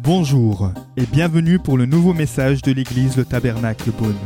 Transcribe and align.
Bonjour 0.00 0.70
et 0.96 1.06
bienvenue 1.06 1.58
pour 1.58 1.76
le 1.76 1.86
nouveau 1.86 2.12
message 2.12 2.62
de 2.62 2.72
l'église 2.72 3.16
Le 3.16 3.24
Tabernacle 3.24 3.90
Beaune. 3.90 4.16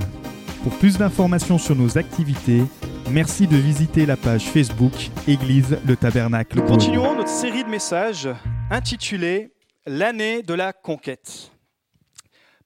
Pour 0.62 0.76
plus 0.78 0.98
d'informations 0.98 1.58
sur 1.58 1.74
nos 1.76 1.96
activités, 1.98 2.62
merci 3.10 3.46
de 3.46 3.56
visiter 3.56 4.04
la 4.06 4.16
page 4.16 4.44
Facebook 4.44 4.92
Église 5.26 5.78
Le 5.86 5.96
Tabernacle 5.96 6.58
Beaune. 6.58 6.68
continuons 6.68 7.14
notre 7.16 7.28
série 7.30 7.64
de 7.64 7.68
messages 7.68 8.28
intitulée 8.70 9.52
L'année 9.86 10.42
de 10.42 10.52
la 10.52 10.74
conquête. 10.74 11.50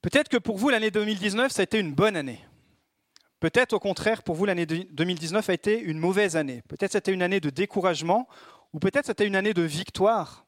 Peut-être 0.01 0.29
que 0.29 0.39
pour 0.39 0.57
vous, 0.59 0.71
l'année 0.71 0.91
2019, 0.91 1.53
ça 1.53 1.61
a 1.61 1.63
été 1.63 1.79
une 1.79 1.93
bonne 1.95 2.17
année. 2.17 2.41
Peut-être 3.39 3.75
au 3.75 3.79
contraire, 3.79 4.25
pour 4.25 4.35
vous, 4.35 4.45
l'année 4.45 4.67
de- 4.67 4.85
2019 4.91 5.49
a 5.49 5.53
été 5.55 5.79
une 5.81 5.99
mauvaise 6.01 6.35
année. 6.37 6.63
Peut-être 6.69 6.91
c'était 6.93 7.13
une 7.13 7.23
année 7.23 7.39
de 7.39 7.51
découragement 7.51 8.27
ou 8.73 8.79
peut-être 8.79 9.07
c'était 9.07 9.27
une 9.27 9.37
année 9.37 9.55
de 9.55 9.63
victoire. 9.63 10.45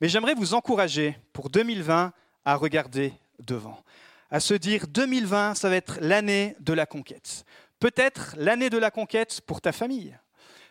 Mais 0.00 0.08
j'aimerais 0.08 0.34
vous 0.34 0.54
encourager 0.54 1.18
pour 1.32 1.50
2020 1.50 2.12
à 2.44 2.56
regarder 2.56 3.12
devant, 3.38 3.82
à 4.30 4.40
se 4.40 4.54
dire 4.54 4.86
2020, 4.86 5.54
ça 5.54 5.68
va 5.68 5.76
être 5.76 5.98
l'année 6.00 6.56
de 6.60 6.72
la 6.72 6.86
conquête. 6.86 7.44
Peut-être 7.78 8.34
l'année 8.36 8.70
de 8.70 8.78
la 8.78 8.90
conquête 8.90 9.40
pour 9.42 9.60
ta 9.60 9.72
famille, 9.72 10.16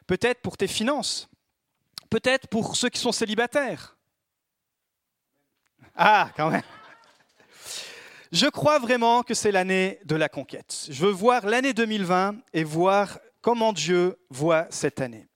peut-être 0.08 0.42
pour 0.42 0.58
tes 0.58 0.68
finances, 0.68 1.30
peut-être 2.10 2.48
pour 2.48 2.76
ceux 2.76 2.90
qui 2.90 3.00
sont 3.00 3.12
célibataires. 3.12 3.98
Ah, 5.96 6.32
quand 6.36 6.50
même. 6.50 6.64
Je 8.32 8.46
crois 8.46 8.78
vraiment 8.78 9.24
que 9.24 9.34
c'est 9.34 9.52
l'année 9.52 10.00
de 10.06 10.16
la 10.16 10.30
conquête. 10.30 10.88
Je 10.90 11.06
veux 11.06 11.12
voir 11.12 11.48
l'année 11.48 11.74
2020 11.74 12.36
et 12.54 12.64
voir 12.64 13.20
comment 13.42 13.74
Dieu 13.74 14.20
voit 14.30 14.68
cette 14.70 15.02
année. 15.02 15.29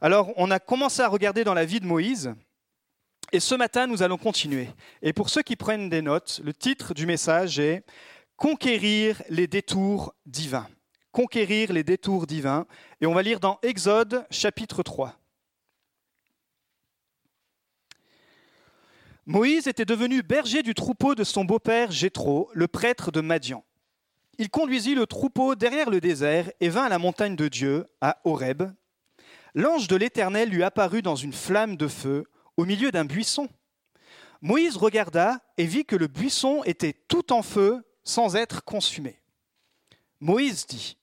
Alors, 0.00 0.32
on 0.36 0.50
a 0.50 0.58
commencé 0.58 1.02
à 1.02 1.08
regarder 1.08 1.44
dans 1.44 1.54
la 1.54 1.64
vie 1.64 1.80
de 1.80 1.86
Moïse. 1.86 2.34
Et 3.32 3.40
ce 3.40 3.54
matin, 3.54 3.86
nous 3.86 4.02
allons 4.02 4.16
continuer. 4.16 4.68
Et 5.02 5.12
pour 5.12 5.28
ceux 5.28 5.42
qui 5.42 5.56
prennent 5.56 5.90
des 5.90 6.02
notes, 6.02 6.40
le 6.44 6.54
titre 6.54 6.94
du 6.94 7.06
message 7.06 7.58
est 7.58 7.84
Conquérir 8.36 9.20
les 9.28 9.48
détours 9.48 10.14
divins. 10.24 10.68
Conquérir 11.10 11.72
les 11.72 11.82
détours 11.82 12.26
divins. 12.26 12.66
Et 13.00 13.06
on 13.06 13.14
va 13.14 13.22
lire 13.22 13.40
dans 13.40 13.58
Exode 13.62 14.24
chapitre 14.30 14.84
3. 14.84 15.18
Moïse 19.26 19.66
était 19.66 19.84
devenu 19.84 20.22
berger 20.22 20.62
du 20.62 20.72
troupeau 20.72 21.14
de 21.14 21.24
son 21.24 21.44
beau-père 21.44 21.90
Jéthro, 21.90 22.48
le 22.54 22.66
prêtre 22.68 23.10
de 23.10 23.20
Madian. 23.20 23.62
Il 24.38 24.48
conduisit 24.48 24.94
le 24.94 25.06
troupeau 25.06 25.54
derrière 25.56 25.90
le 25.90 26.00
désert 26.00 26.50
et 26.60 26.68
vint 26.68 26.84
à 26.84 26.88
la 26.88 26.98
montagne 26.98 27.36
de 27.36 27.48
Dieu, 27.48 27.86
à 28.00 28.20
Horeb. 28.24 28.62
L'ange 29.54 29.88
de 29.88 29.96
l'Éternel 29.96 30.50
lui 30.50 30.62
apparut 30.62 31.02
dans 31.02 31.16
une 31.16 31.32
flamme 31.32 31.76
de 31.76 31.88
feu 31.88 32.24
au 32.56 32.64
milieu 32.64 32.90
d'un 32.90 33.04
buisson. 33.04 33.48
Moïse 34.40 34.76
regarda 34.76 35.40
et 35.56 35.64
vit 35.64 35.84
que 35.84 35.96
le 35.96 36.06
buisson 36.06 36.62
était 36.64 36.92
tout 36.92 37.32
en 37.32 37.42
feu 37.42 37.84
sans 38.04 38.36
être 38.36 38.64
consumé. 38.64 39.20
Moïse 40.20 40.66
dit, 40.66 40.96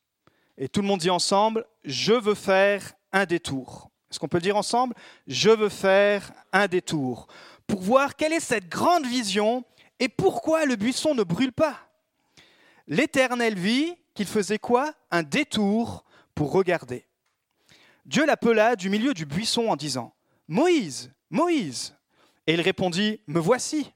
et 0.58 0.70
tout 0.70 0.82
le 0.82 0.88
monde 0.88 1.00
dit 1.00 1.10
ensemble, 1.10 1.66
je 1.84 2.14
veux 2.14 2.36
faire 2.36 2.94
un 3.12 3.26
détour. 3.26 3.90
Est-ce 4.10 4.20
qu'on 4.20 4.28
peut 4.28 4.40
dire 4.40 4.58
ensemble 4.58 4.96
Je 5.28 5.50
veux 5.50 5.70
faire 5.70 6.32
un 6.54 6.68
détour 6.68 7.28
pour 7.68 7.82
voir 7.82 8.16
quelle 8.16 8.34
est 8.34 8.40
cette 8.40 8.70
grande 8.70 9.06
vision 9.06 9.66
et 10.00 10.10
pourquoi 10.10 10.66
le 10.66 10.76
buisson 10.76 11.16
ne 11.16 11.24
brûle 11.24 11.54
pas. 11.54 11.78
L'Éternel 12.88 13.56
vit 13.56 13.96
qu'il 14.14 14.28
faisait 14.28 14.60
quoi? 14.60 14.94
Un 15.12 15.24
détour 15.24 16.06
pour 16.36 16.52
regarder. 16.52 17.06
Dieu 18.06 18.26
l'appela 18.26 18.76
du 18.76 18.90
milieu 18.90 19.14
du 19.14 19.26
buisson 19.26 19.68
en 19.68 19.76
disant 19.76 20.14
Moïse, 20.48 21.12
Moïse. 21.30 21.96
Et 22.48 22.54
il 22.54 22.62
répondit 22.62 23.20
Me 23.28 23.40
voici. 23.40 23.92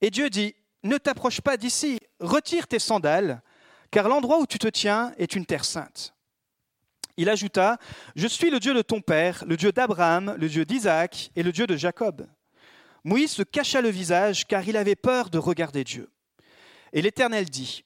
Et 0.00 0.10
Dieu 0.10 0.30
dit 0.30 0.54
Ne 0.82 0.96
t'approche 0.96 1.40
pas 1.40 1.56
d'ici, 1.56 2.00
retire 2.20 2.66
tes 2.66 2.78
sandales, 2.78 3.42
car 3.90 4.08
l'endroit 4.08 4.40
où 4.40 4.46
tu 4.46 4.58
te 4.58 4.68
tiens 4.68 5.12
est 5.18 5.34
une 5.34 5.44
terre 5.44 5.64
sainte. 5.64 6.14
Il 7.18 7.28
ajouta 7.28 7.78
Je 8.16 8.26
suis 8.26 8.50
le 8.50 8.60
Dieu 8.60 8.72
de 8.72 8.82
ton 8.82 9.00
père, 9.00 9.44
le 9.46 9.56
Dieu 9.56 9.72
d'Abraham, 9.72 10.34
le 10.38 10.48
Dieu 10.48 10.64
d'Isaac 10.64 11.30
et 11.36 11.42
le 11.42 11.52
Dieu 11.52 11.66
de 11.66 11.76
Jacob. 11.76 12.26
Moïse 13.04 13.32
se 13.32 13.42
cacha 13.42 13.80
le 13.80 13.90
visage 13.90 14.46
car 14.46 14.66
il 14.66 14.76
avait 14.76 14.96
peur 14.96 15.28
de 15.28 15.38
regarder 15.38 15.84
Dieu. 15.84 16.10
Et 16.92 17.02
l'Éternel 17.02 17.44
dit, 17.50 17.84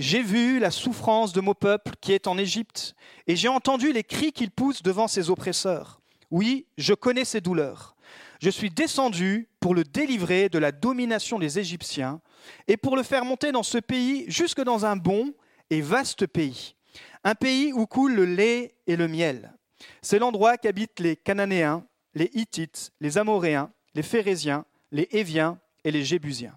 J'ai 0.00 0.22
vu 0.22 0.58
la 0.58 0.70
souffrance 0.70 1.34
de 1.34 1.42
mon 1.42 1.52
peuple 1.52 1.92
qui 2.00 2.14
est 2.14 2.26
en 2.26 2.38
Égypte, 2.38 2.94
et 3.26 3.36
j'ai 3.36 3.48
entendu 3.48 3.92
les 3.92 4.02
cris 4.02 4.32
qu'il 4.32 4.50
pousse 4.50 4.82
devant 4.82 5.08
ses 5.08 5.28
oppresseurs. 5.28 6.00
Oui, 6.30 6.64
je 6.78 6.94
connais 6.94 7.26
ses 7.26 7.42
douleurs. 7.42 7.96
Je 8.40 8.48
suis 8.48 8.70
descendu 8.70 9.50
pour 9.60 9.74
le 9.74 9.84
délivrer 9.84 10.48
de 10.48 10.58
la 10.58 10.72
domination 10.72 11.38
des 11.38 11.58
Égyptiens, 11.58 12.22
et 12.66 12.78
pour 12.78 12.96
le 12.96 13.02
faire 13.02 13.26
monter 13.26 13.52
dans 13.52 13.62
ce 13.62 13.76
pays 13.76 14.24
jusque 14.26 14.62
dans 14.62 14.86
un 14.86 14.96
bon 14.96 15.34
et 15.68 15.82
vaste 15.82 16.26
pays, 16.26 16.76
un 17.22 17.34
pays 17.34 17.70
où 17.74 17.84
coule 17.84 18.14
le 18.14 18.24
lait 18.24 18.72
et 18.86 18.96
le 18.96 19.06
miel. 19.06 19.52
C'est 20.00 20.18
l'endroit 20.18 20.56
qu'habitent 20.56 21.00
les 21.00 21.14
Cananéens, 21.14 21.84
les 22.14 22.30
Hittites, 22.32 22.90
les 23.02 23.18
Amoréens, 23.18 23.70
les 23.94 24.02
Phérésiens, 24.02 24.64
les 24.92 25.08
Héviens 25.12 25.58
et 25.84 25.90
les 25.90 26.04
Jébusiens. 26.04 26.56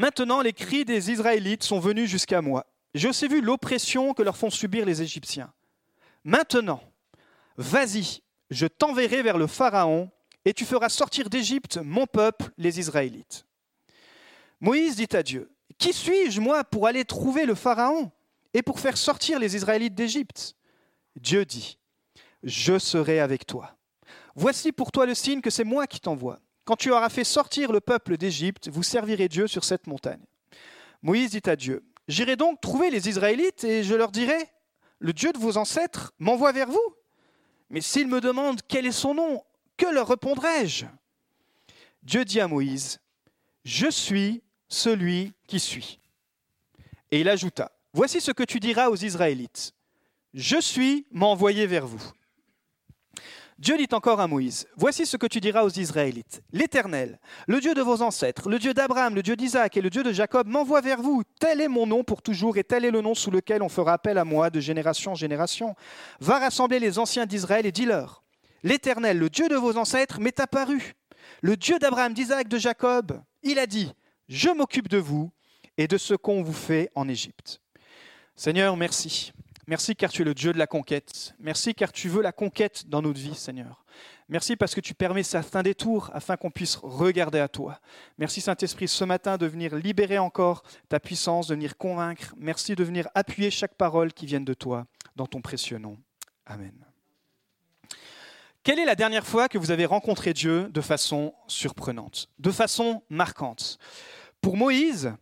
Maintenant, 0.00 0.40
les 0.40 0.54
cris 0.54 0.86
des 0.86 1.10
Israélites 1.10 1.62
sont 1.62 1.78
venus 1.78 2.08
jusqu'à 2.08 2.40
moi. 2.40 2.64
J'ai 2.94 3.06
aussi 3.06 3.28
vu 3.28 3.42
l'oppression 3.42 4.14
que 4.14 4.22
leur 4.22 4.34
font 4.34 4.48
subir 4.48 4.86
les 4.86 5.02
Égyptiens. 5.02 5.52
Maintenant, 6.24 6.82
vas-y, 7.58 8.22
je 8.48 8.66
t'enverrai 8.66 9.22
vers 9.22 9.36
le 9.36 9.46
Pharaon, 9.46 10.10
et 10.46 10.54
tu 10.54 10.64
feras 10.64 10.88
sortir 10.88 11.28
d'Égypte 11.28 11.76
mon 11.84 12.06
peuple, 12.06 12.50
les 12.56 12.80
Israélites. 12.80 13.44
Moïse 14.58 14.96
dit 14.96 15.14
à 15.14 15.22
Dieu, 15.22 15.52
Qui 15.76 15.92
suis-je, 15.92 16.40
moi, 16.40 16.64
pour 16.64 16.86
aller 16.86 17.04
trouver 17.04 17.44
le 17.44 17.54
Pharaon 17.54 18.10
et 18.54 18.62
pour 18.62 18.80
faire 18.80 18.96
sortir 18.96 19.38
les 19.38 19.54
Israélites 19.54 19.94
d'Égypte? 19.94 20.56
Dieu 21.14 21.44
dit, 21.44 21.78
Je 22.42 22.78
serai 22.78 23.20
avec 23.20 23.44
toi. 23.44 23.76
Voici 24.34 24.72
pour 24.72 24.92
toi 24.92 25.04
le 25.04 25.12
signe 25.14 25.42
que 25.42 25.50
c'est 25.50 25.62
moi 25.62 25.86
qui 25.86 26.00
t'envoie. 26.00 26.40
Quand 26.70 26.76
tu 26.76 26.92
auras 26.92 27.08
fait 27.08 27.24
sortir 27.24 27.72
le 27.72 27.80
peuple 27.80 28.16
d'Égypte, 28.16 28.68
vous 28.68 28.84
servirez 28.84 29.28
Dieu 29.28 29.48
sur 29.48 29.64
cette 29.64 29.88
montagne. 29.88 30.22
Moïse 31.02 31.32
dit 31.32 31.50
à 31.50 31.56
Dieu, 31.56 31.84
J'irai 32.06 32.36
donc 32.36 32.60
trouver 32.60 32.90
les 32.90 33.08
Israélites 33.08 33.64
et 33.64 33.82
je 33.82 33.92
leur 33.92 34.12
dirai, 34.12 34.38
Le 35.00 35.12
Dieu 35.12 35.32
de 35.32 35.38
vos 35.38 35.56
ancêtres 35.56 36.12
m'envoie 36.20 36.52
vers 36.52 36.68
vous. 36.68 36.94
Mais 37.70 37.80
s'ils 37.80 38.06
me 38.06 38.20
demandent 38.20 38.60
quel 38.68 38.86
est 38.86 38.92
son 38.92 39.14
nom, 39.14 39.42
que 39.76 39.86
leur 39.86 40.06
répondrai-je? 40.06 40.86
Dieu 42.04 42.24
dit 42.24 42.40
à 42.40 42.46
Moïse, 42.46 43.00
Je 43.64 43.90
suis 43.90 44.40
celui 44.68 45.32
qui 45.48 45.58
suis. 45.58 45.98
Et 47.10 47.18
il 47.18 47.28
ajouta, 47.28 47.72
Voici 47.94 48.20
ce 48.20 48.30
que 48.30 48.44
tu 48.44 48.60
diras 48.60 48.90
aux 48.90 48.96
Israélites. 48.96 49.72
Je 50.34 50.60
suis 50.60 51.04
m'envoyé 51.10 51.66
vers 51.66 51.88
vous. 51.88 52.12
Dieu 53.60 53.76
dit 53.76 53.88
encore 53.92 54.20
à 54.20 54.26
Moïse, 54.26 54.66
Voici 54.74 55.04
ce 55.04 55.18
que 55.18 55.26
tu 55.26 55.38
diras 55.38 55.64
aux 55.64 55.68
Israélites. 55.68 56.42
L'Éternel, 56.50 57.20
le 57.46 57.60
Dieu 57.60 57.74
de 57.74 57.82
vos 57.82 58.00
ancêtres, 58.00 58.48
le 58.48 58.58
Dieu 58.58 58.72
d'Abraham, 58.72 59.14
le 59.14 59.22
Dieu 59.22 59.36
d'Isaac 59.36 59.76
et 59.76 59.82
le 59.82 59.90
Dieu 59.90 60.02
de 60.02 60.12
Jacob 60.12 60.46
m'envoie 60.48 60.80
vers 60.80 61.02
vous. 61.02 61.24
Tel 61.38 61.60
est 61.60 61.68
mon 61.68 61.86
nom 61.86 62.02
pour 62.02 62.22
toujours 62.22 62.56
et 62.56 62.64
tel 62.64 62.86
est 62.86 62.90
le 62.90 63.02
nom 63.02 63.14
sous 63.14 63.30
lequel 63.30 63.62
on 63.62 63.68
fera 63.68 63.92
appel 63.92 64.16
à 64.16 64.24
moi 64.24 64.48
de 64.48 64.60
génération 64.60 65.12
en 65.12 65.14
génération. 65.14 65.74
Va 66.20 66.38
rassembler 66.38 66.78
les 66.78 66.98
anciens 66.98 67.26
d'Israël 67.26 67.66
et 67.66 67.72
dis-leur, 67.72 68.22
L'Éternel, 68.62 69.18
le 69.18 69.28
Dieu 69.28 69.46
de 69.48 69.56
vos 69.56 69.76
ancêtres, 69.76 70.20
m'est 70.20 70.40
apparu. 70.40 70.94
Le 71.42 71.54
Dieu 71.54 71.78
d'Abraham, 71.78 72.14
d'Isaac, 72.14 72.48
de 72.48 72.56
Jacob, 72.56 73.20
il 73.42 73.58
a 73.58 73.66
dit, 73.66 73.92
Je 74.28 74.48
m'occupe 74.48 74.88
de 74.88 74.98
vous 74.98 75.30
et 75.76 75.86
de 75.86 75.98
ce 75.98 76.14
qu'on 76.14 76.42
vous 76.42 76.54
fait 76.54 76.90
en 76.94 77.08
Égypte. 77.10 77.60
Seigneur, 78.36 78.74
merci. 78.78 79.34
Merci 79.66 79.94
car 79.94 80.10
tu 80.10 80.22
es 80.22 80.24
le 80.24 80.34
Dieu 80.34 80.52
de 80.52 80.58
la 80.58 80.66
conquête. 80.66 81.34
Merci 81.38 81.74
car 81.74 81.92
tu 81.92 82.08
veux 82.08 82.22
la 82.22 82.32
conquête 82.32 82.88
dans 82.88 83.02
notre 83.02 83.20
vie, 83.20 83.34
Seigneur. 83.34 83.84
Merci 84.28 84.56
parce 84.56 84.74
que 84.74 84.80
tu 84.80 84.94
permets 84.94 85.22
certains 85.22 85.62
détours 85.62 86.10
afin 86.12 86.36
qu'on 86.36 86.50
puisse 86.50 86.76
regarder 86.76 87.40
à 87.40 87.48
toi. 87.48 87.80
Merci 88.16 88.40
Saint-Esprit 88.40 88.88
ce 88.88 89.04
matin 89.04 89.36
de 89.36 89.46
venir 89.46 89.74
libérer 89.74 90.18
encore 90.18 90.62
ta 90.88 91.00
puissance, 91.00 91.48
de 91.48 91.54
venir 91.54 91.76
convaincre. 91.76 92.34
Merci 92.36 92.74
de 92.74 92.84
venir 92.84 93.08
appuyer 93.14 93.50
chaque 93.50 93.74
parole 93.74 94.12
qui 94.12 94.26
vienne 94.26 94.44
de 94.44 94.54
toi 94.54 94.86
dans 95.16 95.26
ton 95.26 95.40
précieux 95.40 95.78
nom. 95.78 95.98
Amen. 96.46 96.86
Quelle 98.62 98.78
est 98.78 98.84
la 98.84 98.94
dernière 98.94 99.26
fois 99.26 99.48
que 99.48 99.58
vous 99.58 99.70
avez 99.70 99.86
rencontré 99.86 100.32
Dieu 100.32 100.68
de 100.68 100.80
façon 100.80 101.34
surprenante, 101.46 102.28
de 102.38 102.50
façon 102.50 103.02
marquante? 103.08 103.78
Pour 104.40 104.56
Moïse, 104.56 105.12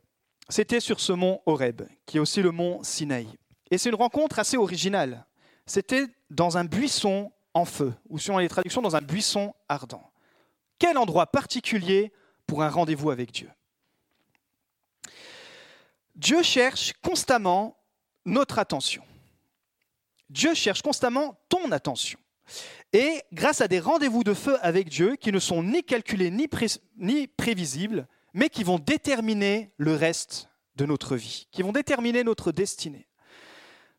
c'était 0.48 0.80
sur 0.80 1.00
ce 1.00 1.12
mont 1.12 1.40
Horeb, 1.46 1.82
qui 2.04 2.16
est 2.16 2.20
aussi 2.20 2.42
le 2.42 2.50
mont 2.50 2.82
Sinaï. 2.82 3.28
Et 3.70 3.78
c'est 3.78 3.88
une 3.88 3.94
rencontre 3.94 4.38
assez 4.38 4.56
originale. 4.56 5.26
C'était 5.66 6.06
dans 6.30 6.56
un 6.56 6.64
buisson 6.64 7.32
en 7.54 7.64
feu, 7.64 7.94
ou 8.08 8.18
selon 8.18 8.38
les 8.38 8.48
traductions, 8.48 8.82
dans 8.82 8.96
un 8.96 9.00
buisson 9.00 9.54
ardent. 9.68 10.10
Quel 10.78 10.96
endroit 10.96 11.26
particulier 11.26 12.12
pour 12.46 12.62
un 12.62 12.70
rendez-vous 12.70 13.10
avec 13.10 13.32
Dieu? 13.32 13.50
Dieu 16.14 16.42
cherche 16.42 16.92
constamment 17.02 17.76
notre 18.24 18.58
attention. 18.58 19.02
Dieu 20.30 20.54
cherche 20.54 20.82
constamment 20.82 21.38
ton 21.48 21.72
attention. 21.72 22.18
Et 22.92 23.22
grâce 23.32 23.60
à 23.60 23.68
des 23.68 23.80
rendez-vous 23.80 24.24
de 24.24 24.34
feu 24.34 24.56
avec 24.62 24.88
Dieu 24.88 25.16
qui 25.16 25.32
ne 25.32 25.38
sont 25.38 25.62
ni 25.62 25.84
calculés 25.84 26.30
ni, 26.30 26.48
ni 26.96 27.26
prévisibles, 27.26 28.08
mais 28.32 28.48
qui 28.48 28.64
vont 28.64 28.78
déterminer 28.78 29.72
le 29.76 29.94
reste 29.94 30.48
de 30.76 30.86
notre 30.86 31.16
vie, 31.16 31.48
qui 31.50 31.62
vont 31.62 31.72
déterminer 31.72 32.24
notre 32.24 32.52
destinée. 32.52 33.07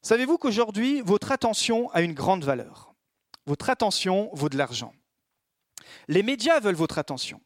Savez-vous 0.02 0.38
qu'aujourd'hui, 0.38 1.02
votre 1.02 1.32
attention 1.32 1.90
a 1.92 2.02
une 2.02 2.14
grande 2.14 2.44
valeur? 2.46 2.94
Votre 3.46 3.70
attention 3.70 4.30
vaut 4.34 4.50
de 4.50 4.58
l'argent. 4.58 4.94
Les 6.08 6.24
médias 6.24 6.60
veulent 6.60 6.76
votre 6.76 7.00
attention. 7.00 7.42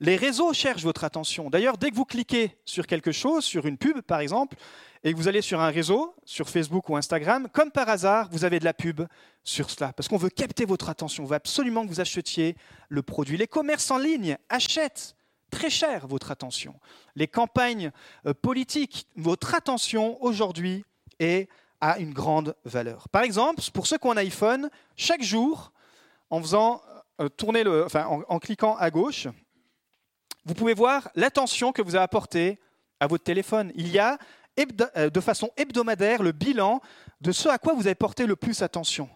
Les 0.00 0.16
réseaux 0.16 0.52
cherchent 0.52 0.84
votre 0.84 1.04
attention. 1.04 1.50
D'ailleurs, 1.50 1.76
dès 1.76 1.90
que 1.90 1.96
vous 1.96 2.04
cliquez 2.04 2.56
sur 2.64 2.86
quelque 2.86 3.12
chose, 3.12 3.44
sur 3.44 3.66
une 3.66 3.76
pub 3.76 4.00
par 4.00 4.20
exemple, 4.20 4.56
et 5.04 5.12
que 5.12 5.18
vous 5.18 5.28
allez 5.28 5.42
sur 5.42 5.60
un 5.60 5.70
réseau, 5.70 6.14
sur 6.24 6.48
Facebook 6.48 6.88
ou 6.88 6.96
Instagram, 6.96 7.48
comme 7.52 7.70
par 7.70 7.88
hasard, 7.88 8.28
vous 8.30 8.44
avez 8.44 8.58
de 8.58 8.64
la 8.64 8.74
pub 8.74 9.02
sur 9.44 9.70
cela. 9.70 9.92
Parce 9.92 10.08
qu'on 10.08 10.16
veut 10.16 10.30
capter 10.30 10.64
votre 10.64 10.88
attention. 10.88 11.24
On 11.24 11.26
veut 11.26 11.36
absolument 11.36 11.84
que 11.84 11.88
vous 11.88 12.00
achetiez 12.00 12.56
le 12.88 13.02
produit. 13.02 13.36
Les 13.36 13.46
commerces 13.46 13.90
en 13.90 13.98
ligne 13.98 14.38
achètent 14.48 15.16
très 15.50 15.70
cher 15.70 16.06
votre 16.06 16.30
attention. 16.30 16.74
Les 17.16 17.28
campagnes 17.28 17.90
euh, 18.26 18.34
politiques, 18.34 19.08
votre 19.16 19.54
attention 19.54 20.22
aujourd'hui 20.22 20.84
est 21.18 21.48
a 21.80 21.98
une 21.98 22.12
grande 22.12 22.54
valeur. 22.64 23.08
Par 23.08 23.22
exemple, 23.22 23.62
pour 23.72 23.86
ceux 23.86 23.98
qui 23.98 24.06
ont 24.06 24.12
un 24.12 24.16
iPhone, 24.16 24.70
chaque 24.96 25.22
jour, 25.22 25.72
en 26.30 26.42
euh, 27.20 28.38
cliquant 28.40 28.76
à 28.76 28.90
gauche, 28.90 29.28
vous 30.44 30.54
pouvez 30.54 30.74
voir 30.74 31.08
l'attention 31.14 31.72
que 31.72 31.82
vous 31.82 31.94
avez 31.94 32.04
apportée 32.04 32.58
à 33.00 33.06
votre 33.06 33.24
téléphone. 33.24 33.72
Il 33.74 33.88
y 33.88 33.98
a 33.98 34.18
euh, 34.96 35.10
de 35.10 35.20
façon 35.20 35.50
hebdomadaire 35.56 36.22
le 36.22 36.32
bilan 36.32 36.80
de 37.20 37.32
ce 37.32 37.48
à 37.48 37.58
quoi 37.58 37.74
vous 37.74 37.86
avez 37.86 37.94
porté 37.94 38.26
le 38.26 38.36
plus 38.36 38.62
attention. 38.62 39.08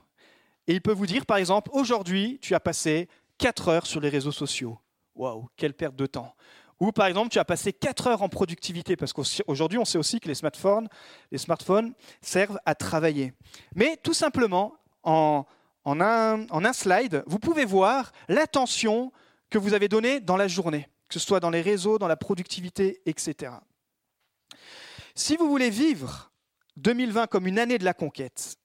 Et 0.67 0.75
il 0.75 0.81
peut 0.81 0.93
vous 0.93 1.07
dire, 1.07 1.27
par 1.27 1.39
exemple, 1.39 1.71
aujourd'hui, 1.73 2.39
tu 2.41 2.55
as 2.55 2.61
passé 2.61 3.09
4 3.39 3.69
heures 3.69 3.87
sur 3.87 4.01
les 4.01 4.09
réseaux 4.09 4.33
sociaux. 4.33 4.79
Waouh, 5.15 5.49
quelle 5.57 5.75
perte 5.75 5.97
de 5.97 6.07
temps. 6.07 6.35
Ou 6.83 6.91
par 6.91 7.07
exemple, 7.07 7.29
tu 7.29 7.39
as 7.39 7.45
passé 7.45 7.73
4 7.73 8.09
heures 8.09 8.23
en 8.23 8.29
productivité, 8.29 8.97
parce 8.97 9.13
qu'aujourd'hui, 9.13 9.79
on 9.79 9.85
sait 9.85 9.99
aussi 9.99 10.19
que 10.19 10.27
les 10.27 10.35
smartphones, 10.35 10.89
servent 12.21 12.59
à 12.67 12.75
travailler. 12.75 13.35
Mais 13.77 13.97
tout 14.03 14.15
simplement, 14.15 14.75
en, 15.05 15.45
en, 15.85 16.01
un, 16.01 16.45
en 16.49 16.65
un 16.65 16.73
slide, 16.73 17.23
vous 17.29 17.39
pouvez 17.39 17.65
voir 17.65 18.11
l'attention 18.27 19.13
que 19.49 19.59
vous 19.59 19.75
avez 19.75 19.87
donnée 19.87 20.19
dans 20.19 20.37
la 20.37 20.49
journée, 20.49 20.89
que 21.07 21.15
ce 21.15 21.21
soit 21.21 21.39
dans 21.39 21.51
les 21.51 21.61
réseaux, 21.61 21.99
dans 21.99 22.09
la 22.09 22.17
productivité, 22.17 23.01
etc. 23.07 23.53
Si 25.15 25.37
vous 25.37 25.49
voulez 25.49 25.71
vivre 25.71 26.33
2020 26.79 27.29
comme 27.29 27.47
une 27.47 27.61
année 27.61 27.79
de 27.79 27.85
la 27.85 27.95
conquête, 27.95 28.57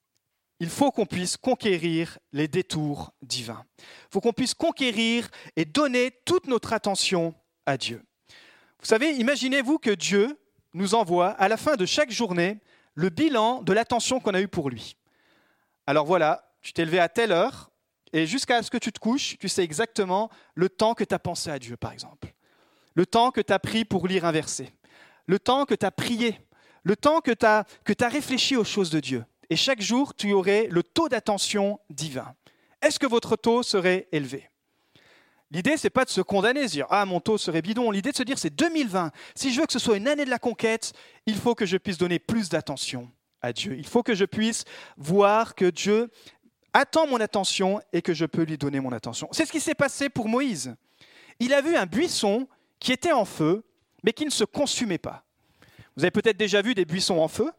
il 0.58 0.70
faut 0.70 0.90
qu'on 0.90 1.06
puisse 1.06 1.36
conquérir 1.36 2.18
les 2.32 2.48
détours 2.48 3.12
divins. 3.22 3.64
Il 3.78 3.84
faut 4.10 4.20
qu'on 4.20 4.32
puisse 4.32 4.54
conquérir 4.54 5.28
et 5.54 5.64
donner 5.64 6.10
toute 6.24 6.48
notre 6.48 6.72
attention 6.72 7.32
à 7.64 7.76
Dieu. 7.76 8.02
Vous 8.80 8.86
savez, 8.86 9.10
imaginez-vous 9.12 9.78
que 9.78 9.90
Dieu 9.90 10.38
nous 10.74 10.94
envoie 10.94 11.30
à 11.30 11.48
la 11.48 11.56
fin 11.56 11.76
de 11.76 11.86
chaque 11.86 12.10
journée 12.10 12.60
le 12.94 13.10
bilan 13.10 13.62
de 13.62 13.72
l'attention 13.72 14.20
qu'on 14.20 14.34
a 14.34 14.40
eue 14.40 14.48
pour 14.48 14.70
lui. 14.70 14.96
Alors 15.86 16.06
voilà, 16.06 16.52
tu 16.62 16.72
t'es 16.72 16.84
levé 16.84 16.98
à 16.98 17.08
telle 17.08 17.32
heure, 17.32 17.70
et 18.12 18.26
jusqu'à 18.26 18.62
ce 18.62 18.70
que 18.70 18.78
tu 18.78 18.92
te 18.92 18.98
couches, 18.98 19.36
tu 19.38 19.48
sais 19.48 19.62
exactement 19.62 20.30
le 20.54 20.68
temps 20.68 20.94
que 20.94 21.04
tu 21.04 21.14
as 21.14 21.18
pensé 21.18 21.50
à 21.50 21.58
Dieu, 21.58 21.76
par 21.76 21.92
exemple. 21.92 22.32
Le 22.94 23.06
temps 23.06 23.30
que 23.30 23.40
tu 23.40 23.52
as 23.52 23.58
pris 23.58 23.84
pour 23.84 24.08
lire 24.08 24.24
un 24.24 24.32
verset. 24.32 24.72
Le 25.26 25.38
temps 25.38 25.66
que 25.66 25.74
tu 25.74 25.86
as 25.86 25.90
prié. 25.90 26.40
Le 26.82 26.96
temps 26.96 27.20
que 27.20 27.30
tu 27.30 27.46
as, 27.46 28.08
réfléchi 28.08 28.56
aux 28.56 28.64
choses 28.64 28.90
de 28.90 29.00
Dieu. 29.00 29.24
Et 29.50 29.56
chaque 29.56 29.80
jour, 29.80 30.14
tu 30.14 30.32
aurais 30.32 30.66
le 30.70 30.82
taux 30.82 31.08
d'attention 31.08 31.78
divin. 31.90 32.34
Est-ce 32.82 32.98
que 32.98 33.06
votre 33.06 33.36
taux 33.36 33.62
serait 33.62 34.08
élevé? 34.12 34.48
L'idée, 35.50 35.76
c'est 35.76 35.90
pas 35.90 36.04
de 36.04 36.10
se 36.10 36.20
condamner, 36.20 36.62
de 36.62 36.68
dire 36.68 36.86
Ah, 36.90 37.06
mon 37.06 37.20
taux 37.20 37.38
serait 37.38 37.62
bidon. 37.62 37.90
L'idée 37.90 38.12
de 38.12 38.16
se 38.16 38.22
dire 38.22 38.38
c'est 38.38 38.54
2020. 38.54 39.10
Si 39.34 39.52
je 39.52 39.60
veux 39.60 39.66
que 39.66 39.72
ce 39.72 39.78
soit 39.78 39.96
une 39.96 40.08
année 40.08 40.24
de 40.24 40.30
la 40.30 40.38
conquête, 40.38 40.92
il 41.26 41.36
faut 41.36 41.54
que 41.54 41.66
je 41.66 41.76
puisse 41.76 41.98
donner 41.98 42.18
plus 42.18 42.48
d'attention 42.48 43.10
à 43.40 43.52
Dieu. 43.52 43.76
Il 43.78 43.86
faut 43.86 44.02
que 44.02 44.14
je 44.14 44.24
puisse 44.24 44.64
voir 44.96 45.54
que 45.54 45.64
Dieu 45.64 46.10
attend 46.74 47.06
mon 47.06 47.20
attention 47.20 47.80
et 47.92 48.02
que 48.02 48.12
je 48.12 48.26
peux 48.26 48.42
lui 48.42 48.58
donner 48.58 48.80
mon 48.80 48.92
attention. 48.92 49.28
C'est 49.32 49.46
ce 49.46 49.52
qui 49.52 49.60
s'est 49.60 49.74
passé 49.74 50.10
pour 50.10 50.28
Moïse. 50.28 50.74
Il 51.40 51.54
a 51.54 51.62
vu 51.62 51.76
un 51.76 51.86
buisson 51.86 52.46
qui 52.78 52.92
était 52.92 53.12
en 53.12 53.24
feu, 53.24 53.64
mais 54.04 54.12
qui 54.12 54.26
ne 54.26 54.30
se 54.30 54.44
consumait 54.44 54.98
pas. 54.98 55.24
Vous 55.96 56.04
avez 56.04 56.10
peut-être 56.10 56.36
déjà 56.36 56.60
vu 56.60 56.74
des 56.74 56.84
buissons 56.84 57.18
en 57.18 57.28
feu. 57.28 57.50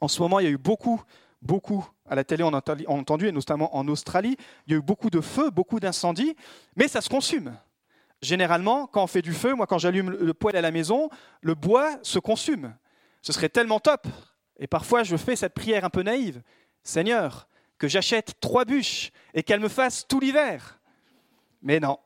En 0.00 0.08
ce 0.08 0.20
moment, 0.20 0.40
il 0.40 0.44
y 0.44 0.48
a 0.48 0.50
eu 0.50 0.58
beaucoup 0.58 1.02
beaucoup 1.46 1.86
à 2.08 2.14
la 2.14 2.24
télé, 2.24 2.42
on 2.44 2.54
a 2.54 2.62
entendu, 2.88 3.28
et 3.28 3.32
notamment 3.32 3.76
en 3.76 3.86
Australie, 3.88 4.36
il 4.66 4.72
y 4.72 4.74
a 4.74 4.78
eu 4.78 4.82
beaucoup 4.82 5.10
de 5.10 5.20
feux, 5.20 5.50
beaucoup 5.50 5.80
d'incendies, 5.80 6.36
mais 6.76 6.88
ça 6.88 7.00
se 7.00 7.08
consume. 7.08 7.56
Généralement, 8.22 8.86
quand 8.86 9.04
on 9.04 9.06
fait 9.06 9.22
du 9.22 9.32
feu, 9.32 9.54
moi 9.54 9.66
quand 9.66 9.78
j'allume 9.78 10.10
le 10.10 10.34
poêle 10.34 10.56
à 10.56 10.60
la 10.60 10.70
maison, 10.70 11.10
le 11.42 11.54
bois 11.54 11.98
se 12.02 12.18
consume. 12.18 12.74
Ce 13.22 13.32
serait 13.32 13.48
tellement 13.48 13.80
top. 13.80 14.06
Et 14.58 14.66
parfois, 14.66 15.02
je 15.02 15.16
fais 15.16 15.36
cette 15.36 15.52
prière 15.52 15.84
un 15.84 15.90
peu 15.90 16.02
naïve. 16.02 16.42
Seigneur, 16.82 17.48
que 17.78 17.88
j'achète 17.88 18.40
trois 18.40 18.64
bûches 18.64 19.10
et 19.34 19.42
qu'elles 19.42 19.60
me 19.60 19.68
fassent 19.68 20.06
tout 20.08 20.20
l'hiver. 20.20 20.80
Mais 21.60 21.80
non, 21.80 21.98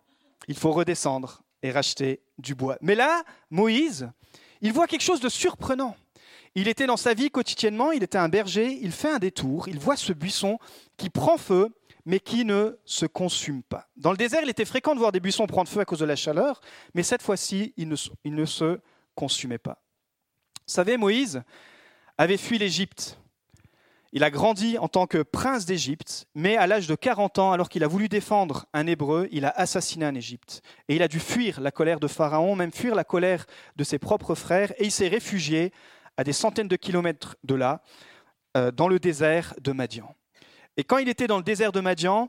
il 0.48 0.56
faut 0.56 0.72
redescendre 0.72 1.42
et 1.62 1.70
racheter 1.70 2.22
du 2.38 2.54
bois. 2.54 2.76
Mais 2.80 2.94
là, 2.94 3.22
Moïse, 3.50 4.10
il 4.60 4.72
voit 4.72 4.86
quelque 4.86 5.02
chose 5.02 5.20
de 5.20 5.28
surprenant. 5.28 5.96
Il 6.56 6.66
était 6.66 6.86
dans 6.86 6.96
sa 6.96 7.14
vie 7.14 7.30
quotidiennement, 7.30 7.92
il 7.92 8.02
était 8.02 8.18
un 8.18 8.28
berger, 8.28 8.78
il 8.82 8.90
fait 8.90 9.10
un 9.10 9.18
détour, 9.18 9.68
il 9.68 9.78
voit 9.78 9.96
ce 9.96 10.12
buisson 10.12 10.58
qui 10.96 11.08
prend 11.08 11.36
feu, 11.36 11.68
mais 12.04 12.18
qui 12.18 12.44
ne 12.44 12.76
se 12.84 13.06
consume 13.06 13.62
pas. 13.62 13.88
Dans 13.96 14.10
le 14.10 14.16
désert, 14.16 14.40
il 14.42 14.50
était 14.50 14.64
fréquent 14.64 14.94
de 14.94 14.98
voir 14.98 15.12
des 15.12 15.20
buissons 15.20 15.46
prendre 15.46 15.68
feu 15.68 15.80
à 15.80 15.84
cause 15.84 16.00
de 16.00 16.04
la 16.04 16.16
chaleur, 16.16 16.60
mais 16.94 17.04
cette 17.04 17.22
fois-ci, 17.22 17.72
il 17.76 17.88
ne, 17.88 18.44
se 18.46 18.80
consumait 19.14 19.58
pas. 19.58 19.82
Vous 20.66 20.74
savez, 20.74 20.96
Moïse 20.96 21.42
avait 22.18 22.36
fui 22.36 22.58
l'Égypte. 22.58 23.18
Il 24.12 24.24
a 24.24 24.30
grandi 24.30 24.76
en 24.76 24.88
tant 24.88 25.06
que 25.06 25.22
prince 25.22 25.66
d'Égypte, 25.66 26.26
mais 26.34 26.56
à 26.56 26.66
l'âge 26.66 26.88
de 26.88 26.96
40 26.96 27.38
ans, 27.38 27.52
alors 27.52 27.68
qu'il 27.68 27.84
a 27.84 27.88
voulu 27.88 28.08
défendre 28.08 28.66
un 28.72 28.88
Hébreu, 28.88 29.28
il 29.30 29.44
a 29.44 29.50
assassiné 29.50 30.04
un 30.04 30.16
Égypte. 30.16 30.62
Et 30.88 30.96
il 30.96 31.02
a 31.02 31.08
dû 31.08 31.20
fuir 31.20 31.60
la 31.60 31.70
colère 31.70 32.00
de 32.00 32.08
Pharaon, 32.08 32.56
même 32.56 32.72
fuir 32.72 32.96
la 32.96 33.04
colère 33.04 33.46
de 33.76 33.84
ses 33.84 34.00
propres 34.00 34.34
frères, 34.34 34.72
et 34.78 34.86
il 34.86 34.90
s'est 34.90 35.06
réfugié 35.06 35.72
à 36.20 36.24
des 36.24 36.34
centaines 36.34 36.68
de 36.68 36.76
kilomètres 36.76 37.36
de 37.44 37.54
là, 37.54 37.80
euh, 38.54 38.70
dans 38.70 38.88
le 38.88 38.98
désert 38.98 39.54
de 39.62 39.72
Madian. 39.72 40.14
Et 40.76 40.84
quand 40.84 40.98
il 40.98 41.08
était 41.08 41.26
dans 41.26 41.38
le 41.38 41.42
désert 41.42 41.72
de 41.72 41.80
Madian, 41.80 42.28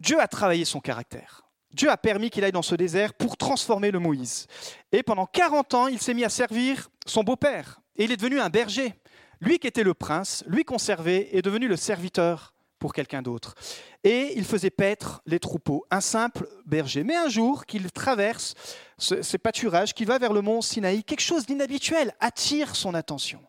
Dieu 0.00 0.20
a 0.20 0.26
travaillé 0.26 0.64
son 0.64 0.80
caractère. 0.80 1.46
Dieu 1.70 1.88
a 1.88 1.96
permis 1.96 2.30
qu'il 2.30 2.42
aille 2.42 2.50
dans 2.50 2.62
ce 2.62 2.74
désert 2.74 3.14
pour 3.14 3.36
transformer 3.36 3.92
le 3.92 4.00
Moïse. 4.00 4.48
Et 4.90 5.04
pendant 5.04 5.26
40 5.26 5.74
ans, 5.74 5.86
il 5.86 6.00
s'est 6.00 6.14
mis 6.14 6.24
à 6.24 6.28
servir 6.28 6.90
son 7.06 7.22
beau-père. 7.22 7.80
Et 7.94 8.02
il 8.04 8.10
est 8.10 8.16
devenu 8.16 8.40
un 8.40 8.50
berger. 8.50 8.92
Lui 9.40 9.60
qui 9.60 9.68
était 9.68 9.84
le 9.84 9.94
prince, 9.94 10.42
lui 10.48 10.64
conservé, 10.64 11.36
est 11.36 11.42
devenu 11.42 11.68
le 11.68 11.76
serviteur 11.76 12.54
pour 12.80 12.92
quelqu'un 12.92 13.22
d'autre. 13.22 13.54
Et 14.04 14.32
il 14.36 14.44
faisait 14.44 14.70
paître 14.70 15.22
les 15.26 15.38
troupeaux, 15.38 15.86
un 15.90 16.00
simple 16.00 16.48
berger. 16.66 17.04
Mais 17.04 17.14
un 17.14 17.28
jour 17.28 17.66
qu'il 17.66 17.90
traverse 17.92 18.54
ces 18.98 19.38
pâturages, 19.38 19.94
qu'il 19.94 20.06
va 20.06 20.18
vers 20.18 20.32
le 20.32 20.42
mont 20.42 20.60
Sinaï, 20.60 21.04
quelque 21.04 21.20
chose 21.20 21.46
d'inhabituel 21.46 22.12
attire 22.18 22.74
son 22.74 22.94
attention. 22.94 23.40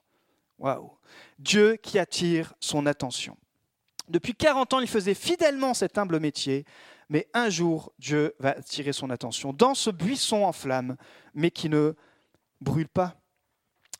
Waouh 0.60 0.92
Dieu 1.40 1.78
qui 1.78 1.98
attire 2.00 2.54
son 2.60 2.86
attention. 2.86 3.38
Depuis 4.10 4.36
40 4.36 4.74
ans, 4.74 4.80
il 4.80 4.88
faisait 4.88 5.14
fidèlement 5.14 5.74
cet 5.74 5.98
humble 5.98 6.20
métier, 6.20 6.66
mais 7.10 7.28
un 7.34 7.50
jour, 7.50 7.94
Dieu 8.00 8.36
va 8.40 8.50
attirer 8.52 8.94
son 8.94 9.10
attention 9.10 9.54
dans 9.54 9.76
ce 9.76 9.90
buisson 9.90 10.44
en 10.44 10.52
flammes, 10.52 10.98
mais 11.34 11.52
qui 11.52 11.70
ne 11.70 11.94
brûle 12.62 12.88
pas. 12.88 13.16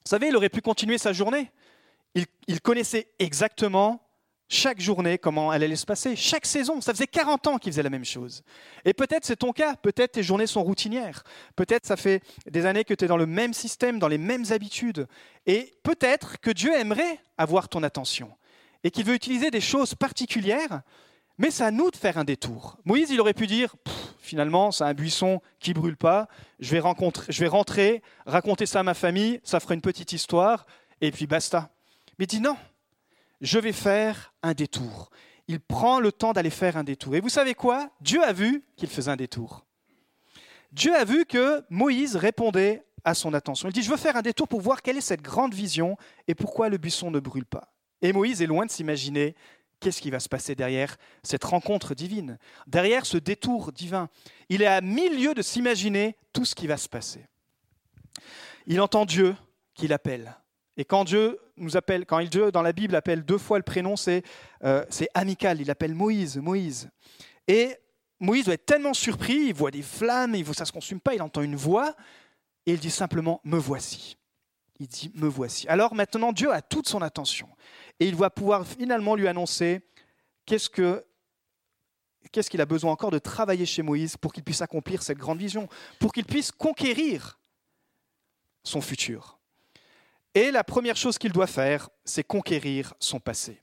Vous 0.06 0.10
savez, 0.10 0.28
il 0.28 0.36
aurait 0.36 0.50
pu 0.50 0.62
continuer 0.62 0.98
sa 0.98 1.14
journée. 1.14 1.52
Il 2.48 2.62
connaissait 2.62 3.10
exactement 3.20 4.03
chaque 4.54 4.80
journée, 4.80 5.18
comment 5.18 5.52
elle 5.52 5.64
allait 5.64 5.76
se 5.76 5.86
passer, 5.86 6.16
chaque 6.16 6.46
saison. 6.46 6.80
Ça 6.82 6.94
faisait 6.94 7.08
40 7.08 7.48
ans 7.48 7.58
qu'il 7.58 7.72
faisait 7.72 7.84
la 7.84 7.90
même 7.90 8.06
chose. 8.06 8.44
Et 8.86 8.94
peut-être 8.94 9.26
c'est 9.26 9.36
ton 9.36 9.52
cas, 9.52 9.76
peut-être 9.76 10.14
tes 10.14 10.24
journées 10.24 10.48
sont 10.48 10.64
routinières, 10.64 11.24
peut-être 11.56 11.86
ça 11.86 11.98
fait 11.98 12.22
des 12.50 12.66
années 12.66 12.84
que 12.84 12.94
tu 12.94 13.06
es 13.06 13.08
dans 13.08 13.18
le 13.18 13.26
même 13.26 13.54
système, 13.54 14.00
dans 14.00 14.08
les 14.08 14.18
mêmes 14.18 14.46
habitudes. 14.52 15.08
Et 15.46 15.74
peut-être 15.84 16.40
que 16.40 16.52
Dieu 16.52 16.74
aimerait 16.74 17.20
avoir 17.38 17.68
ton 17.68 17.84
attention 17.84 18.32
et 18.84 18.92
qu'il 18.92 19.06
veut 19.06 19.16
utiliser 19.16 19.50
des 19.50 19.62
choses 19.62 19.96
particulières, 19.96 20.82
mais 21.38 21.52
c'est 21.52 21.64
à 21.64 21.72
nous 21.72 21.90
de 21.90 21.96
faire 21.96 22.18
un 22.18 22.24
détour. 22.24 22.78
Moïse, 22.86 23.10
il 23.10 23.20
aurait 23.20 23.34
pu 23.34 23.48
dire, 23.48 23.76
finalement, 24.20 24.72
c'est 24.72 24.84
un 24.84 24.94
buisson 24.94 25.42
qui 25.60 25.74
brûle 25.74 25.98
pas, 25.98 26.28
je 26.60 26.72
vais, 26.72 26.80
rencontrer, 26.80 27.26
je 27.30 27.40
vais 27.40 27.48
rentrer, 27.48 28.02
raconter 28.26 28.66
ça 28.66 28.82
à 28.82 28.84
ma 28.84 28.94
famille, 28.94 29.40
ça 29.44 29.60
fera 29.60 29.74
une 29.74 29.82
petite 29.82 30.14
histoire, 30.14 30.66
et 31.02 31.12
puis 31.12 31.26
basta. 31.26 31.70
Mais 32.20 32.26
il 32.26 32.28
dit 32.28 32.42
non, 32.42 32.56
je 33.42 33.60
vais 33.60 33.72
faire 33.72 34.34
un 34.42 34.54
détour. 34.54 35.10
Il 35.48 35.60
prend 35.60 36.00
le 36.00 36.12
temps 36.12 36.34
d'aller 36.34 36.50
faire 36.50 36.78
un 36.78 36.84
détour. 36.84 37.16
Et 37.16 37.20
vous 37.20 37.30
savez 37.30 37.54
quoi? 37.54 37.90
Dieu 38.02 38.24
a 38.24 38.34
vu 38.34 38.64
qu'il 38.78 38.90
faisait 38.90 39.12
un 39.12 39.16
détour. 39.16 39.66
Dieu 40.72 40.96
a 40.96 41.04
vu 41.04 41.26
que 41.26 41.64
Moïse 41.70 42.16
répondait 42.16 42.84
à 43.04 43.14
son 43.14 43.34
attention. 43.34 43.70
Il 43.70 43.74
dit, 43.74 43.84
je 43.84 43.92
veux 43.92 43.98
faire 43.98 44.16
un 44.16 44.22
détour 44.22 44.48
pour 44.48 44.62
voir 44.62 44.82
quelle 44.82 44.98
est 44.98 45.02
cette 45.02 45.22
grande 45.22 45.54
vision 45.54 45.98
et 46.28 46.36
pourquoi 46.36 46.70
le 46.70 46.78
buisson 46.78 47.12
ne 47.12 47.20
brûle 47.20 47.46
pas. 47.46 47.74
Et 48.02 48.14
Moïse 48.14 48.42
est 48.42 48.48
loin 48.48 48.66
de 48.66 48.72
s'imaginer 48.72 49.36
qu'est-ce 49.80 50.02
qui 50.02 50.10
va 50.10 50.20
se 50.20 50.30
passer 50.30 50.56
derrière 50.56 50.98
cette 51.24 51.44
rencontre 51.44 51.94
divine, 51.94 52.40
derrière 52.68 53.06
ce 53.06 53.18
détour 53.18 53.72
divin. 53.72 54.10
Il 54.50 54.62
est 54.62 54.68
à 54.68 54.82
mille 54.82 55.22
lieues 55.22 55.34
de 55.34 55.42
s'imaginer 55.42 56.16
tout 56.32 56.46
ce 56.46 56.56
qui 56.56 56.68
va 56.68 56.78
se 56.78 56.88
passer. 56.88 57.28
Il 58.66 58.80
entend 58.80 59.06
Dieu 59.06 59.36
qui 59.76 59.88
l'appelle. 59.88 60.38
Et 60.78 60.86
quand 60.86 61.04
Dieu 61.04 61.40
nous 61.58 61.78
appelle, 61.78 62.06
quand 62.06 62.22
Dieu 62.24 62.52
dans 62.52 62.62
la 62.62 62.74
Bible 62.74 62.96
appelle 62.96 63.24
deux 63.24 63.38
fois 63.38 63.58
le 63.58 63.64
prénom, 63.64 63.96
c'est 63.96 64.24
euh, 64.64 64.84
amical. 65.14 65.62
Il 65.62 65.70
appelle 65.70 65.94
Moïse, 65.94 66.38
Moïse. 66.38 66.90
Et 67.48 67.76
Moïse 68.20 68.46
doit 68.46 68.56
être 68.56 68.66
tellement 68.66 68.94
surpris, 68.94 69.48
il 69.48 69.54
voit 69.54 69.72
des 69.72 69.82
flammes, 69.82 70.34
il, 70.36 70.46
ça 70.54 70.64
ne 70.64 70.68
se 70.68 70.72
consume 70.72 71.00
pas, 71.00 71.14
il 71.14 71.22
entend 71.22 71.42
une 71.42 71.56
voix, 71.56 71.96
et 72.66 72.74
il 72.74 72.80
dit 72.80 72.92
simplement 72.92 73.42
Me 73.44 73.58
voici. 73.58 74.18
Il 74.80 74.88
dit 74.88 75.12
Me 75.16 75.28
voici. 75.28 75.68
Alors 75.68 75.94
maintenant, 75.94 76.32
Dieu 76.32 76.52
a 76.52 76.62
toute 76.62 76.88
son 76.88 77.02
attention. 77.02 77.50
Et 78.00 78.08
il 78.08 78.16
va 78.16 78.30
pouvoir 78.30 78.66
finalement 78.66 79.16
lui 79.16 79.28
annoncer 79.28 79.82
qu'est-ce 80.46 80.70
que 80.70 81.06
qu'est-ce 82.32 82.50
qu'il 82.50 82.62
a 82.62 82.66
besoin 82.66 82.92
encore 82.92 83.12
de 83.12 83.20
travailler 83.20 83.66
chez 83.66 83.82
Moïse 83.82 84.18
pour 84.18 84.32
qu'il 84.32 84.44
puisse 84.44 84.62
accomplir 84.62 85.04
cette 85.04 85.18
grande 85.18 85.38
vision, 85.38 85.68
pour 86.00 86.14
qu'il 86.14 86.26
puisse 86.26 86.52
conquérir 86.52 87.38
son 88.64 88.82
futur. 88.82 89.38
Et 90.36 90.52
la 90.52 90.64
première 90.64 90.98
chose 90.98 91.18
qu'il 91.18 91.32
doit 91.32 91.48
faire, 91.48 91.90
c'est 92.06 92.24
conquérir 92.24 92.94
son 93.00 93.20
passé. 93.20 93.62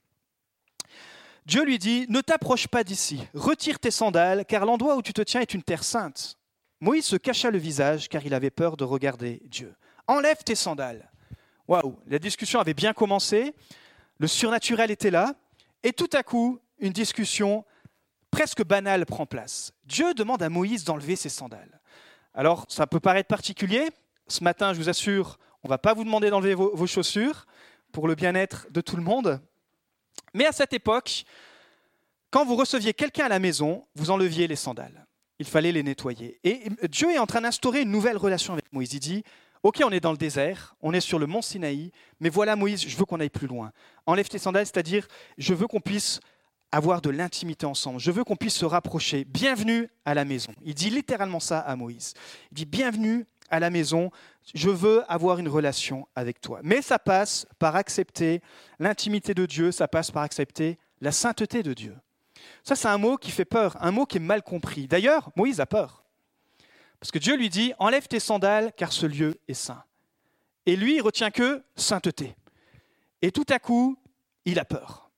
Dieu 1.47 1.65
lui 1.65 1.79
dit, 1.79 2.07
ne 2.09 2.21
t'approche 2.21 2.69
pas 2.69 2.85
d'ici, 2.85 3.27
retire 3.35 3.81
tes 3.81 3.91
sandales, 3.91 4.45
car 4.45 4.65
l'endroit 4.65 4.97
où 4.97 5.03
tu 5.03 5.13
te 5.13 5.23
tiens 5.23 5.41
est 5.41 5.55
une 5.55 5.63
terre 5.63 5.83
sainte. 5.83 6.37
Moïse 6.81 7.07
se 7.07 7.17
cacha 7.17 7.51
le 7.51 7.59
visage, 7.59 8.09
car 8.09 8.25
il 8.25 8.35
avait 8.35 8.51
peur 8.51 8.77
de 8.77 8.85
regarder 8.85 9.43
Dieu. 9.47 9.75
Enlève 10.07 10.45
tes 10.45 10.55
sandales. 10.55 11.11
Waouh, 11.67 11.99
la 12.07 12.19
discussion 12.19 12.61
avait 12.61 12.75
bien 12.75 12.93
commencé, 12.93 13.55
le 14.19 14.27
surnaturel 14.27 14.91
était 14.91 15.11
là, 15.11 15.35
et 15.83 15.93
tout 15.93 16.11
à 16.13 16.23
coup, 16.23 16.61
une 16.79 16.93
discussion 16.93 17.65
presque 18.31 18.65
banale 18.65 19.07
prend 19.07 19.27
place. 19.27 19.73
Dieu 19.85 20.15
demande 20.15 20.43
à 20.43 20.49
Moïse 20.49 20.85
d'enlever 20.85 21.17
ses 21.17 21.29
sandales. 21.29 21.81
Alors, 22.33 22.65
ça 22.69 22.87
peut 22.87 23.01
paraître 23.01 23.29
particulier. 23.29 23.89
Ce 24.29 24.45
matin, 24.45 24.73
je 24.73 24.79
vous 24.79 24.89
assure, 24.89 25.39
on 25.63 25.69
ne 25.69 25.71
va 25.71 25.79
pas 25.79 25.95
vous 25.95 26.05
demander 26.05 26.31
d'enlever 26.31 26.55
vos, 26.55 26.75
vos, 26.75 26.87
chaussures 26.87 27.47
pour 27.93 28.09
le 28.09 28.15
bien-être 28.15 28.67
de 28.71 28.81
tout 28.81 28.97
le 28.97 29.03
monde. 29.03 29.41
Mais 30.35 30.47
à 30.47 30.53
cette 30.53 30.73
époque, 30.73 31.25
quand 32.31 32.45
vous 32.45 32.57
receviez 32.57 32.95
quelqu'un 32.95 33.27
à 33.27 33.29
la 33.29 33.39
maison, 33.39 33.87
vous 33.95 34.11
enleviez 34.11 34.47
les 34.47 34.57
sandales. 34.57 35.07
Il 35.39 35.47
fallait 35.47 35.73
les 35.73 35.83
nettoyer. 35.83 36.39
Et 36.45 36.65
Dieu 36.89 37.11
est 37.11 37.19
en 37.19 37.27
train 37.27 37.41
d'instaurer 37.41 37.83
une 37.83 37.91
nouvelle 37.91 38.17
relation 38.17 38.53
avec 38.53 38.73
Moïse. 38.73 38.93
Il 38.93 39.01
dit, 39.01 39.25
Ok, 39.63 39.83
on 39.85 39.91
est 39.91 40.01
dans 40.01 40.13
le 40.13 40.17
désert, 40.17 40.75
on 40.81 40.95
est 40.95 41.01
sur 41.01 41.19
le 41.19 41.27
mont 41.27 41.43
Sinaï, 41.43 41.93
mais 42.19 42.31
voilà 42.31 42.57
Moïse, 42.57 42.87
je 42.87 42.97
veux 42.97 43.05
qu'on 43.05 43.21
aille 43.21 43.29
plus 43.29 43.47
loin. 43.47 43.73
Enlève 44.07 44.27
tes 44.27 44.39
sandales, 44.39 44.65
c'est-à-dire, 44.65 45.07
je 45.37 45.53
veux 45.53 45.67
qu'on 45.67 45.83
puisse 45.83 46.21
avoir 46.73 47.03
de 47.03 47.11
l'intimité 47.11 47.67
ensemble, 47.67 48.01
je 48.01 48.11
veux 48.11 48.25
qu'on 48.25 48.37
puisse 48.37 48.55
se 48.55 48.65
rapprocher. 48.65 49.25
Bienvenue 49.25 49.89
à 50.07 50.15
la 50.15 50.25
maison. 50.25 50.53
Il 50.65 50.75
dit 50.75 50.89
littéralement 50.89 51.41
ça 51.41 51.59
à 51.59 51.77
Moïse. 51.77 52.15
Il 52.53 52.55
dit, 52.55 52.65
bienvenue 52.65 53.27
à 53.51 53.61
la 53.61 53.71
maison, 53.71 54.11
je 54.55 54.71
veux 54.71 55.05
avoir 55.11 55.39
une 55.39 55.49
relation 55.49 56.07
avec 56.15 56.41
toi. 56.41 56.61
Mais 56.63 56.83
ça 56.83 56.99
passe 56.99 57.47
par 57.59 57.77
accepter 57.77 58.41
l'intimité 58.79 59.35
de 59.35 59.47
Dieu, 59.47 59.73
ça 59.73 59.89
passe 59.89 60.11
par 60.11 60.23
accepter 60.23 60.79
la 61.01 61.13
sainteté 61.13 61.63
de 61.63 61.75
Dieu. 61.75 61.97
Ça, 62.63 62.77
c'est 62.77 62.89
un 62.89 62.99
mot 62.99 63.17
qui 63.17 63.31
fait 63.31 63.45
peur, 63.45 63.77
un 63.81 63.91
mot 63.91 64.07
qui 64.07 64.19
est 64.19 64.21
mal 64.21 64.43
compris. 64.43 64.87
D'ailleurs, 64.87 65.31
Moïse 65.37 65.61
a 65.61 65.67
peur. 65.67 66.05
Parce 66.99 67.11
que 67.11 67.19
Dieu 67.19 67.37
lui 67.37 67.49
dit, 67.49 67.73
enlève 67.79 68.07
tes 68.09 68.21
sandales, 68.21 68.73
car 68.77 68.93
ce 68.93 69.07
lieu 69.07 69.39
est 69.49 69.55
saint. 69.55 69.83
Et 70.67 70.77
lui, 70.77 70.97
il 70.97 71.01
retient 71.01 71.31
que 71.31 71.63
sainteté. 71.75 72.37
Et 73.23 73.33
tout 73.33 73.47
à 73.49 73.59
coup, 73.59 73.99
il 74.45 74.59
a 74.59 74.65
peur. 74.65 75.11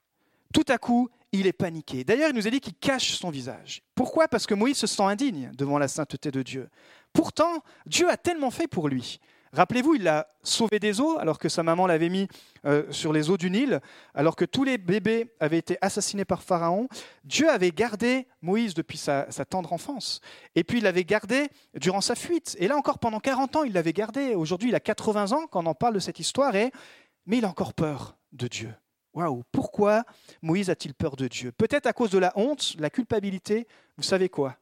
Tout 0.52 0.64
à 0.68 0.78
coup, 0.78 1.08
il 1.32 1.46
est 1.46 1.52
paniqué. 1.52 2.04
D'ailleurs, 2.04 2.30
il 2.30 2.36
nous 2.36 2.46
a 2.46 2.50
dit 2.50 2.60
qu'il 2.60 2.74
cache 2.74 3.12
son 3.12 3.30
visage. 3.30 3.82
Pourquoi? 3.94 4.28
Parce 4.28 4.46
que 4.46 4.54
Moïse 4.54 4.76
se 4.76 4.86
sent 4.86 5.02
indigne 5.02 5.50
devant 5.54 5.78
la 5.78 5.88
sainteté 5.88 6.30
de 6.30 6.42
Dieu. 6.42 6.68
Pourtant, 7.12 7.62
Dieu 7.86 8.08
a 8.08 8.16
tellement 8.16 8.50
fait 8.50 8.68
pour 8.68 8.88
lui. 8.88 9.20
Rappelez-vous, 9.54 9.96
il 9.96 10.04
l'a 10.04 10.28
sauvé 10.42 10.78
des 10.78 11.02
eaux 11.02 11.18
alors 11.18 11.38
que 11.38 11.50
sa 11.50 11.62
maman 11.62 11.86
l'avait 11.86 12.08
mis 12.08 12.26
euh, 12.64 12.90
sur 12.90 13.12
les 13.12 13.28
eaux 13.28 13.36
du 13.36 13.50
Nil, 13.50 13.82
alors 14.14 14.34
que 14.34 14.46
tous 14.46 14.64
les 14.64 14.78
bébés 14.78 15.30
avaient 15.40 15.58
été 15.58 15.76
assassinés 15.82 16.24
par 16.24 16.42
Pharaon. 16.42 16.88
Dieu 17.24 17.50
avait 17.50 17.70
gardé 17.70 18.26
Moïse 18.40 18.72
depuis 18.72 18.96
sa, 18.96 19.26
tendre 19.44 19.74
enfance. 19.74 20.22
Et 20.54 20.64
puis 20.64 20.78
il 20.78 20.84
l'avait 20.84 21.04
gardé 21.04 21.48
durant 21.74 22.00
sa 22.00 22.14
fuite. 22.14 22.56
Et 22.60 22.66
là 22.66 22.78
encore, 22.78 22.98
pendant 22.98 23.20
40 23.20 23.56
ans, 23.56 23.64
il 23.64 23.74
l'avait 23.74 23.92
gardé. 23.92 24.34
Aujourd'hui, 24.34 24.70
il 24.70 24.74
a 24.74 24.80
80 24.80 25.32
ans 25.32 25.46
quand 25.50 25.62
on 25.62 25.66
en 25.66 25.74
parle 25.74 25.94
de 25.94 26.00
cette 26.00 26.18
histoire, 26.18 26.54
mais 26.54 27.36
il 27.36 27.44
a 27.44 27.48
encore 27.48 27.74
peur 27.74 28.16
de 28.32 28.48
Dieu. 28.48 28.74
Waouh, 29.12 29.42
pourquoi 29.52 30.04
Moïse 30.40 30.70
a-t-il 30.70 30.94
peur 30.94 31.14
de 31.16 31.28
Dieu? 31.28 31.52
Peut-être 31.52 31.86
à 31.86 31.92
cause 31.92 32.10
de 32.10 32.18
la 32.18 32.32
honte, 32.36 32.74
la 32.78 32.88
culpabilité. 32.88 33.68
Vous 33.98 34.02
savez 34.02 34.30
quoi? 34.30 34.56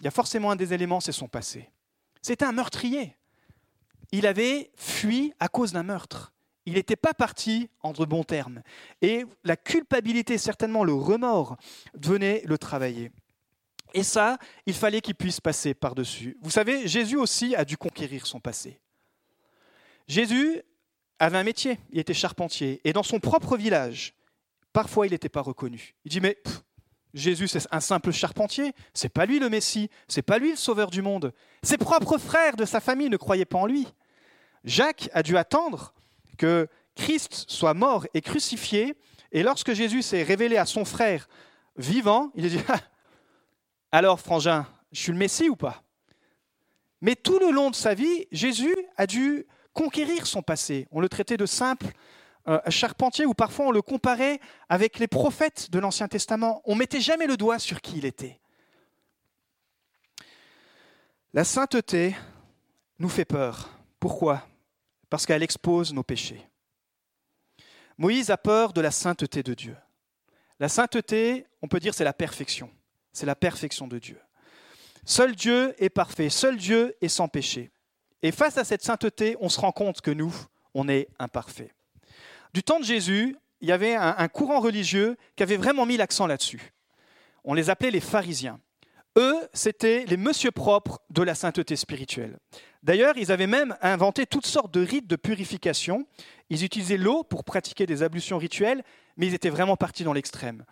Il 0.00 0.04
y 0.04 0.08
a 0.08 0.12
forcément 0.12 0.50
un 0.50 0.56
des 0.56 0.72
éléments, 0.72 1.00
c'est 1.00 1.12
son 1.12 1.28
passé. 1.28 1.68
C'était 2.22 2.44
un 2.44 2.52
meurtrier 2.52 3.16
il 4.12 4.26
avait 4.26 4.70
fui 4.76 5.32
à 5.38 5.48
cause 5.48 5.72
d'un 5.72 5.82
meurtre. 5.82 6.32
Il 6.66 6.74
n'était 6.74 6.96
pas 6.96 7.14
parti 7.14 7.70
en 7.82 7.92
de 7.92 8.04
bons 8.04 8.24
termes. 8.24 8.62
Et 9.02 9.24
la 9.44 9.56
culpabilité, 9.56 10.38
certainement 10.38 10.84
le 10.84 10.92
remords, 10.92 11.56
venait 11.94 12.42
le 12.44 12.58
travailler. 12.58 13.10
Et 13.94 14.02
ça, 14.02 14.38
il 14.66 14.74
fallait 14.74 15.00
qu'il 15.00 15.14
puisse 15.14 15.40
passer 15.40 15.74
par-dessus. 15.74 16.36
Vous 16.42 16.50
savez, 16.50 16.86
Jésus 16.86 17.16
aussi 17.16 17.56
a 17.56 17.64
dû 17.64 17.76
conquérir 17.76 18.26
son 18.26 18.40
passé. 18.40 18.78
Jésus 20.06 20.62
avait 21.18 21.38
un 21.38 21.44
métier, 21.44 21.78
il 21.90 21.98
était 21.98 22.14
charpentier. 22.14 22.80
Et 22.84 22.92
dans 22.92 23.02
son 23.02 23.20
propre 23.20 23.56
village, 23.56 24.14
parfois 24.72 25.06
il 25.06 25.10
n'était 25.10 25.28
pas 25.28 25.42
reconnu. 25.42 25.94
Il 26.04 26.10
dit, 26.10 26.20
mais 26.20 26.38
Jésus, 27.14 27.48
c'est 27.48 27.66
un 27.70 27.80
simple 27.80 28.12
charpentier, 28.12 28.72
c'est 28.94 29.08
pas 29.08 29.26
lui 29.26 29.38
le 29.38 29.48
Messie, 29.48 29.90
c'est 30.08 30.22
pas 30.22 30.38
lui 30.38 30.50
le 30.50 30.56
sauveur 30.56 30.90
du 30.90 31.02
monde. 31.02 31.32
Ses 31.62 31.78
propres 31.78 32.18
frères 32.18 32.56
de 32.56 32.64
sa 32.64 32.80
famille 32.80 33.10
ne 33.10 33.16
croyaient 33.16 33.44
pas 33.44 33.58
en 33.58 33.66
lui. 33.66 33.88
Jacques 34.64 35.10
a 35.12 35.22
dû 35.22 35.36
attendre 35.36 35.94
que 36.38 36.68
Christ 36.94 37.46
soit 37.48 37.74
mort 37.74 38.06
et 38.14 38.20
crucifié, 38.20 38.94
et 39.32 39.42
lorsque 39.42 39.72
Jésus 39.72 40.02
s'est 40.02 40.22
révélé 40.22 40.56
à 40.56 40.66
son 40.66 40.84
frère 40.84 41.28
vivant, 41.76 42.30
il 42.34 42.46
a 42.46 42.48
dit 42.48 42.60
ah, 42.68 42.80
Alors, 43.92 44.20
frangin, 44.20 44.66
je 44.92 45.00
suis 45.00 45.12
le 45.12 45.18
Messie 45.18 45.48
ou 45.48 45.56
pas? 45.56 45.82
Mais 47.00 47.16
tout 47.16 47.38
le 47.38 47.50
long 47.50 47.70
de 47.70 47.74
sa 47.74 47.94
vie, 47.94 48.26
Jésus 48.30 48.74
a 48.96 49.06
dû 49.06 49.46
conquérir 49.72 50.26
son 50.26 50.42
passé. 50.42 50.86
On 50.90 51.00
le 51.00 51.08
traitait 51.08 51.36
de 51.36 51.46
simple 51.46 51.86
euh, 52.48 52.58
charpentier, 52.68 53.26
ou 53.26 53.34
parfois 53.34 53.66
on 53.66 53.70
le 53.70 53.82
comparait 53.82 54.40
avec 54.68 54.98
les 54.98 55.08
prophètes 55.08 55.70
de 55.70 55.78
l'Ancien 55.78 56.08
Testament. 56.08 56.62
On 56.64 56.74
mettait 56.74 57.00
jamais 57.00 57.26
le 57.26 57.36
doigt 57.36 57.58
sur 57.58 57.80
qui 57.80 57.98
il 57.98 58.04
était. 58.04 58.40
La 61.32 61.44
sainteté 61.44 62.16
nous 62.98 63.08
fait 63.08 63.24
peur. 63.24 63.70
Pourquoi? 64.00 64.46
Parce 65.08 65.26
qu'elle 65.26 65.42
expose 65.42 65.92
nos 65.92 66.02
péchés. 66.02 66.44
Moïse 67.98 68.30
a 68.30 68.36
peur 68.36 68.72
de 68.72 68.80
la 68.80 68.90
sainteté 68.90 69.42
de 69.42 69.54
Dieu. 69.54 69.76
La 70.58 70.68
sainteté, 70.68 71.46
on 71.62 71.68
peut 71.68 71.80
dire, 71.80 71.94
c'est 71.94 72.04
la 72.04 72.12
perfection. 72.12 72.70
C'est 73.12 73.26
la 73.26 73.36
perfection 73.36 73.86
de 73.86 73.98
Dieu. 73.98 74.18
Seul 75.04 75.34
Dieu 75.34 75.74
est 75.82 75.90
parfait, 75.90 76.30
seul 76.30 76.56
Dieu 76.56 76.96
est 77.00 77.08
sans 77.08 77.28
péché. 77.28 77.70
Et 78.22 78.32
face 78.32 78.58
à 78.58 78.64
cette 78.64 78.82
sainteté, 78.82 79.36
on 79.40 79.48
se 79.48 79.60
rend 79.60 79.72
compte 79.72 80.00
que 80.00 80.10
nous, 80.10 80.34
on 80.74 80.88
est 80.88 81.08
imparfaits. 81.18 81.72
Du 82.52 82.62
temps 82.62 82.80
de 82.80 82.84
Jésus, 82.84 83.36
il 83.60 83.68
y 83.68 83.72
avait 83.72 83.94
un, 83.94 84.28
courant 84.28 84.60
religieux 84.60 85.16
qui 85.36 85.42
avait 85.42 85.56
vraiment 85.56 85.86
mis 85.86 85.96
l'accent 85.96 86.26
là-dessus. 86.26 86.72
On 87.44 87.54
les 87.54 87.70
appelait 87.70 87.90
les 87.90 88.00
pharisiens. 88.00 88.58
Eux, 89.18 89.36
c'était 89.52 90.04
les 90.06 90.16
monsieur 90.16 90.50
propres 90.50 91.00
de 91.10 91.22
la 91.22 91.34
sainteté 91.34 91.76
spirituelle. 91.76 92.38
D'ailleurs, 92.82 93.16
ils 93.16 93.32
avaient 93.32 93.46
même 93.46 93.76
inventé 93.82 94.24
toutes 94.24 94.46
sortes 94.46 94.72
de 94.72 94.84
rites 94.84 95.06
de 95.06 95.16
purification. 95.16 96.06
Ils 96.48 96.64
utilisaient 96.64 96.96
l'eau 96.96 97.22
pour 97.24 97.44
pratiquer 97.44 97.86
des 97.86 98.02
ablutions 98.02 98.38
rituelles, 98.38 98.82
mais 99.16 99.26
ils 99.26 99.34
étaient 99.34 99.50
vraiment 99.50 99.76
partis 99.76 100.04
dans 100.04 100.12
l'extrême. 100.12 100.64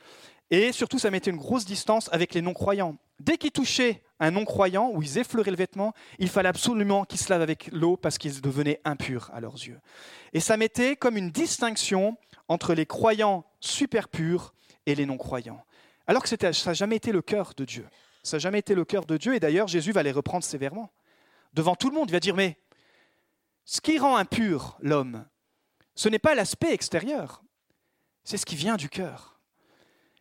Et 0.51 0.73
surtout, 0.73 0.99
ça 0.99 1.11
mettait 1.11 1.31
une 1.31 1.37
grosse 1.37 1.65
distance 1.65 2.09
avec 2.13 2.35
les 2.35 2.41
non-croyants. 2.41 2.97
Dès 3.21 3.37
qu'ils 3.37 3.51
touchaient 3.51 4.03
un 4.21 4.31
non-croyant 4.31 4.91
ou 4.93 5.03
ils 5.03 5.19
effleuraient 5.19 5.51
le 5.51 5.57
vêtement, 5.57 5.93
il 6.19 6.29
fallait 6.29 6.49
absolument 6.49 7.05
qu'ils 7.05 7.21
se 7.21 7.31
lavent 7.31 7.43
avec 7.43 7.69
l'eau 7.73 7.97
parce 7.97 8.17
qu'ils 8.19 8.41
devenaient 8.41 8.81
impurs 8.85 9.31
à 9.35 9.41
leurs 9.41 9.55
yeux. 9.55 9.79
Et 10.33 10.41
ça 10.41 10.57
mettait 10.57 10.97
comme 10.97 11.17
une 11.17 11.31
distinction 11.31 12.17
entre 12.49 12.75
les 12.75 12.87
croyants 12.87 13.45
super 13.61 14.09
purs 14.09 14.55
et 14.87 14.95
les 14.95 15.05
non-croyants. 15.05 15.63
Alors 16.07 16.23
que 16.23 16.29
ça 16.29 16.37
n'a 16.37 16.73
jamais 16.73 16.97
été 16.97 17.13
le 17.13 17.21
cœur 17.21 17.53
de 17.57 17.65
Dieu. 17.65 17.87
Ça 18.23 18.37
n'a 18.37 18.41
jamais 18.41 18.61
été 18.61 18.75
le 18.75 18.85
cœur 18.85 19.05
de 19.05 19.17
Dieu. 19.17 19.35
Et 19.35 19.41
d'ailleurs, 19.41 19.69
Jésus 19.69 19.93
va 19.93 20.03
les 20.03 20.13
reprendre 20.13 20.45
sévèrement 20.45 20.91
devant 21.53 21.77
tout 21.77 21.91
le 21.91 21.95
monde. 21.95 22.09
Il 22.09 22.13
va 22.13 22.21
dire, 22.21 22.35
mais 22.35 22.57
ce 23.67 23.83
qui 23.83 23.99
rend 23.99 24.17
impur 24.17 24.79
l'homme, 24.81 25.27
ce 25.95 26.09
n'est 26.09 26.19
pas 26.19 26.35
l'aspect 26.35 26.73
extérieur, 26.73 27.43
c'est 28.25 28.39
ce 28.39 28.47
qui 28.47 28.57
vient 28.57 28.77
du 28.77 28.89
cœur. 28.89 29.38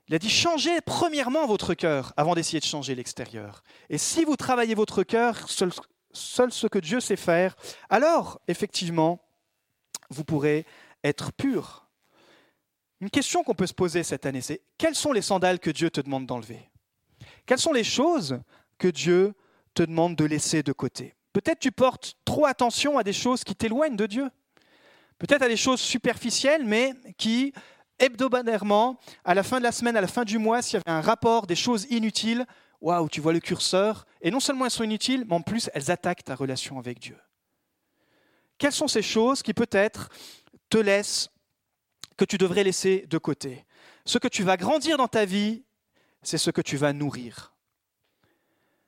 Il 0.08 0.16
a 0.16 0.20
dit, 0.20 0.30
changez 0.30 0.80
premièrement 0.82 1.46
votre 1.46 1.74
cœur 1.74 2.14
avant 2.16 2.34
d'essayer 2.34 2.60
de 2.60 2.66
changer 2.66 2.96
l'extérieur. 2.96 3.62
Et 3.90 3.98
si 3.98 4.24
vous 4.24 4.38
travaillez 4.38 4.74
votre 4.74 5.04
cœur, 5.04 5.50
seul, 5.50 5.72
ce 6.52 6.68
que 6.68 6.80
Dieu 6.80 7.00
sait 7.02 7.18
faire, 7.18 7.56
alors, 7.90 8.40
effectivement, 8.48 9.22
vous 10.10 10.24
pourrez 10.24 10.66
être 11.04 11.34
pur. 11.34 11.90
Une 13.02 13.10
question 13.10 13.44
qu'on 13.44 13.54
peut 13.54 13.68
se 13.68 13.74
poser 13.74 14.04
cette 14.04 14.26
année, 14.26 14.42
c'est 14.42 14.62
quelles 14.78 14.96
sont 14.96 15.12
les 15.12 15.22
sandales 15.22 15.60
que 15.60 15.70
Dieu 15.70 15.90
te 15.90 16.02
demande 16.02 16.26
d'enlever? 16.26 16.70
Quelles 17.46 17.60
sont 17.60 17.74
les 17.74 17.84
choses 17.84 18.40
que 18.78 18.88
Dieu 18.88 19.34
te 19.74 19.84
demande 19.84 20.16
de 20.16 20.26
laisser 20.26 20.64
de 20.64 20.72
côté? 20.72 21.16
Peut-être 21.34 21.60
tu 21.60 21.72
portes 21.72 22.16
trop 22.26 22.46
attention 22.46 22.98
à 22.98 23.04
des 23.04 23.14
choses 23.14 23.44
qui 23.44 23.56
t'éloignent 23.56 23.98
de 23.98 24.08
Dieu. 24.08 24.30
Peut-être 25.20 25.44
à 25.44 25.48
des 25.48 25.58
choses 25.58 25.82
superficielles, 25.82 26.66
mais 26.66 26.94
qui, 27.18 27.54
hebdomadairement, 28.00 29.00
à 29.24 29.34
la 29.34 29.44
fin 29.44 29.60
de 29.60 29.63
la 29.63 29.72
semaine, 29.72 29.98
à 29.98 30.01
la 30.01 30.08
fin 30.08 30.24
du 30.24 30.38
mois, 30.38 30.62
s'il 30.62 30.75
y 30.75 30.82
avait 30.86 30.98
un 30.98 31.01
rapport 31.01 31.48
des 31.48 31.56
choses 31.56 31.86
inutiles, 31.89 32.46
waouh, 32.82 33.10
tu 33.10 33.22
vois 33.22 33.34
le 33.34 33.39
curseur, 33.39 34.06
et 34.22 34.32
non 34.32 34.39
seulement 34.39 34.66
elles 34.66 34.72
sont 34.72 34.84
inutiles, 34.84 35.25
mais 35.27 35.36
en 35.36 35.42
plus 35.42 35.70
elles 35.74 35.92
attaquent 35.92 36.24
ta 36.24 36.36
relation 36.36 36.80
avec 36.80 37.00
Dieu. 37.00 37.18
Quelles 38.58 38.72
sont 38.72 38.88
ces 38.88 39.01
choses 39.01 39.44
qui 39.44 39.54
peut-être 39.54 40.10
te 40.70 40.77
laissent, 40.77 41.30
que 42.18 42.25
tu 42.25 42.38
devrais 42.38 42.63
laisser 42.63 43.06
de 43.08 43.18
côté? 43.18 43.66
Ce 44.06 44.18
que 44.18 44.27
tu 44.27 44.44
vas 44.44 44.58
grandir 44.58 44.98
dans 44.98 45.08
ta 45.08 45.25
vie, 45.25 45.63
c'est 46.24 46.38
ce 46.38 46.50
que 46.50 46.62
tu 46.62 46.77
vas 46.77 46.94
nourrir. 46.94 47.54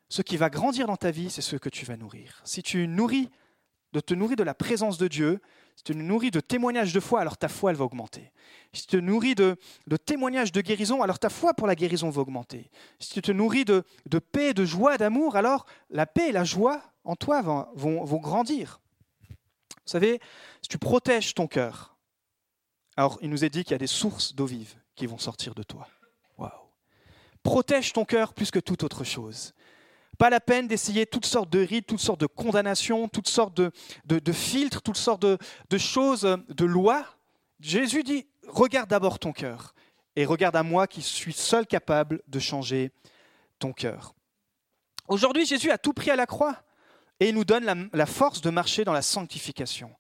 Ce 0.07 0.23
qui 0.23 0.37
va 0.37 0.49
grandir 0.49 0.87
dans 0.87 0.97
ta 0.97 1.11
vie, 1.11 1.29
c'est 1.29 1.41
ce 1.41 1.55
que 1.55 1.69
tu 1.69 1.85
vas 1.85 1.95
nourrir. 1.95 2.41
Si 2.43 2.63
tu 2.63 2.87
nourris, 2.87 3.29
de 3.93 3.99
te 3.99 4.13
nourrir 4.13 4.37
de 4.37 4.43
la 4.43 4.53
présence 4.53 4.97
de 4.97 5.07
Dieu, 5.07 5.41
si 5.75 5.83
tu 5.83 5.93
te 5.93 5.97
nourris 5.97 6.29
de 6.29 6.41
témoignages 6.41 6.91
de 6.91 6.99
foi, 6.99 7.21
alors 7.21 7.37
ta 7.37 7.47
foi, 7.47 7.71
elle 7.71 7.77
va 7.77 7.85
augmenter. 7.85 8.31
Si 8.73 8.81
tu 8.81 8.97
te 8.97 9.01
nourris 9.01 9.33
de, 9.33 9.57
témoignages 10.05 10.51
de 10.51 10.61
guérison, 10.61 11.01
alors 11.01 11.19
ta 11.19 11.29
foi 11.29 11.53
pour 11.53 11.67
la 11.67 11.75
guérison 11.75 12.09
va 12.09 12.21
augmenter. 12.21 12.69
Si 12.99 13.13
tu 13.13 13.21
te 13.21 13.31
nourris 13.31 13.63
de, 13.63 13.83
paix, 14.19 14.53
de 14.53 14.65
joie, 14.65 14.97
d'amour, 14.97 15.35
alors 15.35 15.65
la 15.89 16.05
paix 16.05 16.29
et 16.29 16.31
la 16.31 16.43
joie 16.43 16.83
en 17.05 17.15
toi 17.15 17.41
vont, 17.75 18.19
grandir. 18.19 18.81
Vous 19.29 19.91
savez, 19.91 20.19
si 20.61 20.67
tu 20.67 20.77
protèges 20.77 21.33
ton 21.33 21.47
cœur, 21.47 21.95
alors 22.97 23.17
il 23.21 23.29
nous 23.29 23.45
est 23.45 23.49
dit 23.49 23.63
qu'il 23.63 23.71
y 23.71 23.75
a 23.75 23.79
des 23.79 23.87
sources 23.87 24.35
d'eau 24.35 24.45
vive 24.45 24.75
qui 24.95 25.05
vont 25.05 25.17
sortir 25.17 25.55
de 25.55 25.63
toi. 25.63 25.87
Waouh. 26.37 26.51
Protège 27.41 27.93
ton 27.93 28.03
cœur 28.03 28.33
plus 28.33 28.51
que 28.51 28.59
toute 28.59 28.83
autre 28.83 29.05
chose. 29.05 29.53
Pas 30.19 30.29
la 30.29 30.41
peine 30.41 30.67
d'essayer 30.67 31.05
toutes 31.05 31.25
sortes 31.25 31.49
de 31.49 31.59
rites, 31.59 31.87
toutes 31.87 32.01
sortes 32.01 32.19
de 32.19 32.25
condamnations, 32.25 33.07
toutes 33.07 33.29
sortes 33.29 33.55
de, 33.55 33.71
de, 34.05 34.31
filtres, 34.33 34.81
toutes 34.81 34.97
sortes 34.97 35.21
de, 35.21 35.37
de 35.69 35.77
choses, 35.77 36.37
de 36.49 36.65
lois. 36.65 37.05
Jésus 37.61 38.03
dit, 38.03 38.27
regarde 38.45 38.89
d'abord 38.89 39.17
ton 39.17 39.31
cœur 39.31 39.73
et 40.17 40.25
regarde 40.25 40.57
à 40.57 40.63
moi 40.63 40.87
qui 40.87 41.01
suis 41.01 41.31
seul 41.31 41.65
capable 41.65 42.21
de 42.27 42.37
changer 42.37 42.91
ton 43.59 43.71
cœur. 43.71 44.13
Aujourd'hui, 45.07 45.45
Jésus 45.45 45.71
a 45.71 45.77
tout 45.77 45.93
pris 45.93 46.11
à 46.11 46.17
la 46.17 46.25
croix 46.25 46.63
et 47.21 47.29
il 47.29 47.35
nous 47.35 47.45
donne 47.45 47.63
la, 47.63 47.75
la 47.93 48.05
force 48.05 48.41
de 48.41 48.49
marcher 48.49 48.83
dans 48.83 48.93
la 48.93 49.01
sanctification. 49.01 49.95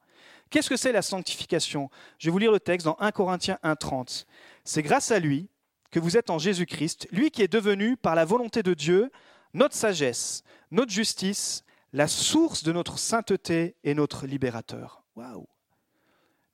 Qu'est-ce 0.49 0.69
que 0.69 0.75
c'est 0.75 0.91
la 0.91 1.01
sanctification? 1.01 1.89
Je 2.17 2.27
vais 2.27 2.31
vous 2.31 2.39
lire 2.39 2.51
le 2.51 2.59
texte 2.59 2.83
dans 2.83 2.97
1 2.99 3.11
Corinthiens 3.11 3.57
1.30. 3.63 4.25
C'est 4.65 4.81
grâce 4.81 5.11
à 5.11 5.19
lui 5.19 5.47
que 5.91 5.99
vous 5.99 6.17
êtes 6.17 6.29
en 6.29 6.39
Jésus-Christ, 6.39 7.07
lui 7.11 7.31
qui 7.31 7.41
est 7.41 7.47
devenu, 7.51 7.95
par 7.95 8.15
la 8.15 8.25
volonté 8.25 8.63
de 8.63 8.73
Dieu, 8.73 9.11
notre 9.53 9.75
sagesse, 9.75 10.43
notre 10.71 10.91
justice, 10.91 11.63
la 11.93 12.07
source 12.07 12.63
de 12.63 12.71
notre 12.71 12.99
sainteté 12.99 13.75
et 13.83 13.93
notre 13.93 14.27
libérateur. 14.27 15.03
Waouh 15.15 15.47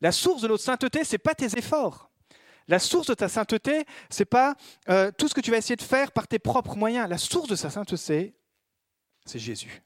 La 0.01 0.11
source 0.11 0.41
de 0.41 0.47
notre 0.47 0.63
sainteté, 0.63 1.03
c'est 1.03 1.17
pas 1.17 1.35
tes 1.35 1.57
efforts. 1.57 2.09
La 2.67 2.79
source 2.79 3.07
de 3.07 3.13
ta 3.13 3.29
sainteté, 3.29 3.85
c'est 4.09 4.25
pas 4.25 4.55
euh, 4.89 5.11
tout 5.11 5.27
ce 5.27 5.33
que 5.35 5.41
tu 5.41 5.51
vas 5.51 5.57
essayer 5.57 5.75
de 5.75 5.81
faire 5.81 6.11
par 6.11 6.27
tes 6.27 6.39
propres 6.39 6.75
moyens. 6.75 7.07
La 7.09 7.17
source 7.17 7.47
de 7.47 7.55
sa 7.55 7.69
sainteté, 7.69 8.33
c'est 9.25 9.39
Jésus. 9.39 9.83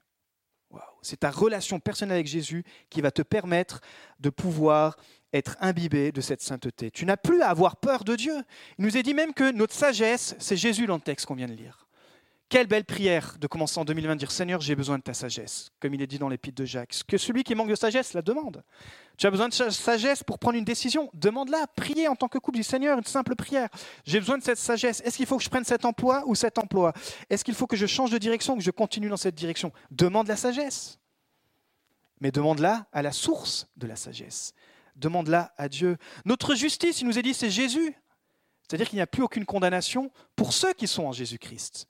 C'est 1.02 1.20
ta 1.20 1.30
relation 1.30 1.80
personnelle 1.80 2.16
avec 2.16 2.26
Jésus 2.26 2.64
qui 2.90 3.00
va 3.00 3.10
te 3.10 3.22
permettre 3.22 3.80
de 4.18 4.30
pouvoir 4.30 4.96
être 5.32 5.56
imbibé 5.60 6.12
de 6.12 6.20
cette 6.20 6.42
sainteté. 6.42 6.90
Tu 6.90 7.06
n'as 7.06 7.16
plus 7.16 7.42
à 7.42 7.48
avoir 7.48 7.76
peur 7.76 8.04
de 8.04 8.16
Dieu. 8.16 8.34
Il 8.78 8.84
nous 8.84 8.96
est 8.96 9.02
dit 9.02 9.14
même 9.14 9.32
que 9.32 9.50
notre 9.52 9.74
sagesse, 9.74 10.34
c'est 10.38 10.56
Jésus 10.56 10.86
dans 10.86 10.96
le 10.96 11.00
texte 11.00 11.26
qu'on 11.26 11.34
vient 11.34 11.48
de 11.48 11.54
lire. 11.54 11.86
Quelle 12.50 12.66
belle 12.66 12.84
prière 12.84 13.36
de 13.38 13.46
commencer 13.46 13.78
en 13.78 13.84
2020, 13.84 14.16
dire 14.16 14.32
Seigneur, 14.32 14.60
j'ai 14.60 14.74
besoin 14.74 14.98
de 14.98 15.04
ta 15.04 15.14
sagesse, 15.14 15.70
comme 15.78 15.94
il 15.94 16.02
est 16.02 16.08
dit 16.08 16.18
dans 16.18 16.28
l'épître 16.28 16.56
de 16.56 16.64
Jacques. 16.64 17.02
Que 17.06 17.16
celui 17.16 17.44
qui 17.44 17.54
manque 17.54 17.68
de 17.68 17.76
sagesse 17.76 18.12
la 18.12 18.22
demande. 18.22 18.64
Tu 19.16 19.28
as 19.28 19.30
besoin 19.30 19.48
de 19.48 19.54
sagesse 19.54 20.24
pour 20.24 20.40
prendre 20.40 20.58
une 20.58 20.64
décision, 20.64 21.10
demande-la. 21.14 21.68
Priez 21.76 22.08
en 22.08 22.16
tant 22.16 22.26
que 22.26 22.38
couple, 22.38 22.58
dis 22.58 22.64
Seigneur, 22.64 22.98
une 22.98 23.04
simple 23.04 23.36
prière. 23.36 23.68
J'ai 24.04 24.18
besoin 24.18 24.36
de 24.36 24.42
cette 24.42 24.58
sagesse. 24.58 25.00
Est-ce 25.04 25.16
qu'il 25.16 25.26
faut 25.26 25.36
que 25.36 25.44
je 25.44 25.48
prenne 25.48 25.62
cet 25.62 25.84
emploi 25.84 26.24
ou 26.26 26.34
cet 26.34 26.58
emploi? 26.58 26.92
Est-ce 27.30 27.44
qu'il 27.44 27.54
faut 27.54 27.68
que 27.68 27.76
je 27.76 27.86
change 27.86 28.10
de 28.10 28.18
direction, 28.18 28.56
que 28.56 28.64
je 28.64 28.72
continue 28.72 29.08
dans 29.08 29.16
cette 29.16 29.36
direction? 29.36 29.70
Demande 29.92 30.26
la 30.26 30.36
sagesse. 30.36 30.98
Mais 32.20 32.32
demande-la 32.32 32.88
à 32.92 33.02
la 33.02 33.12
source 33.12 33.68
de 33.76 33.86
la 33.86 33.94
sagesse. 33.94 34.54
Demande-la 34.96 35.54
à 35.56 35.68
Dieu. 35.68 35.98
Notre 36.24 36.56
justice, 36.56 37.00
il 37.00 37.06
nous 37.06 37.16
est 37.16 37.22
dit, 37.22 37.32
c'est 37.32 37.48
Jésus. 37.48 37.94
C'est-à-dire 38.66 38.88
qu'il 38.88 38.96
n'y 38.96 39.02
a 39.02 39.06
plus 39.06 39.22
aucune 39.22 39.46
condamnation 39.46 40.10
pour 40.34 40.52
ceux 40.52 40.72
qui 40.72 40.88
sont 40.88 41.04
en 41.04 41.12
Jésus-Christ. 41.12 41.86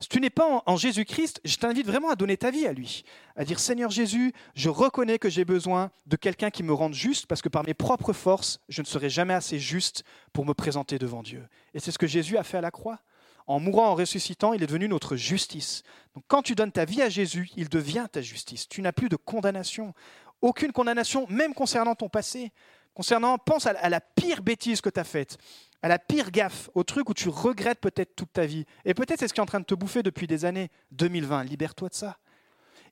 Si 0.00 0.08
tu 0.08 0.20
n'es 0.20 0.30
pas 0.30 0.62
en, 0.64 0.76
Jésus-Christ, 0.76 1.40
je 1.44 1.56
t'invite 1.56 1.86
vraiment 1.86 2.10
à 2.10 2.14
donner 2.14 2.36
ta 2.36 2.52
vie 2.52 2.66
à 2.68 2.72
lui, 2.72 3.04
à 3.34 3.44
dire 3.44 3.58
Seigneur 3.58 3.90
Jésus, 3.90 4.32
je 4.54 4.68
reconnais 4.68 5.18
que 5.18 5.28
j'ai 5.28 5.44
besoin 5.44 5.90
de 6.06 6.14
quelqu'un 6.14 6.50
qui 6.50 6.62
me 6.62 6.72
rende 6.72 6.94
juste 6.94 7.26
parce 7.26 7.42
que 7.42 7.48
par 7.48 7.64
mes 7.64 7.74
propres 7.74 8.12
forces, 8.12 8.60
je 8.68 8.80
ne 8.80 8.86
serai 8.86 9.10
jamais 9.10 9.34
assez 9.34 9.58
juste 9.58 10.04
pour 10.32 10.46
me 10.46 10.54
présenter 10.54 11.00
devant 11.00 11.24
Dieu. 11.24 11.44
Et 11.74 11.80
c'est 11.80 11.90
ce 11.90 11.98
que 11.98 12.06
Jésus 12.06 12.36
a 12.36 12.44
fait 12.44 12.58
à 12.58 12.60
la 12.60 12.70
croix. 12.70 13.00
En 13.48 13.58
mourant, 13.58 13.88
en 13.88 13.94
ressuscitant, 13.96 14.52
il 14.52 14.62
est 14.62 14.66
devenu 14.66 14.86
notre 14.88 15.16
justice. 15.16 15.82
Donc 16.14 16.22
quand 16.28 16.42
tu 16.42 16.54
donnes 16.54 16.70
ta 16.70 16.84
vie 16.84 17.02
à 17.02 17.08
Jésus, 17.08 17.50
il 17.56 17.68
devient 17.68 18.06
ta 18.12 18.20
justice. 18.20 18.68
Tu 18.68 18.82
n'as 18.82 18.92
plus 18.92 19.08
de 19.08 19.16
condamnation. 19.16 19.94
Aucune 20.42 20.70
condamnation, 20.70 21.26
même 21.28 21.54
concernant 21.54 21.96
ton 21.96 22.08
passé. 22.08 22.52
Concernant, 22.98 23.38
pense 23.38 23.64
à 23.66 23.88
la 23.88 24.00
pire 24.00 24.42
bêtise 24.42 24.80
que 24.80 24.90
tu 24.90 24.98
as 24.98 25.04
faite 25.04 25.38
à 25.82 25.88
la 25.88 25.98
pire 25.98 26.30
gaffe, 26.30 26.70
au 26.74 26.82
truc 26.82 27.08
où 27.08 27.14
tu 27.14 27.28
regrettes 27.28 27.80
peut-être 27.80 28.16
toute 28.16 28.32
ta 28.32 28.46
vie. 28.46 28.64
Et 28.84 28.94
peut-être 28.94 29.20
c'est 29.20 29.28
ce 29.28 29.34
qui 29.34 29.40
est 29.40 29.42
en 29.42 29.46
train 29.46 29.60
de 29.60 29.64
te 29.64 29.74
bouffer 29.74 30.02
depuis 30.02 30.26
des 30.26 30.44
années. 30.44 30.70
2020, 30.92 31.44
libère-toi 31.44 31.88
de 31.88 31.94
ça. 31.94 32.18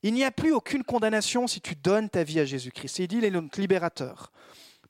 Il 0.03 0.15
n'y 0.15 0.25
a 0.25 0.31
plus 0.31 0.53
aucune 0.53 0.85
condamnation 0.85 1.47
si 1.47 1.61
tu 1.61 1.75
donnes 1.75 2.09
ta 2.09 2.23
vie 2.23 2.39
à 2.39 2.45
Jésus-Christ. 2.45 2.99
Il 3.01 3.09
dit, 3.09 3.17
il 3.17 3.25
est 3.25 3.31
notre 3.31 3.61
libérateur. 3.61 4.31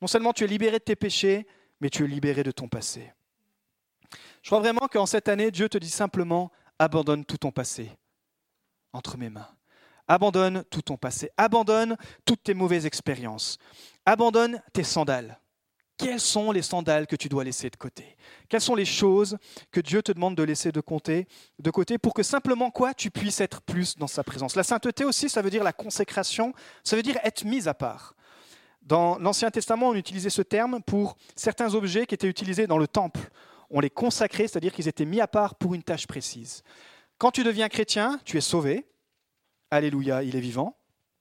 Non 0.02 0.08
seulement 0.08 0.32
tu 0.32 0.44
es 0.44 0.46
libéré 0.46 0.78
de 0.78 0.84
tes 0.84 0.96
péchés, 0.96 1.46
mais 1.80 1.88
tu 1.88 2.04
es 2.04 2.06
libéré 2.06 2.42
de 2.42 2.50
ton 2.50 2.68
passé. 2.68 3.12
Je 4.42 4.48
crois 4.50 4.60
vraiment 4.60 4.88
qu'en 4.88 5.06
cette 5.06 5.28
année, 5.28 5.50
Dieu 5.50 5.68
te 5.68 5.78
dit 5.78 5.90
simplement, 5.90 6.52
abandonne 6.78 7.24
tout 7.24 7.38
ton 7.38 7.50
passé 7.50 7.90
entre 8.92 9.16
mes 9.16 9.30
mains. 9.30 9.55
Abandonne 10.08 10.64
tout 10.70 10.82
ton 10.82 10.96
passé. 10.96 11.30
Abandonne 11.36 11.96
toutes 12.24 12.44
tes 12.44 12.54
mauvaises 12.54 12.86
expériences. 12.86 13.58
Abandonne 14.04 14.62
tes 14.72 14.84
sandales. 14.84 15.40
Quelles 15.98 16.20
sont 16.20 16.52
les 16.52 16.60
sandales 16.60 17.06
que 17.06 17.16
tu 17.16 17.28
dois 17.28 17.42
laisser 17.42 17.70
de 17.70 17.76
côté? 17.76 18.16
Quelles 18.48 18.60
sont 18.60 18.74
les 18.74 18.84
choses 18.84 19.38
que 19.72 19.80
Dieu 19.80 20.02
te 20.02 20.12
demande 20.12 20.34
de 20.34 20.42
laisser 20.42 20.70
de 20.70 20.82
de 20.82 21.70
côté 21.70 21.98
pour 21.98 22.12
que 22.12 22.22
simplement 22.22 22.70
quoi? 22.70 22.92
Tu 22.92 23.10
puisses 23.10 23.40
être 23.40 23.62
plus 23.62 23.96
dans 23.96 24.06
sa 24.06 24.22
présence 24.22 24.56
La 24.56 24.62
sainteté 24.62 25.04
aussi, 25.04 25.30
ça 25.30 25.40
veut 25.40 25.48
dire 25.48 25.64
la 25.64 25.72
consécration, 25.72 26.52
ça 26.84 26.96
veut 26.96 27.02
dire 27.02 27.18
être 27.24 27.44
mis 27.44 27.66
à 27.66 27.72
part. 27.72 28.14
Dans 28.82 29.18
l'Ancien 29.18 29.50
Testament, 29.50 29.88
on 29.88 29.94
utilisait 29.94 30.30
ce 30.30 30.42
terme 30.42 30.82
pour 30.82 31.16
certains 31.34 31.74
objets 31.74 32.06
qui 32.06 32.14
étaient 32.14 32.28
utilisés 32.28 32.66
dans 32.66 32.78
le 32.78 32.86
temple. 32.86 33.30
On 33.70 33.80
les 33.80 33.90
consacrait, 33.90 34.46
c'est-à-dire 34.46 34.72
qu'ils 34.72 34.88
étaient 34.88 35.06
mis 35.06 35.20
à 35.20 35.26
part 35.26 35.54
pour 35.54 35.74
une 35.74 35.82
tâche 35.82 36.06
précise. 36.06 36.62
Quand 37.18 37.30
tu 37.30 37.42
deviens 37.42 37.68
chrétien, 37.68 38.20
tu 38.24 38.36
es 38.36 38.42
sauvé. 38.42 38.86
Alléluia, 39.76 40.22
il 40.22 40.34
est 40.36 40.40
vivant 40.40 40.76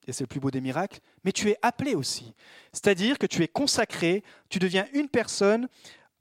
et 0.07 0.13
c'est 0.13 0.23
le 0.23 0.27
plus 0.27 0.39
beau 0.39 0.51
des 0.51 0.61
miracles, 0.61 0.99
mais 1.23 1.31
tu 1.31 1.49
es 1.49 1.57
appelé 1.61 1.95
aussi. 1.95 2.33
C'est-à-dire 2.71 3.17
que 3.17 3.25
tu 3.25 3.43
es 3.43 3.47
consacré, 3.47 4.23
tu 4.49 4.59
deviens 4.59 4.87
une 4.93 5.09
personne 5.09 5.67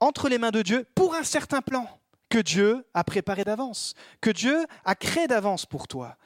entre 0.00 0.28
les 0.28 0.38
mains 0.38 0.50
de 0.50 0.62
Dieu 0.62 0.86
pour 0.94 1.14
un 1.14 1.22
certain 1.22 1.60
plan 1.60 1.86
que 2.28 2.38
Dieu 2.38 2.84
a 2.94 3.04
préparé 3.04 3.44
d'avance, 3.44 3.94
que 4.20 4.30
Dieu 4.30 4.64
a 4.84 4.94
créé 4.94 5.26
d'avance 5.26 5.66
pour 5.66 5.86
toi, 5.86 6.16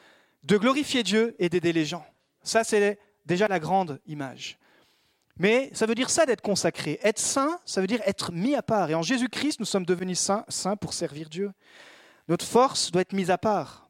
de 0.45 0.57
glorifier 0.57 1.03
Dieu 1.03 1.35
et 1.39 1.49
d'aider 1.49 1.73
les 1.73 1.85
gens. 1.85 2.07
Ça, 2.43 2.65
c'est 2.65 2.99
déjà 3.27 3.49
la 3.49 3.59
grande 3.59 4.01
image. 4.07 4.59
Mais 5.39 5.71
ça 5.75 5.87
veut 5.87 5.95
dire 5.95 6.11
ça 6.11 6.27
d'être 6.27 6.41
consacré. 6.41 6.99
Être 7.03 7.19
saint, 7.19 7.61
ça 7.65 7.81
veut 7.81 7.87
dire 7.87 8.01
être 8.07 8.33
mis 8.33 8.55
à 8.55 8.63
part. 8.63 8.91
Et 8.91 8.95
en 8.95 9.03
Jésus-Christ, 9.03 9.61
nous 9.61 9.67
sommes 9.67 9.85
devenus 9.85 10.19
saints, 10.19 10.45
saints 10.49 10.77
pour 10.77 10.93
servir 10.93 11.29
Dieu. 11.29 11.53
Notre 12.29 12.45
force 12.45 12.91
doit 12.91 13.03
être 13.03 13.13
mise 13.13 13.31
à 13.31 13.39
part. 13.39 13.88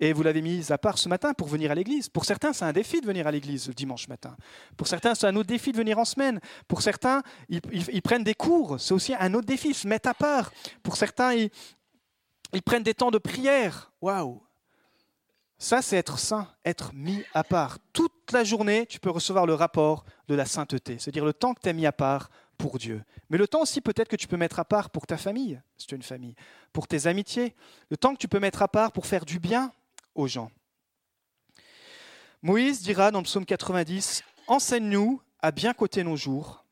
Et 0.00 0.12
vous 0.12 0.22
l'avez 0.22 0.42
mis 0.42 0.70
à 0.70 0.78
part 0.78 0.96
ce 0.96 1.08
matin 1.08 1.34
pour 1.34 1.48
venir 1.48 1.72
à 1.72 1.74
l'église. 1.74 2.08
Pour 2.08 2.24
certains, 2.24 2.52
c'est 2.52 2.64
un 2.64 2.72
défi 2.72 3.00
de 3.00 3.06
venir 3.06 3.26
à 3.26 3.32
l'église 3.32 3.66
le 3.66 3.74
dimanche 3.74 4.06
matin. 4.08 4.36
Pour 4.76 4.86
certains, 4.86 5.14
c'est 5.14 5.26
un 5.26 5.34
autre 5.34 5.48
défi 5.48 5.72
de 5.72 5.76
venir 5.76 5.98
en 5.98 6.04
semaine. 6.04 6.40
Pour 6.68 6.82
certains, 6.82 7.22
ils, 7.48 7.60
prennent 8.02 8.22
des 8.22 8.34
cours. 8.34 8.80
C'est 8.80 8.94
aussi 8.94 9.14
un 9.18 9.34
autre 9.34 9.46
défi, 9.46 9.74
se 9.74 9.88
mettre 9.88 10.08
à 10.08 10.14
part. 10.14 10.52
Pour 10.84 10.96
certains, 10.96 11.34
ils, 11.34 11.50
ils 12.52 12.62
prennent 12.62 12.84
des 12.84 12.94
temps 12.94 13.10
de 13.10 13.18
prière. 13.18 13.90
Waouh 14.00 14.40
Ça, 15.58 15.82
c'est 15.82 15.96
être 15.96 16.20
saint, 16.20 16.46
être 16.64 16.92
mis 16.94 17.24
à 17.34 17.42
part. 17.42 17.78
Toute 17.92 18.30
la 18.32 18.44
journée, 18.44 18.86
tu 18.86 19.00
peux 19.00 19.10
recevoir 19.10 19.46
le 19.46 19.54
rapport 19.54 20.04
de 20.28 20.36
la 20.36 20.46
sainteté. 20.46 20.98
C'est-à-dire 21.00 21.24
le 21.24 21.32
temps 21.32 21.54
que 21.54 21.60
tu 21.60 21.68
as 21.68 21.72
mis 21.72 21.86
à 21.86 21.92
part 21.92 22.30
pour 22.56 22.78
Dieu. 22.78 23.02
Mais 23.30 23.38
le 23.38 23.48
temps 23.48 23.62
aussi 23.62 23.80
peut-être 23.80 24.08
que 24.08 24.16
tu 24.16 24.28
peux 24.28 24.36
mettre 24.36 24.60
à 24.60 24.64
part 24.64 24.90
pour 24.90 25.06
ta 25.06 25.16
famille, 25.16 25.60
si 25.76 25.86
tu 25.86 25.94
as 25.94 25.96
une 25.96 26.02
famille, 26.02 26.34
pour 26.72 26.86
tes 26.86 27.06
amitiés. 27.06 27.54
Le 27.90 27.96
temps 27.96 28.12
que 28.14 28.18
tu 28.18 28.28
peux 28.28 28.40
mettre 28.40 28.62
à 28.62 28.68
part 28.68 28.92
pour 28.92 29.06
faire 29.06 29.24
du 29.24 29.38
bien 29.38 29.72
Moïse 32.42 32.82
dira 32.82 33.10
dans 33.10 33.18
le 33.18 33.24
psaume 33.24 33.46
90, 33.46 34.22
Enseigne-nous 34.46 35.20
à 35.40 35.50
bien 35.50 35.74
coter 35.74 36.04
nos 36.04 36.16
jours, 36.16 36.64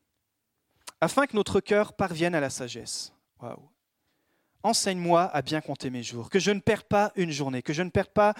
afin 1.01 1.27
que 1.27 1.35
notre 1.35 1.59
cœur 1.59 1.93
parvienne 1.93 2.35
à 2.35 2.39
la 2.39 2.49
sagesse. 2.49 3.13
Enseigne-moi 4.63 5.23
à 5.23 5.41
bien 5.41 5.61
compter 5.61 5.89
mes 5.89 6.03
jours, 6.03 6.29
que 6.29 6.39
je 6.39 6.51
ne 6.51 6.59
perds 6.59 6.85
pas 6.85 7.11
une 7.15 7.31
journée, 7.31 7.61
que 7.61 7.73
je 7.73 7.83
ne 7.83 7.89
perds 7.89 8.09
pas 8.09 8.33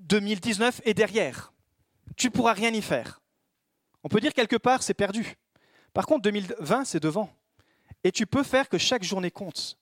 2019 0.00 0.82
et 0.84 0.94
derrière. 0.94 1.52
Tu 2.16 2.28
ne 2.28 2.32
pourras 2.32 2.52
rien 2.52 2.72
y 2.72 2.82
faire. 2.82 3.20
On 4.04 4.08
peut 4.08 4.20
dire 4.20 4.32
quelque 4.32 4.56
part, 4.56 4.82
c'est 4.82 4.94
perdu. 4.94 5.36
Par 5.92 6.06
contre, 6.06 6.22
2020, 6.22 6.84
c'est 6.84 7.00
devant. 7.00 7.30
Et 8.04 8.12
tu 8.12 8.26
peux 8.26 8.44
faire 8.44 8.68
que 8.68 8.78
chaque 8.78 9.02
journée 9.02 9.30
compte. 9.30 9.78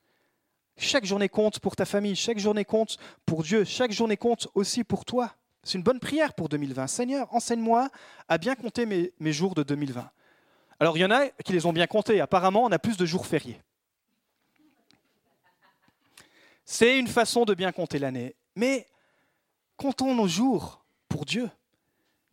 Chaque 0.77 1.05
journée 1.05 1.29
compte 1.29 1.61
pour 1.61 1.77
ta 1.77 1.85
famille, 1.85 2.17
chaque 2.17 2.39
journée 2.39 2.65
compte 2.65 2.99
pour 3.25 3.43
Dieu, 3.43 3.65
chaque 3.65 3.93
journée 3.93 4.17
compte 4.17 4.49
aussi 4.55 4.83
pour 4.83 5.05
toi. 5.05 5.35
C'est 5.63 5.79
une 5.79 5.85
bonne 5.85 6.01
prière 6.01 6.35
pour 6.35 6.49
2020. 6.49 6.87
Seigneur, 6.89 7.33
enseigne-moi 7.35 7.89
à 8.29 8.39
bien 8.39 8.55
compter 8.55 8.87
mes, 8.87 9.33
jours 9.33 9.55
de 9.55 9.63
2020. 9.63 10.11
Alors 10.81 10.97
il 10.97 11.01
y 11.01 11.05
en 11.05 11.11
a 11.11 11.29
qui 11.45 11.53
les 11.53 11.65
ont 11.65 11.73
bien 11.73 11.87
comptés. 11.87 12.21
Apparemment, 12.21 12.65
on 12.65 12.73
a 12.73 12.79
plus 12.79 12.97
de 12.97 13.07
jours 13.07 13.27
fériés. 13.27 13.61
C'est 16.65 16.99
une 16.99 17.09
façon 17.09 17.45
de 17.45 17.55
bien 17.55 17.73
compter 17.73 17.99
l'année. 17.99 18.35
Mais 18.57 18.87
comptons 19.77 20.15
nos 20.15 20.29
jours 20.29 20.85
pour 21.09 21.25
Dieu. 21.25 21.49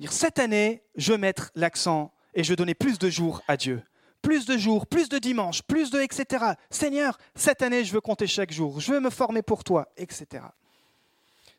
Cette 0.09 0.39
année, 0.39 0.83
je 0.95 1.13
vais 1.13 1.17
mettre 1.19 1.51
l'accent 1.53 2.11
et 2.33 2.43
je 2.43 2.49
vais 2.49 2.55
donner 2.55 2.73
plus 2.73 2.97
de 2.97 3.09
jours 3.09 3.41
à 3.47 3.55
Dieu. 3.55 3.83
Plus 4.21 4.45
de 4.45 4.57
jours, 4.57 4.85
plus 4.87 5.09
de 5.09 5.17
dimanches, 5.17 5.63
plus 5.63 5.89
de 5.89 5.99
etc. 5.99 6.45
Seigneur, 6.69 7.17
cette 7.35 7.61
année, 7.61 7.83
je 7.83 7.93
veux 7.93 8.01
compter 8.01 8.27
chaque 8.27 8.51
jour. 8.51 8.79
Je 8.79 8.93
veux 8.93 8.99
me 8.99 9.09
former 9.09 9.41
pour 9.41 9.63
toi, 9.63 9.87
etc. 9.97 10.43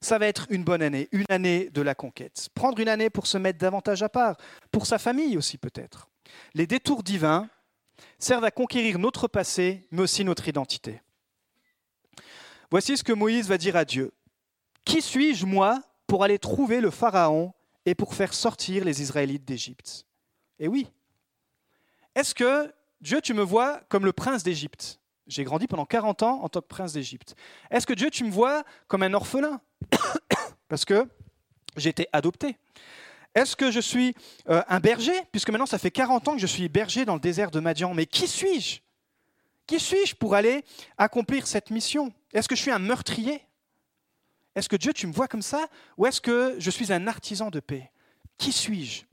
Ça 0.01 0.19
va 0.19 0.27
être 0.27 0.47
une 0.51 0.65
bonne 0.65 0.83
année, 0.83 1.09
une 1.13 1.25
année 1.29 1.71
de 1.71 1.81
la 1.83 1.95
conquête. 1.95 2.49
Prendre 2.55 2.79
une 2.81 2.89
année 2.89 3.11
pour 3.11 3.27
se 3.27 3.39
mettre 3.39 3.59
davantage 3.59 4.03
à 4.03 4.09
part, 4.09 4.37
pour 4.71 4.87
sa 4.87 4.99
famille 4.99 5.37
aussi 5.37 5.59
peut-être. 5.59 6.09
Les 6.55 6.67
détours 6.67 7.03
divins 7.03 7.49
servent 8.19 8.45
à 8.45 8.51
conquérir 8.51 8.99
notre 8.99 9.29
passé, 9.29 9.87
mais 9.91 10.03
aussi 10.03 10.25
notre 10.25 10.49
identité. 10.49 11.01
Voici 12.71 12.97
ce 12.97 13.05
que 13.05 13.13
Moïse 13.13 13.49
va 13.49 13.59
dire 13.59 13.77
à 13.77 13.85
Dieu. 13.85 14.13
Qui 14.85 15.03
suis-je, 15.03 15.47
moi, 15.47 15.83
pour 16.07 16.25
aller 16.25 16.39
trouver 16.39 16.81
le 16.81 16.91
Pharaon 16.91 17.53
et 17.87 17.95
pour 17.95 18.15
faire 18.15 18.35
sortir 18.35 18.85
les 18.85 19.03
Israélites 19.03 19.45
d'Égypte? 19.45 20.07
Et 20.59 20.69
oui. 20.69 20.89
Est-ce 22.15 22.35
que, 22.35 22.73
Dieu, 23.01 23.21
tu 23.21 23.35
me 23.35 23.43
vois 23.43 23.81
comme 23.89 24.05
le 24.05 24.13
prince 24.13 24.43
d'Égypte? 24.43 25.01
J'ai 25.27 25.45
grandi 25.45 25.67
pendant 25.67 25.87
40 25.87 26.23
ans 26.23 26.43
en 26.43 26.49
tant 26.49 26.61
que 26.61 26.67
prince 26.67 26.93
d'Égypte. 26.93 27.35
Est-ce 27.71 27.87
que 27.87 27.95
Dieu, 27.95 28.11
tu 28.11 28.25
me 28.25 28.31
vois 28.31 28.65
comme 28.89 29.03
un 29.03 29.15
orphelin? 29.15 29.61
Parce 30.69 30.85
que 30.85 31.09
j'ai 31.77 31.91
été 31.91 32.09
adopté. 32.13 32.57
Est-ce 33.35 33.57
que 33.57 33.71
je 33.71 33.81
suis 33.81 34.15
euh, 34.49 34.63
un 34.69 34.81
berger? 34.81 35.19
Puisque 35.31 35.51
maintenant, 35.51 35.67
ça 35.67 35.79
fait 35.79 35.91
40 35.91 36.29
ans 36.29 36.33
que 36.35 36.41
je 36.41 36.47
suis 36.47 36.69
berger 36.69 37.05
dans 37.05 37.15
le 37.15 37.21
désert 37.21 37.51
de 37.51 37.61
Madian. 37.61 37.95
Mais 37.95 38.07
qui 38.07 38.27
suis-je? 38.27 38.81
Qui 39.67 39.81
suis-je 39.81 40.15
pour 40.15 40.35
aller 40.35 40.65
accomplir 40.99 41.47
cette 41.47 41.71
mission? 41.71 42.13
Est-ce 42.33 42.49
que 42.49 42.57
je 42.57 42.61
suis 42.61 42.71
un 42.71 42.79
meurtrier? 42.79 43.43
Est-ce 44.55 44.69
que 44.69 44.77
Dieu, 44.77 44.93
tu 44.93 45.07
me 45.07 45.13
vois 45.13 45.29
comme 45.29 45.43
ça? 45.43 45.67
Ou 45.97 46.07
est-ce 46.07 46.21
que 46.21 46.57
je 46.59 46.71
suis 46.71 46.93
un 46.93 47.07
artisan 47.07 47.49
de 47.49 47.61
paix? 47.61 47.91
Qui 48.37 48.53
suis-je? 48.53 49.05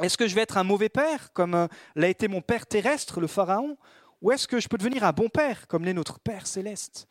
Est-ce 0.00 0.16
que 0.16 0.26
je 0.26 0.34
vais 0.34 0.42
être 0.42 0.56
un 0.56 0.64
mauvais 0.64 0.88
père, 0.88 1.32
comme 1.32 1.54
euh, 1.54 1.66
l'a 1.94 2.08
été 2.08 2.28
mon 2.28 2.40
père 2.40 2.66
terrestre, 2.66 3.20
le 3.20 3.26
Pharaon? 3.26 3.76
Ou 4.22 4.32
est-ce 4.32 4.48
que 4.48 4.60
je 4.60 4.68
peux 4.68 4.78
devenir 4.78 5.04
un 5.04 5.12
bon 5.12 5.28
père, 5.28 5.66
comme 5.68 5.84
l'est 5.84 5.92
notre 5.92 6.18
Père 6.18 6.46
céleste? 6.46 7.06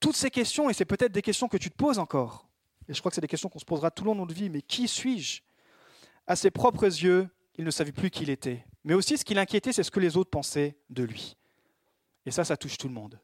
Toutes 0.00 0.16
ces 0.16 0.30
questions, 0.30 0.68
et 0.68 0.74
c'est 0.74 0.84
peut-être 0.84 1.12
des 1.12 1.22
questions 1.22 1.48
que 1.48 1.56
tu 1.56 1.70
te 1.70 1.76
poses 1.76 1.98
encore, 1.98 2.48
et 2.88 2.94
je 2.94 2.98
crois 3.00 3.10
que 3.10 3.14
c'est 3.14 3.20
des 3.20 3.28
questions 3.28 3.48
qu'on 3.48 3.58
se 3.58 3.64
posera 3.64 3.90
tout 3.90 4.04
le 4.04 4.08
long 4.08 4.14
de 4.14 4.20
notre 4.20 4.34
vie, 4.34 4.50
mais 4.50 4.62
qui 4.62 4.88
suis-je? 4.88 5.40
À 6.26 6.36
ses 6.36 6.50
propres 6.50 6.84
yeux, 6.84 7.28
il 7.56 7.64
ne 7.64 7.70
savait 7.70 7.92
plus 7.92 8.10
qui 8.10 8.22
il 8.22 8.30
était. 8.30 8.64
Mais 8.84 8.94
aussi, 8.94 9.16
ce 9.16 9.24
qui 9.24 9.34
l'inquiétait, 9.34 9.72
c'est 9.72 9.82
ce 9.82 9.90
que 9.90 10.00
les 10.00 10.16
autres 10.16 10.30
pensaient 10.30 10.76
de 10.90 11.04
lui. 11.04 11.36
Et 12.26 12.30
ça, 12.30 12.44
ça 12.44 12.56
touche 12.56 12.78
tout 12.78 12.88
le 12.88 12.94
monde 12.94 13.20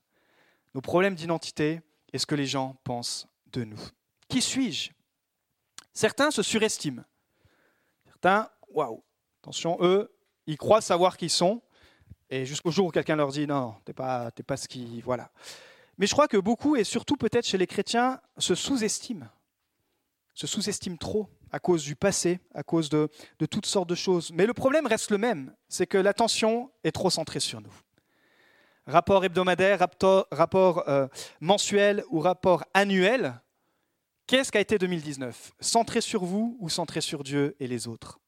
nos 0.74 0.80
problèmes 0.80 1.14
d'identité 1.14 1.80
et 2.12 2.18
ce 2.18 2.26
que 2.26 2.34
les 2.34 2.46
gens 2.46 2.76
pensent 2.84 3.26
de 3.52 3.64
nous. 3.64 3.80
Qui 4.28 4.40
suis-je? 4.40 4.90
Certains 5.92 6.30
se 6.30 6.42
surestiment. 6.42 7.02
Certains, 8.20 8.50
waouh, 8.70 9.04
attention, 9.40 9.78
eux, 9.80 10.12
ils 10.48 10.56
croient 10.56 10.80
savoir 10.80 11.16
qui 11.16 11.26
ils 11.26 11.30
sont, 11.30 11.62
et 12.30 12.44
jusqu'au 12.46 12.72
jour 12.72 12.88
où 12.88 12.90
quelqu'un 12.90 13.14
leur 13.14 13.30
dit 13.30 13.46
non, 13.46 13.76
t'es 13.84 13.92
pas, 13.92 14.32
pas 14.44 14.56
ce 14.56 14.66
qui, 14.66 15.00
voilà. 15.02 15.30
Mais 15.98 16.06
je 16.08 16.12
crois 16.12 16.26
que 16.26 16.36
beaucoup, 16.36 16.74
et 16.74 16.82
surtout 16.82 17.16
peut-être 17.16 17.46
chez 17.46 17.58
les 17.58 17.68
chrétiens, 17.68 18.20
se 18.36 18.56
sous-estiment, 18.56 19.28
se 20.34 20.48
sous-estiment 20.48 20.96
trop 20.96 21.28
à 21.52 21.60
cause 21.60 21.84
du 21.84 21.94
passé, 21.94 22.40
à 22.54 22.64
cause 22.64 22.88
de, 22.88 23.08
de 23.38 23.46
toutes 23.46 23.66
sortes 23.66 23.88
de 23.88 23.94
choses. 23.94 24.32
Mais 24.32 24.46
le 24.46 24.54
problème 24.54 24.88
reste 24.88 25.12
le 25.12 25.18
même, 25.18 25.54
c'est 25.68 25.86
que 25.86 25.98
l'attention 25.98 26.72
est 26.82 26.92
trop 26.92 27.10
centrée 27.10 27.40
sur 27.40 27.60
nous 27.60 27.72
rapport 28.88 29.24
hebdomadaire, 29.24 29.86
rapport, 30.32 30.88
euh, 30.88 31.06
mensuel 31.40 32.02
ou 32.10 32.20
rapport 32.20 32.64
annuel, 32.74 33.40
qu'est-ce 34.28 34.52
qu'a 34.52 34.60
été 34.60 34.78
2019 34.78 35.54
Centré 35.58 36.00
sur 36.00 36.24
vous 36.24 36.56
ou 36.60 36.68
centré 36.68 37.00
sur 37.00 37.24
Dieu 37.24 37.56
et 37.58 37.66
les 37.66 37.88
autres? 37.88 38.20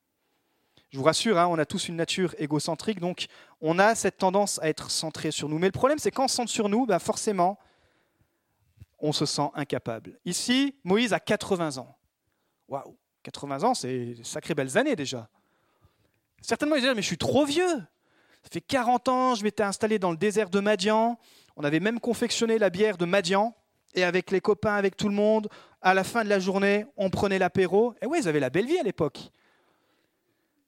Je 0.88 0.98
vous 0.98 1.04
rassure, 1.04 1.38
hein, 1.38 1.46
on 1.46 1.58
a 1.58 1.64
tous 1.64 1.86
une 1.86 1.94
nature 1.94 2.34
égocentrique, 2.38 2.98
donc 2.98 3.26
on 3.60 3.78
a 3.78 3.94
cette 3.94 4.16
tendance 4.16 4.58
à 4.60 4.68
être 4.68 4.90
centré 4.90 5.30
sur 5.30 5.48
nous. 5.48 5.58
Mais 5.58 5.68
le 5.68 5.72
problème, 5.72 5.98
c'est 6.00 6.12
se 6.12 6.26
centre 6.26 6.50
sur 6.50 6.68
nous, 6.68 6.84
ben 6.84 6.98
forcément, 6.98 7.60
on 8.98 9.12
se 9.12 9.24
sent 9.24 9.50
incapable. 9.54 10.18
Ici, 10.24 10.74
Moïse 10.82 11.12
a 11.12 11.20
80 11.20 11.78
ans. 11.78 11.96
Waouh 12.66 12.96
80 13.22 13.62
ans, 13.62 13.74
c'est 13.74 14.16
sacrées 14.24 14.54
belles 14.54 14.78
années 14.78 14.96
déjà. 14.96 15.28
Certainement, 16.40 16.74
il 16.74 16.82
disent, 16.82 16.94
mais 16.96 17.02
je 17.02 17.06
suis 17.06 17.18
trop 17.18 17.44
vieux. 17.44 17.78
Ça 18.42 18.48
fait 18.50 18.62
40 18.62 19.08
ans, 19.08 19.34
je 19.34 19.44
m'étais 19.44 19.62
installé 19.62 19.98
dans 19.98 20.10
le 20.10 20.16
désert 20.16 20.48
de 20.48 20.58
Madian. 20.58 21.18
On 21.54 21.62
avait 21.62 21.80
même 21.80 22.00
confectionné 22.00 22.58
la 22.58 22.70
bière 22.70 22.96
de 22.96 23.04
Madian. 23.04 23.54
Et 23.94 24.04
avec 24.04 24.30
les 24.30 24.40
copains, 24.40 24.74
avec 24.74 24.96
tout 24.96 25.08
le 25.08 25.14
monde, 25.14 25.48
à 25.82 25.94
la 25.94 26.04
fin 26.04 26.24
de 26.24 26.28
la 26.28 26.38
journée, 26.38 26.86
on 26.96 27.10
prenait 27.10 27.38
l'apéro. 27.38 27.94
Et 28.02 28.06
oui, 28.06 28.18
ils 28.22 28.28
avaient 28.28 28.40
la 28.40 28.50
belle 28.50 28.66
vie 28.66 28.78
à 28.78 28.82
l'époque. 28.82 29.30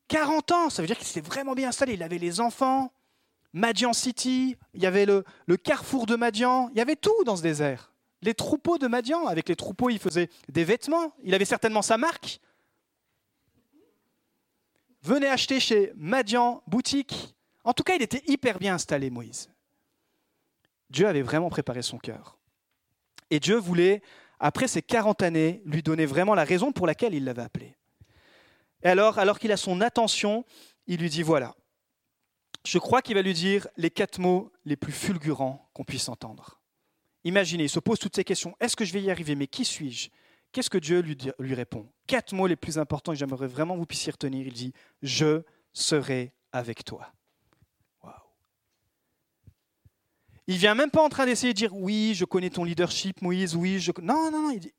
40 0.08 0.52
ans, 0.52 0.70
ça 0.70 0.82
veut 0.82 0.86
dire 0.86 0.96
qu'il 0.96 1.06
s'était 1.06 1.26
vraiment 1.26 1.54
bien 1.54 1.68
installé. 1.68 1.94
Il 1.94 2.02
avait 2.02 2.18
les 2.18 2.40
enfants, 2.40 2.92
Madian 3.52 3.92
City, 3.92 4.56
il 4.74 4.82
y 4.82 4.86
avait 4.86 5.06
le, 5.06 5.24
le, 5.46 5.56
carrefour 5.56 6.06
de 6.06 6.16
Madian, 6.16 6.68
il 6.72 6.78
y 6.78 6.80
avait 6.80 6.96
tout 6.96 7.24
dans 7.24 7.36
ce 7.36 7.42
désert. 7.42 7.92
Les 8.20 8.34
troupeaux 8.34 8.78
de 8.78 8.86
Madian, 8.86 9.26
avec 9.26 9.48
les 9.48 9.56
troupeaux, 9.56 9.90
il 9.90 9.98
faisait 9.98 10.28
des 10.48 10.64
vêtements, 10.64 11.12
il 11.22 11.34
avait 11.34 11.44
certainement 11.44 11.82
sa 11.82 11.98
marque. 11.98 12.40
Venez 15.02 15.26
acheter 15.26 15.60
chez 15.60 15.92
Madian 15.96 16.62
Boutique, 16.66 17.34
en 17.64 17.72
tout 17.72 17.82
cas, 17.82 17.94
il 17.94 18.02
était 18.02 18.22
hyper 18.26 18.58
bien 18.58 18.74
installé, 18.74 19.10
Moïse. 19.10 19.50
Dieu 20.90 21.06
avait 21.06 21.22
vraiment 21.22 21.48
préparé 21.48 21.82
son 21.82 21.98
cœur. 21.98 22.38
Et 23.30 23.40
Dieu 23.40 23.56
voulait, 23.56 24.02
après 24.42 24.66
ces 24.66 24.82
40 24.82 25.22
années, 25.22 25.62
lui 25.64 25.84
donner 25.84 26.04
vraiment 26.04 26.34
la 26.34 26.42
raison 26.42 26.72
pour 26.72 26.88
laquelle 26.88 27.14
il 27.14 27.24
l'avait 27.24 27.42
appelé. 27.42 27.76
Et 28.82 28.88
alors, 28.88 29.20
alors 29.20 29.38
qu'il 29.38 29.52
a 29.52 29.56
son 29.56 29.80
attention, 29.80 30.44
il 30.88 30.98
lui 30.98 31.08
dit, 31.08 31.22
voilà, 31.22 31.54
je 32.66 32.78
crois 32.78 33.02
qu'il 33.02 33.14
va 33.14 33.22
lui 33.22 33.34
dire 33.34 33.68
les 33.76 33.90
quatre 33.90 34.18
mots 34.18 34.52
les 34.64 34.74
plus 34.74 34.92
fulgurants 34.92 35.70
qu'on 35.72 35.84
puisse 35.84 36.08
entendre. 36.08 36.60
Imaginez, 37.22 37.64
il 37.64 37.70
se 37.70 37.78
pose 37.78 38.00
toutes 38.00 38.16
ces 38.16 38.24
questions. 38.24 38.56
Est-ce 38.58 38.74
que 38.74 38.84
je 38.84 38.92
vais 38.92 39.00
y 39.00 39.12
arriver? 39.12 39.36
Mais 39.36 39.46
qui 39.46 39.64
suis-je? 39.64 40.10
Qu'est-ce 40.50 40.70
que 40.70 40.78
Dieu 40.78 41.04
lui, 41.38 41.54
répond? 41.54 41.88
Quatre 42.08 42.34
mots 42.34 42.48
les 42.48 42.56
plus 42.56 42.78
importants 42.78 43.12
que 43.12 43.18
j'aimerais 43.18 43.46
vraiment 43.46 43.76
vous 43.76 43.86
puissiez 43.86 44.10
retenir. 44.10 44.44
Il 44.44 44.52
dit, 44.52 44.72
je 45.02 45.42
serai 45.72 46.34
avec 46.50 46.84
toi. 46.84 47.12
Il 50.52 50.58
vient 50.58 50.74
même 50.74 50.90
pas 50.90 51.02
en 51.02 51.08
train 51.08 51.24
d'essayer 51.24 51.54
de 51.54 51.56
dire 51.56 51.74
oui, 51.74 52.12
je 52.14 52.26
connais 52.26 52.50
ton 52.50 52.64
leadership, 52.64 53.22
Moïse, 53.22 53.56
oui, 53.56 53.80
je. 53.80 53.90
Non, 54.02 54.30
non, 54.30 54.42
non. 54.42 54.50
Il 54.50 54.60
dit, 54.60 54.74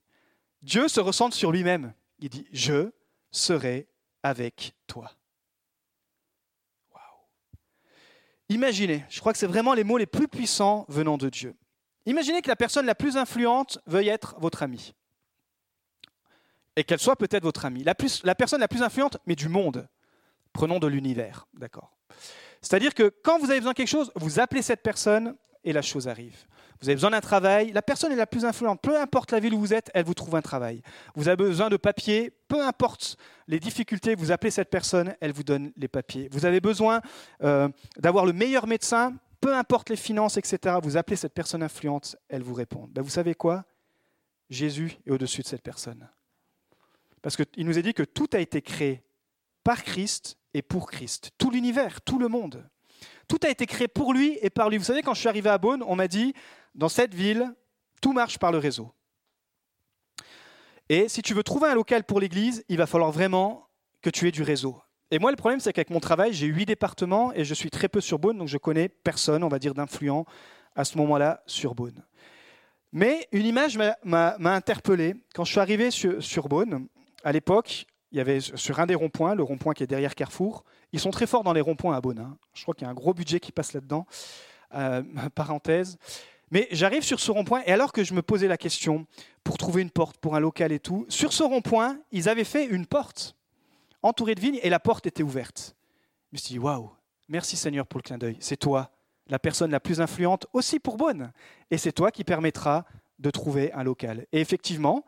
Dieu 0.61 0.87
se 0.87 0.99
ressent 0.99 1.31
sur 1.31 1.51
lui-même. 1.51 1.95
Il 2.19 2.29
dit 2.29 2.45
Je 2.51 2.91
serai 3.31 3.87
avec 4.21 4.75
toi. 4.85 5.11
Waouh. 6.93 7.01
Imaginez, 8.49 9.03
je 9.09 9.19
crois 9.19 9.33
que 9.33 9.39
c'est 9.39 9.47
vraiment 9.47 9.73
les 9.73 9.83
mots 9.83 9.97
les 9.97 10.05
plus 10.05 10.27
puissants 10.27 10.85
venant 10.89 11.17
de 11.17 11.27
Dieu. 11.27 11.55
Imaginez 12.05 12.43
que 12.43 12.49
la 12.49 12.55
personne 12.55 12.85
la 12.85 12.93
plus 12.93 13.17
influente 13.17 13.79
veuille 13.87 14.09
être 14.09 14.35
votre 14.39 14.61
amie. 14.61 14.93
Et 16.75 16.83
qu'elle 16.83 16.99
soit 16.99 17.15
peut-être 17.15 17.43
votre 17.43 17.65
amie. 17.65 17.83
La, 17.83 17.95
la 18.23 18.35
personne 18.35 18.59
la 18.59 18.67
plus 18.67 18.83
influente, 18.83 19.17
mais 19.25 19.35
du 19.35 19.49
monde. 19.49 19.87
Prenons 20.51 20.77
de 20.77 20.85
l'univers, 20.85 21.47
d'accord 21.55 21.97
C'est-à-dire 22.61 22.93
que 22.93 23.11
quand 23.23 23.39
vous 23.39 23.49
avez 23.49 23.59
besoin 23.59 23.71
de 23.71 23.77
quelque 23.77 23.87
chose, 23.87 24.11
vous 24.15 24.39
appelez 24.39 24.61
cette 24.61 24.83
personne 24.83 25.35
et 25.63 25.73
la 25.73 25.81
chose 25.81 26.07
arrive. 26.07 26.45
Vous 26.81 26.89
avez 26.89 26.95
besoin 26.95 27.11
d'un 27.11 27.21
travail, 27.21 27.71
la 27.71 27.81
personne 27.81 28.11
est 28.11 28.17
la 28.17 28.27
plus 28.27 28.45
influente, 28.45 28.81
peu 28.81 28.99
importe 28.99 29.31
la 29.31 29.39
ville 29.39 29.53
où 29.53 29.59
vous 29.59 29.73
êtes, 29.73 29.89
elle 29.93 30.05
vous 30.05 30.13
trouve 30.13 30.35
un 30.35 30.41
travail. 30.41 30.81
Vous 31.15 31.27
avez 31.27 31.37
besoin 31.37 31.69
de 31.69 31.77
papiers, 31.77 32.31
peu 32.47 32.61
importe 32.61 33.17
les 33.47 33.59
difficultés, 33.59 34.15
vous 34.15 34.31
appelez 34.31 34.51
cette 34.51 34.69
personne, 34.69 35.15
elle 35.21 35.31
vous 35.31 35.43
donne 35.43 35.71
les 35.77 35.87
papiers. 35.87 36.27
Vous 36.31 36.45
avez 36.45 36.59
besoin 36.59 37.01
euh, 37.43 37.69
d'avoir 37.97 38.25
le 38.25 38.33
meilleur 38.33 38.67
médecin, 38.67 39.15
peu 39.39 39.55
importe 39.55 39.89
les 39.89 39.95
finances, 39.95 40.37
etc. 40.37 40.77
Vous 40.81 40.97
appelez 40.97 41.15
cette 41.15 41.33
personne 41.33 41.63
influente, 41.63 42.15
elle 42.29 42.43
vous 42.43 42.53
répond. 42.53 42.89
Ben, 42.91 43.01
vous 43.01 43.09
savez 43.09 43.35
quoi? 43.35 43.65
Jésus 44.49 44.97
est 45.05 45.11
au-dessus 45.11 45.41
de 45.41 45.47
cette 45.47 45.63
personne. 45.63 46.09
Parce 47.21 47.37
qu'il 47.37 47.65
nous 47.65 47.77
a 47.77 47.81
dit 47.81 47.93
que 47.93 48.03
tout 48.03 48.27
a 48.33 48.39
été 48.39 48.61
créé 48.61 49.03
par 49.63 49.83
Christ 49.83 50.37
et 50.53 50.61
pour 50.61 50.91
Christ. 50.91 51.31
Tout 51.37 51.49
l'univers, 51.49 52.01
tout 52.01 52.19
le 52.19 52.27
monde. 52.27 52.69
Tout 53.27 53.39
a 53.43 53.49
été 53.49 53.65
créé 53.65 53.87
pour 53.87 54.13
lui 54.13 54.37
et 54.41 54.49
par 54.49 54.69
lui. 54.69 54.77
Vous 54.77 54.83
savez, 54.83 55.01
quand 55.01 55.13
je 55.13 55.19
suis 55.19 55.29
arrivé 55.29 55.49
à 55.49 55.57
Beaune, 55.57 55.83
on 55.87 55.95
m'a 55.95 56.07
dit, 56.07 56.33
dans 56.75 56.89
cette 56.89 57.13
ville, 57.13 57.53
tout 58.01 58.13
marche 58.13 58.37
par 58.37 58.51
le 58.51 58.57
réseau. 58.57 58.91
Et 60.89 61.07
si 61.07 61.21
tu 61.21 61.33
veux 61.33 61.43
trouver 61.43 61.69
un 61.69 61.75
local 61.75 62.03
pour 62.03 62.19
l'église, 62.19 62.63
il 62.67 62.77
va 62.77 62.85
falloir 62.85 63.11
vraiment 63.11 63.67
que 64.01 64.09
tu 64.09 64.27
aies 64.27 64.31
du 64.31 64.43
réseau. 64.43 64.81
Et 65.11 65.19
moi, 65.19 65.31
le 65.31 65.37
problème, 65.37 65.59
c'est 65.59 65.71
qu'avec 65.71 65.89
mon 65.89 65.99
travail, 65.99 66.33
j'ai 66.33 66.47
huit 66.47 66.65
départements 66.65 67.31
et 67.33 67.45
je 67.45 67.53
suis 67.53 67.69
très 67.69 67.87
peu 67.87 68.01
sur 68.01 68.19
Beaune, 68.19 68.37
donc 68.37 68.47
je 68.47 68.57
connais 68.57 68.89
personne, 68.89 69.43
on 69.43 69.47
va 69.47 69.59
dire, 69.59 69.73
d'influent 69.73 70.25
à 70.75 70.83
ce 70.83 70.97
moment-là 70.97 71.43
sur 71.45 71.75
Beaune. 71.75 72.03
Mais 72.91 73.27
une 73.31 73.45
image 73.45 73.77
m'a 74.03 74.35
interpellé. 74.43 75.15
Quand 75.33 75.45
je 75.45 75.51
suis 75.51 75.59
arrivé 75.59 75.89
sur, 75.91 76.21
sur 76.21 76.47
Beaune, 76.47 76.87
à 77.23 77.31
l'époque, 77.31 77.85
il 78.11 78.17
y 78.17 78.21
avait 78.21 78.39
sur 78.39 78.79
un 78.79 78.85
des 78.85 78.95
ronds-points, 78.95 79.35
le 79.35 79.43
rond-point 79.43 79.73
qui 79.73 79.83
est 79.83 79.87
derrière 79.87 80.13
Carrefour, 80.13 80.63
ils 80.93 80.99
sont 80.99 81.11
très 81.11 81.27
forts 81.27 81.43
dans 81.43 81.53
les 81.53 81.61
ronds-points 81.61 81.95
à 81.95 82.01
Beaune. 82.01 82.19
Hein. 82.19 82.37
Je 82.53 82.61
crois 82.61 82.73
qu'il 82.73 82.85
y 82.85 82.87
a 82.87 82.91
un 82.91 82.95
gros 82.95 83.13
budget 83.13 83.39
qui 83.39 83.51
passe 83.51 83.73
là-dedans. 83.73 84.05
Euh, 84.75 85.03
parenthèse. 85.35 85.97
Mais 86.51 86.67
j'arrive 86.71 87.03
sur 87.03 87.19
ce 87.19 87.31
rond-point, 87.31 87.63
et 87.65 87.71
alors 87.71 87.91
que 87.91 88.03
je 88.03 88.13
me 88.13 88.21
posais 88.21 88.47
la 88.47 88.57
question 88.57 89.07
pour 89.43 89.57
trouver 89.57 89.81
une 89.81 89.89
porte 89.89 90.17
pour 90.17 90.35
un 90.35 90.39
local 90.39 90.71
et 90.71 90.79
tout, 90.79 91.05
sur 91.09 91.33
ce 91.33 91.43
rond-point, 91.43 91.99
ils 92.11 92.29
avaient 92.29 92.43
fait 92.43 92.65
une 92.65 92.85
porte 92.85 93.35
entourée 94.03 94.35
de 94.35 94.41
vignes, 94.41 94.59
et 94.61 94.69
la 94.69 94.79
porte 94.79 95.07
était 95.07 95.23
ouverte. 95.23 95.75
Je 96.31 96.35
me 96.35 96.37
suis 96.37 96.53
dit, 96.53 96.59
waouh, 96.59 96.91
merci 97.27 97.55
Seigneur 97.55 97.87
pour 97.87 97.99
le 97.99 98.03
clin 98.03 98.17
d'œil. 98.17 98.37
C'est 98.39 98.57
toi, 98.57 98.91
la 99.27 99.39
personne 99.39 99.71
la 99.71 99.79
plus 99.79 100.01
influente 100.01 100.45
aussi 100.53 100.79
pour 100.79 100.97
Beaune. 100.97 101.31
Et 101.71 101.77
c'est 101.77 101.91
toi 101.91 102.11
qui 102.11 102.23
permettra 102.23 102.85
de 103.19 103.31
trouver 103.31 103.71
un 103.73 103.83
local. 103.83 104.27
Et 104.31 104.41
effectivement, 104.41 105.05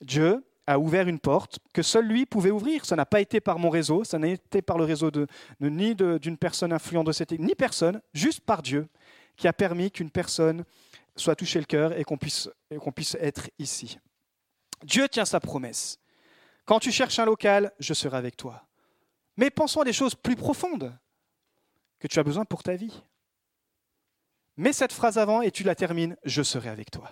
Dieu 0.00 0.44
a 0.66 0.78
ouvert 0.78 1.08
une 1.08 1.18
porte 1.18 1.58
que 1.72 1.82
seul 1.82 2.06
lui 2.06 2.26
pouvait 2.26 2.50
ouvrir. 2.50 2.84
Ça 2.84 2.96
n'a 2.96 3.06
pas 3.06 3.20
été 3.20 3.40
par 3.40 3.58
mon 3.58 3.70
réseau, 3.70 4.04
ça 4.04 4.18
n'a 4.18 4.28
été 4.28 4.62
par 4.62 4.78
le 4.78 4.84
réseau 4.84 5.10
de, 5.10 5.26
ni 5.60 5.94
d'une 5.94 6.38
personne 6.38 6.72
influente 6.72 7.06
de 7.06 7.12
cette 7.12 7.32
église, 7.32 7.48
ni 7.48 7.54
personne, 7.54 8.00
juste 8.12 8.40
par 8.40 8.62
Dieu, 8.62 8.88
qui 9.36 9.48
a 9.48 9.52
permis 9.52 9.90
qu'une 9.90 10.10
personne 10.10 10.64
soit 11.16 11.36
touchée 11.36 11.58
le 11.58 11.66
cœur 11.66 11.96
et 11.98 12.04
qu'on 12.04 12.16
puisse, 12.16 12.48
qu'on 12.78 12.92
puisse 12.92 13.16
être 13.20 13.50
ici. 13.58 13.98
Dieu 14.82 15.08
tient 15.08 15.24
sa 15.24 15.40
promesse. 15.40 15.98
Quand 16.64 16.80
tu 16.80 16.90
cherches 16.90 17.18
un 17.18 17.26
local, 17.26 17.72
je 17.78 17.94
serai 17.94 18.16
avec 18.16 18.36
toi. 18.36 18.66
Mais 19.36 19.50
pensons 19.50 19.80
à 19.80 19.84
des 19.84 19.92
choses 19.92 20.14
plus 20.14 20.36
profondes 20.36 20.96
que 21.98 22.06
tu 22.06 22.18
as 22.18 22.22
besoin 22.22 22.44
pour 22.44 22.62
ta 22.62 22.76
vie. 22.76 23.02
Mets 24.56 24.72
cette 24.72 24.92
phrase 24.92 25.18
avant 25.18 25.42
et 25.42 25.50
tu 25.50 25.64
la 25.64 25.74
termines, 25.74 26.16
je 26.24 26.42
serai 26.42 26.68
avec 26.68 26.90
toi. 26.90 27.10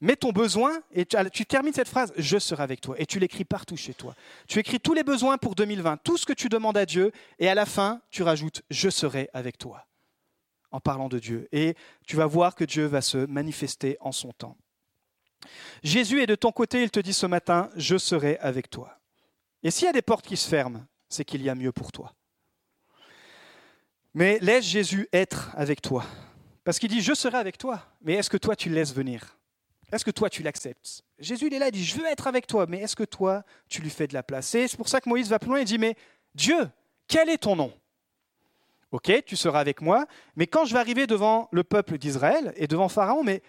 Mets 0.00 0.16
ton 0.16 0.30
besoin 0.30 0.82
et 0.92 1.06
tu, 1.06 1.46
termines 1.46 1.72
cette 1.72 1.88
phrase, 1.88 2.12
je 2.16 2.38
serai 2.38 2.62
avec 2.62 2.80
toi. 2.80 2.96
Et 2.98 3.06
tu 3.06 3.18
l'écris 3.18 3.44
partout 3.44 3.76
chez 3.76 3.94
toi. 3.94 4.14
Tu 4.46 4.58
écris 4.58 4.78
tous 4.78 4.92
les 4.92 5.04
besoins 5.04 5.38
pour 5.38 5.54
2020, 5.54 5.98
tout 5.98 6.18
ce 6.18 6.26
que 6.26 6.32
tu 6.32 6.48
demandes 6.48 6.76
à 6.76 6.84
Dieu. 6.84 7.12
Et 7.38 7.48
à 7.48 7.54
la 7.54 7.66
fin, 7.66 8.00
tu 8.10 8.22
rajoutes, 8.22 8.62
je 8.70 8.90
serai 8.90 9.30
avec 9.32 9.56
toi. 9.58 9.86
En 10.70 10.80
parlant 10.80 11.08
de 11.08 11.18
Dieu. 11.18 11.48
Et 11.52 11.74
tu 12.06 12.16
vas 12.16 12.26
voir 12.26 12.54
que 12.54 12.64
Dieu 12.64 12.86
va 12.86 13.00
se 13.00 13.18
manifester 13.18 13.96
en 14.00 14.12
son 14.12 14.32
temps. 14.32 14.56
Jésus 15.82 16.20
est 16.20 16.26
de 16.26 16.34
ton 16.34 16.52
côté, 16.52 16.82
il 16.82 16.90
te 16.90 17.00
dit 17.00 17.12
ce 17.12 17.26
matin, 17.26 17.70
je 17.76 17.96
serai 17.96 18.36
avec 18.38 18.68
toi. 18.68 18.98
Et 19.62 19.70
s'il 19.70 19.86
y 19.86 19.88
a 19.88 19.92
des 19.92 20.02
portes 20.02 20.26
qui 20.26 20.36
se 20.36 20.48
ferment, 20.48 20.84
c'est 21.08 21.24
qu'il 21.24 21.42
y 21.42 21.48
a 21.48 21.54
mieux 21.54 21.72
pour 21.72 21.92
toi. 21.92 22.14
Mais 24.12 24.38
laisse 24.40 24.64
Jésus 24.64 25.08
être 25.12 25.50
avec 25.54 25.80
toi. 25.80 26.04
Parce 26.64 26.78
qu'il 26.78 26.88
dit, 26.88 27.00
je 27.00 27.14
serai 27.14 27.36
avec 27.36 27.58
toi. 27.58 27.86
Mais 28.02 28.14
est-ce 28.14 28.30
que 28.30 28.36
toi, 28.36 28.56
tu 28.56 28.68
le 28.68 28.74
laisses 28.74 28.94
venir? 28.94 29.36
Est-ce 29.92 30.04
que 30.04 30.10
toi, 30.10 30.28
tu 30.28 30.42
l'acceptes? 30.42 31.02
Jésus, 31.18 31.52
est 31.52 31.58
là, 31.58 31.68
il 31.68 31.72
dit, 31.72 31.84
je 31.84 31.96
veux 31.96 32.06
être 32.06 32.26
avec 32.26 32.46
toi, 32.46 32.66
mais 32.68 32.80
est-ce 32.80 32.96
que 32.96 33.04
toi, 33.04 33.44
tu 33.68 33.80
lui 33.80 33.90
fais 33.90 34.06
de 34.06 34.14
la 34.14 34.22
place? 34.22 34.54
Et 34.54 34.68
c'est 34.68 34.76
pour 34.76 34.88
ça 34.88 35.00
que 35.00 35.08
Moïse 35.08 35.28
va 35.28 35.38
plus 35.38 35.48
loin, 35.48 35.60
il 35.60 35.64
dit, 35.64 35.78
mais 35.78 35.94
Dieu, 36.34 36.68
quel 37.08 37.28
est 37.28 37.38
ton 37.38 37.56
nom? 37.56 37.72
Ok, 38.92 39.12
tu 39.24 39.36
seras 39.36 39.60
avec 39.60 39.80
moi, 39.80 40.06
mais 40.36 40.46
quand 40.46 40.64
je 40.64 40.72
vais 40.72 40.80
arriver 40.80 41.06
devant 41.06 41.48
le 41.52 41.64
peuple 41.64 41.98
d'Israël 41.98 42.52
et 42.56 42.66
devant 42.66 42.88
Pharaon, 42.88 43.22
mais 43.24 43.42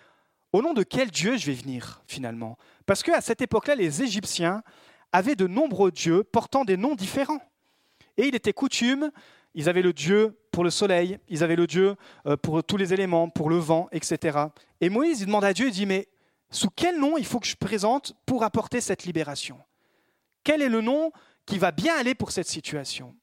au 0.53 0.61
nom 0.61 0.73
de 0.73 0.83
quel 0.83 1.11
Dieu 1.11 1.37
je 1.37 1.45
vais 1.45 1.53
venir 1.53 2.01
finalement? 2.07 2.57
Parce 2.85 3.03
qu'à 3.03 3.21
cette 3.21 3.41
époque-là, 3.41 3.75
les 3.75 4.01
Égyptiens 4.01 4.63
avaient 5.11 5.35
de 5.35 5.47
nombreux 5.47 5.91
dieux 5.91 6.23
portant 6.23 6.65
des 6.65 6.77
noms 6.77 6.95
différents. 6.95 7.41
Et 8.17 8.27
il 8.27 8.35
était 8.35 8.53
coutume, 8.53 9.11
ils 9.53 9.69
avaient 9.69 9.81
le 9.81 9.93
Dieu 9.93 10.37
pour 10.51 10.63
le 10.63 10.69
soleil, 10.69 11.19
ils 11.29 11.43
avaient 11.43 11.55
le 11.55 11.67
Dieu 11.67 11.95
euh, 12.25 12.37
pour 12.37 12.63
tous 12.63 12.77
les 12.77 12.93
éléments, 12.93 13.29
pour 13.29 13.49
le 13.49 13.57
vent, 13.57 13.89
etc. 13.91 14.39
Et 14.81 14.89
Moïse, 14.89 15.21
il 15.21 15.27
demande 15.27 15.45
à 15.45 15.53
Dieu, 15.53 15.67
il 15.67 15.71
dit, 15.71 15.85
mais 15.85 16.07
sous 16.49 16.69
quel 16.69 16.99
nom 16.99 17.17
il 17.17 17.25
faut 17.25 17.39
que 17.39 17.47
je 17.47 17.55
présente 17.55 18.13
pour 18.25 18.43
apporter 18.43 18.81
cette 18.81 19.03
libération? 19.03 19.59
Quel 20.43 20.61
est 20.61 20.69
le 20.69 20.81
nom 20.81 21.11
qui 21.45 21.57
va 21.57 21.71
bien 21.71 21.97
aller 21.97 22.15
pour 22.15 22.31
cette 22.31 22.47
situation? 22.47 23.15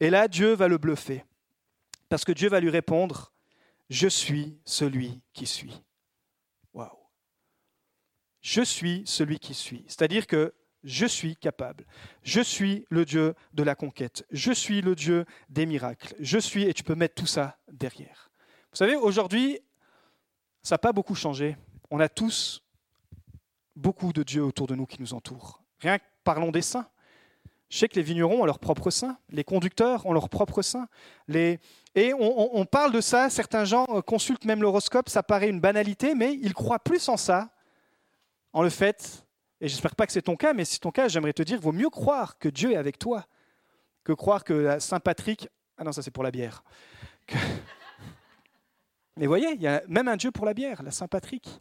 Et 0.00 0.10
là, 0.10 0.28
Dieu 0.28 0.54
va 0.54 0.68
le 0.68 0.78
bluffer. 0.78 1.24
Parce 2.08 2.24
que 2.24 2.32
Dieu 2.32 2.48
va 2.48 2.60
lui 2.60 2.70
répondre, 2.70 3.32
je 3.90 4.08
suis 4.08 4.58
celui 4.64 5.20
qui 5.32 5.46
suis. 5.46 5.82
Waouh. 6.72 6.90
Je 8.40 8.62
suis 8.62 9.02
celui 9.06 9.38
qui 9.38 9.54
suis. 9.54 9.84
C'est-à-dire 9.88 10.26
que 10.26 10.54
je 10.84 11.06
suis 11.06 11.36
capable. 11.36 11.84
Je 12.22 12.40
suis 12.40 12.86
le 12.88 13.04
Dieu 13.04 13.34
de 13.52 13.62
la 13.62 13.74
conquête. 13.74 14.24
Je 14.30 14.52
suis 14.52 14.80
le 14.80 14.94
Dieu 14.94 15.26
des 15.48 15.66
miracles. 15.66 16.14
Je 16.18 16.38
suis, 16.38 16.62
et 16.62 16.72
tu 16.72 16.84
peux 16.84 16.94
mettre 16.94 17.16
tout 17.16 17.26
ça 17.26 17.58
derrière. 17.70 18.30
Vous 18.70 18.76
savez, 18.76 18.94
aujourd'hui, 18.94 19.58
ça 20.62 20.74
n'a 20.74 20.78
pas 20.78 20.92
beaucoup 20.92 21.14
changé 21.14 21.56
on 21.90 22.00
a 22.00 22.08
tous 22.08 22.62
beaucoup 23.76 24.12
de 24.12 24.22
dieux 24.22 24.42
autour 24.42 24.66
de 24.66 24.74
nous 24.74 24.86
qui 24.86 25.00
nous 25.00 25.14
entourent. 25.14 25.62
Rien 25.80 25.98
que 25.98 26.04
parlons 26.24 26.50
des 26.50 26.62
saints. 26.62 26.88
Je 27.68 27.78
sais 27.78 27.88
que 27.88 27.96
les 27.96 28.02
vignerons 28.02 28.42
ont 28.42 28.44
leurs 28.46 28.58
propres 28.58 28.90
saints, 28.90 29.18
les 29.28 29.44
conducteurs 29.44 30.06
ont 30.06 30.12
leurs 30.12 30.30
propres 30.30 30.62
saints. 30.62 30.88
Et 31.34 31.58
on, 32.14 32.64
parle 32.64 32.92
de 32.92 33.00
ça, 33.02 33.28
certains 33.28 33.66
gens 33.66 33.84
consultent 34.06 34.46
même 34.46 34.62
l'horoscope, 34.62 35.10
ça 35.10 35.22
paraît 35.22 35.50
une 35.50 35.60
banalité, 35.60 36.14
mais 36.14 36.32
ils 36.34 36.54
croient 36.54 36.78
plus 36.78 37.08
en 37.10 37.18
ça, 37.18 37.50
en 38.54 38.62
le 38.62 38.70
fait, 38.70 39.26
et 39.60 39.68
j'espère 39.68 39.94
pas 39.96 40.06
que 40.06 40.12
c'est 40.12 40.22
ton 40.22 40.36
cas, 40.36 40.54
mais 40.54 40.64
si 40.64 40.74
c'est 40.74 40.80
ton 40.80 40.92
cas, 40.92 41.08
j'aimerais 41.08 41.34
te 41.34 41.42
dire, 41.42 41.60
vaut 41.60 41.72
mieux 41.72 41.90
croire 41.90 42.38
que 42.38 42.48
Dieu 42.48 42.72
est 42.72 42.76
avec 42.76 42.98
toi 42.98 43.26
que 44.04 44.12
croire 44.14 44.42
que 44.42 44.78
Saint 44.80 45.00
Patrick... 45.00 45.48
Ah 45.76 45.84
non, 45.84 45.92
ça 45.92 46.00
c'est 46.00 46.10
pour 46.10 46.24
la 46.24 46.30
bière. 46.30 46.64
Mais 49.16 49.26
voyez, 49.26 49.50
il 49.54 49.60
y 49.60 49.66
a 49.66 49.82
même 49.86 50.08
un 50.08 50.16
Dieu 50.16 50.30
pour 50.30 50.46
la 50.46 50.54
bière, 50.54 50.82
la 50.82 50.90
Saint 50.90 51.08
Patrick. 51.08 51.60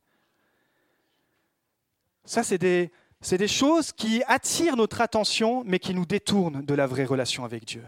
Ça, 2.28 2.44
c'est 2.44 2.58
des, 2.58 2.92
choses 3.48 3.94
qui 3.94 4.22
attirent 4.28 4.76
notre 4.76 5.00
attention, 5.00 5.64
mais 5.66 5.80
qui 5.80 5.94
nous 5.94 6.06
détournent 6.06 6.64
de 6.64 6.74
la 6.74 6.86
vraie 6.86 7.06
relation 7.06 7.46
avec 7.46 7.64
Dieu. 7.64 7.84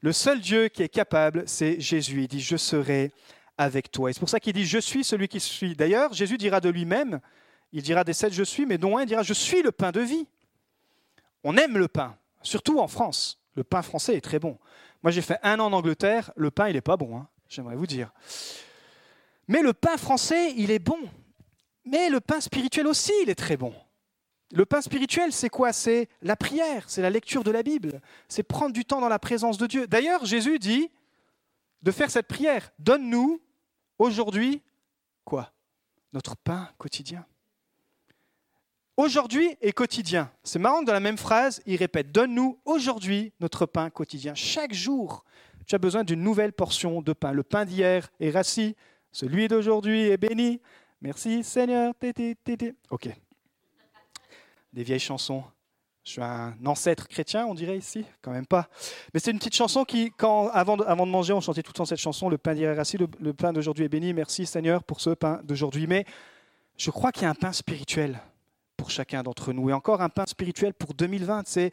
Le 0.00 0.12
seul 0.12 0.40
Dieu 0.40 0.68
qui 0.68 0.82
est 0.82 0.88
capable, 0.88 1.44
c'est 1.46 1.78
Jésus. 1.78 2.22
Il 2.22 2.28
dit, 2.28 2.40
je 2.40 2.56
serai 2.56 3.12
avec 3.58 3.90
toi. 3.90 4.08
Et 4.08 4.14
c'est 4.14 4.20
pour 4.20 4.30
ça 4.30 4.40
qu'il 4.40 4.54
dit, 4.54 4.64
je 4.64 4.78
suis 4.78 5.04
celui 5.04 5.28
qui 5.28 5.40
suis. 5.40 5.76
D'ailleurs, 5.76 6.14
Jésus 6.14 6.38
dira 6.38 6.60
de 6.60 6.70
lui-même, 6.70 7.20
il 7.72 7.82
dira 7.82 8.02
des 8.02 8.14
sept, 8.14 8.32
je 8.32 8.42
suis, 8.42 8.64
mais 8.64 8.78
dont 8.78 8.96
un, 8.96 9.02
il 9.02 9.06
dira, 9.06 9.22
je 9.22 9.34
suis 9.34 9.62
le 9.62 9.72
pain 9.72 9.92
de 9.92 10.00
vie. 10.00 10.26
On 11.44 11.58
aime 11.58 11.76
le 11.76 11.88
pain, 11.88 12.16
surtout 12.42 12.80
en 12.80 12.88
France. 12.88 13.38
Le 13.56 13.64
pain 13.64 13.82
français 13.82 14.16
est 14.16 14.22
très 14.22 14.38
bon. 14.38 14.58
Moi, 15.02 15.10
j'ai 15.10 15.22
fait 15.22 15.38
un 15.42 15.60
an 15.60 15.66
en 15.66 15.72
Angleterre, 15.74 16.32
le 16.34 16.50
pain, 16.50 16.68
il 16.68 16.74
n'est 16.74 16.80
pas 16.80 16.96
bon, 16.96 17.18
hein, 17.18 17.28
j'aimerais 17.46 17.76
vous 17.76 17.86
dire. 17.86 18.10
Mais 19.48 19.60
le 19.60 19.74
pain 19.74 19.98
français, 19.98 20.54
il 20.56 20.70
est 20.70 20.78
bon. 20.78 20.98
Mais 21.86 22.10
le 22.10 22.20
pain 22.20 22.40
spirituel 22.40 22.86
aussi, 22.86 23.12
il 23.22 23.30
est 23.30 23.36
très 23.36 23.56
bon. 23.56 23.72
Le 24.52 24.66
pain 24.66 24.80
spirituel, 24.80 25.32
c'est 25.32 25.48
quoi? 25.48 25.72
C'est 25.72 26.08
la 26.22 26.36
prière, 26.36 26.84
c'est 26.88 27.02
la 27.02 27.10
lecture 27.10 27.42
de 27.42 27.50
la 27.50 27.62
Bible, 27.62 28.00
c'est 28.28 28.42
prendre 28.42 28.72
du 28.72 28.84
temps 28.84 29.00
dans 29.00 29.08
la 29.08 29.18
présence 29.18 29.58
de 29.58 29.66
Dieu. 29.66 29.86
D'ailleurs, 29.86 30.24
Jésus 30.24 30.58
dit 30.58 30.90
de 31.82 31.90
faire 31.90 32.10
cette 32.10 32.26
prière. 32.26 32.70
Donne-nous 32.78 33.40
aujourd'hui 33.98 34.62
quoi? 35.24 35.52
Notre 36.12 36.36
pain 36.36 36.68
quotidien. 36.78 37.24
Aujourd'hui 38.96 39.56
et 39.60 39.72
quotidien. 39.72 40.30
C'est 40.42 40.58
marrant 40.58 40.80
que 40.80 40.86
dans 40.86 40.92
la 40.92 41.00
même 41.00 41.18
phrase, 41.18 41.60
il 41.66 41.76
répète 41.76 42.12
Donne-nous 42.12 42.58
aujourd'hui 42.64 43.32
notre 43.40 43.66
pain 43.66 43.90
quotidien. 43.90 44.34
Chaque 44.34 44.72
jour, 44.72 45.24
tu 45.66 45.74
as 45.74 45.78
besoin 45.78 46.02
d'une 46.02 46.22
nouvelle 46.22 46.52
portion 46.52 47.02
de 47.02 47.12
pain. 47.12 47.32
Le 47.32 47.42
pain 47.42 47.64
d'hier 47.64 48.08
est 48.20 48.30
rassis, 48.30 48.74
celui 49.12 49.48
d'aujourd'hui 49.48 50.02
est 50.02 50.16
béni. 50.16 50.60
Merci 51.00 51.44
Seigneur. 51.44 51.92
Ok. 52.90 53.08
Des 54.72 54.82
vieilles 54.82 54.98
chansons. 54.98 55.44
Je 56.04 56.12
suis 56.12 56.22
un 56.22 56.54
ancêtre 56.64 57.08
chrétien, 57.08 57.46
on 57.46 57.54
dirait 57.54 57.76
ici, 57.76 58.04
quand 58.22 58.30
même 58.30 58.46
pas. 58.46 58.68
Mais 59.12 59.18
c'est 59.18 59.32
une 59.32 59.38
petite 59.38 59.56
chanson 59.56 59.84
qui, 59.84 60.12
quand, 60.16 60.48
avant, 60.50 60.76
de, 60.76 60.84
avant 60.84 61.04
de 61.04 61.10
manger, 61.10 61.32
on 61.32 61.40
chantait 61.40 61.64
tout 61.64 61.72
le 61.72 61.78
temps 61.78 61.84
cette 61.84 61.98
chanson, 61.98 62.28
le 62.28 62.38
pain 62.38 62.54
est 62.54 62.94
le, 62.94 63.08
le 63.18 63.32
pain 63.34 63.52
d'aujourd'hui 63.52 63.84
est 63.84 63.88
béni, 63.88 64.14
merci 64.14 64.46
Seigneur 64.46 64.84
pour 64.84 65.00
ce 65.00 65.10
pain 65.10 65.40
d'aujourd'hui. 65.42 65.88
Mais 65.88 66.04
je 66.76 66.92
crois 66.92 67.10
qu'il 67.10 67.24
y 67.24 67.26
a 67.26 67.30
un 67.30 67.34
pain 67.34 67.52
spirituel 67.52 68.20
pour 68.76 68.90
chacun 68.90 69.24
d'entre 69.24 69.52
nous, 69.52 69.68
et 69.68 69.72
encore 69.72 70.00
un 70.00 70.08
pain 70.08 70.26
spirituel 70.26 70.74
pour 70.74 70.94
2020, 70.94 71.42
c'est 71.46 71.72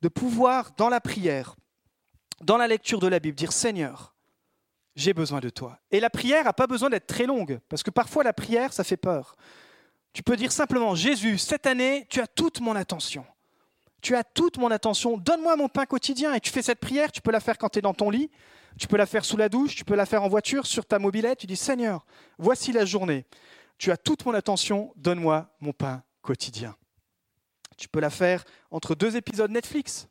de 0.00 0.08
pouvoir, 0.08 0.70
dans 0.76 0.88
la 0.88 1.00
prière, 1.00 1.56
dans 2.40 2.58
la 2.58 2.68
lecture 2.68 3.00
de 3.00 3.08
la 3.08 3.18
Bible, 3.18 3.36
dire 3.36 3.52
Seigneur, 3.52 4.11
j'ai 4.94 5.14
besoin 5.14 5.40
de 5.40 5.48
toi. 5.48 5.78
Et 5.90 6.00
la 6.00 6.10
prière 6.10 6.44
n'a 6.44 6.52
pas 6.52 6.66
besoin 6.66 6.90
d'être 6.90 7.06
très 7.06 7.26
longue, 7.26 7.60
parce 7.68 7.82
que 7.82 7.90
parfois 7.90 8.24
la 8.24 8.32
prière, 8.32 8.72
ça 8.72 8.84
fait 8.84 8.96
peur. 8.96 9.36
Tu 10.12 10.22
peux 10.22 10.36
dire 10.36 10.52
simplement, 10.52 10.94
Jésus, 10.94 11.38
cette 11.38 11.66
année, 11.66 12.06
tu 12.10 12.20
as 12.20 12.26
toute 12.26 12.60
mon 12.60 12.76
attention. 12.76 13.24
Tu 14.02 14.14
as 14.14 14.24
toute 14.24 14.58
mon 14.58 14.70
attention. 14.70 15.16
Donne-moi 15.16 15.56
mon 15.56 15.68
pain 15.68 15.86
quotidien. 15.86 16.34
Et 16.34 16.40
tu 16.40 16.50
fais 16.50 16.60
cette 16.60 16.80
prière, 16.80 17.10
tu 17.12 17.22
peux 17.22 17.30
la 17.30 17.40
faire 17.40 17.56
quand 17.56 17.70
tu 17.70 17.78
es 17.78 17.82
dans 17.82 17.94
ton 17.94 18.10
lit, 18.10 18.30
tu 18.78 18.86
peux 18.86 18.96
la 18.96 19.06
faire 19.06 19.24
sous 19.24 19.36
la 19.36 19.48
douche, 19.48 19.76
tu 19.76 19.84
peux 19.84 19.94
la 19.94 20.06
faire 20.06 20.22
en 20.22 20.28
voiture, 20.28 20.66
sur 20.66 20.84
ta 20.84 20.98
mobilette. 20.98 21.38
Tu 21.38 21.46
dis 21.46 21.56
Seigneur, 21.56 22.04
voici 22.36 22.72
la 22.72 22.84
journée. 22.84 23.24
Tu 23.78 23.90
as 23.90 23.96
toute 23.96 24.26
mon 24.26 24.34
attention. 24.34 24.92
Donne-moi 24.96 25.48
mon 25.60 25.72
pain 25.72 26.02
quotidien. 26.20 26.76
Tu 27.78 27.88
peux 27.88 28.00
la 28.00 28.10
faire 28.10 28.44
entre 28.70 28.94
deux 28.94 29.16
épisodes 29.16 29.50
Netflix. 29.50 30.08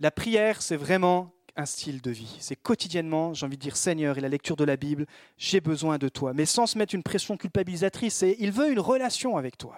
La 0.00 0.10
prière, 0.10 0.62
c'est 0.62 0.76
vraiment 0.76 1.34
un 1.58 1.66
style 1.66 2.00
de 2.00 2.12
vie. 2.12 2.36
C'est 2.38 2.54
quotidiennement, 2.54 3.34
j'ai 3.34 3.44
envie 3.44 3.56
de 3.56 3.62
dire 3.62 3.76
Seigneur 3.76 4.16
et 4.16 4.20
la 4.20 4.28
lecture 4.28 4.54
de 4.54 4.62
la 4.62 4.76
Bible, 4.76 5.06
j'ai 5.36 5.60
besoin 5.60 5.98
de 5.98 6.08
toi, 6.08 6.32
mais 6.32 6.46
sans 6.46 6.66
se 6.66 6.78
mettre 6.78 6.94
une 6.94 7.02
pression 7.02 7.36
culpabilisatrice. 7.36 8.22
Et 8.22 8.36
il 8.38 8.52
veut 8.52 8.70
une 8.70 8.78
relation 8.78 9.36
avec 9.36 9.58
toi. 9.58 9.74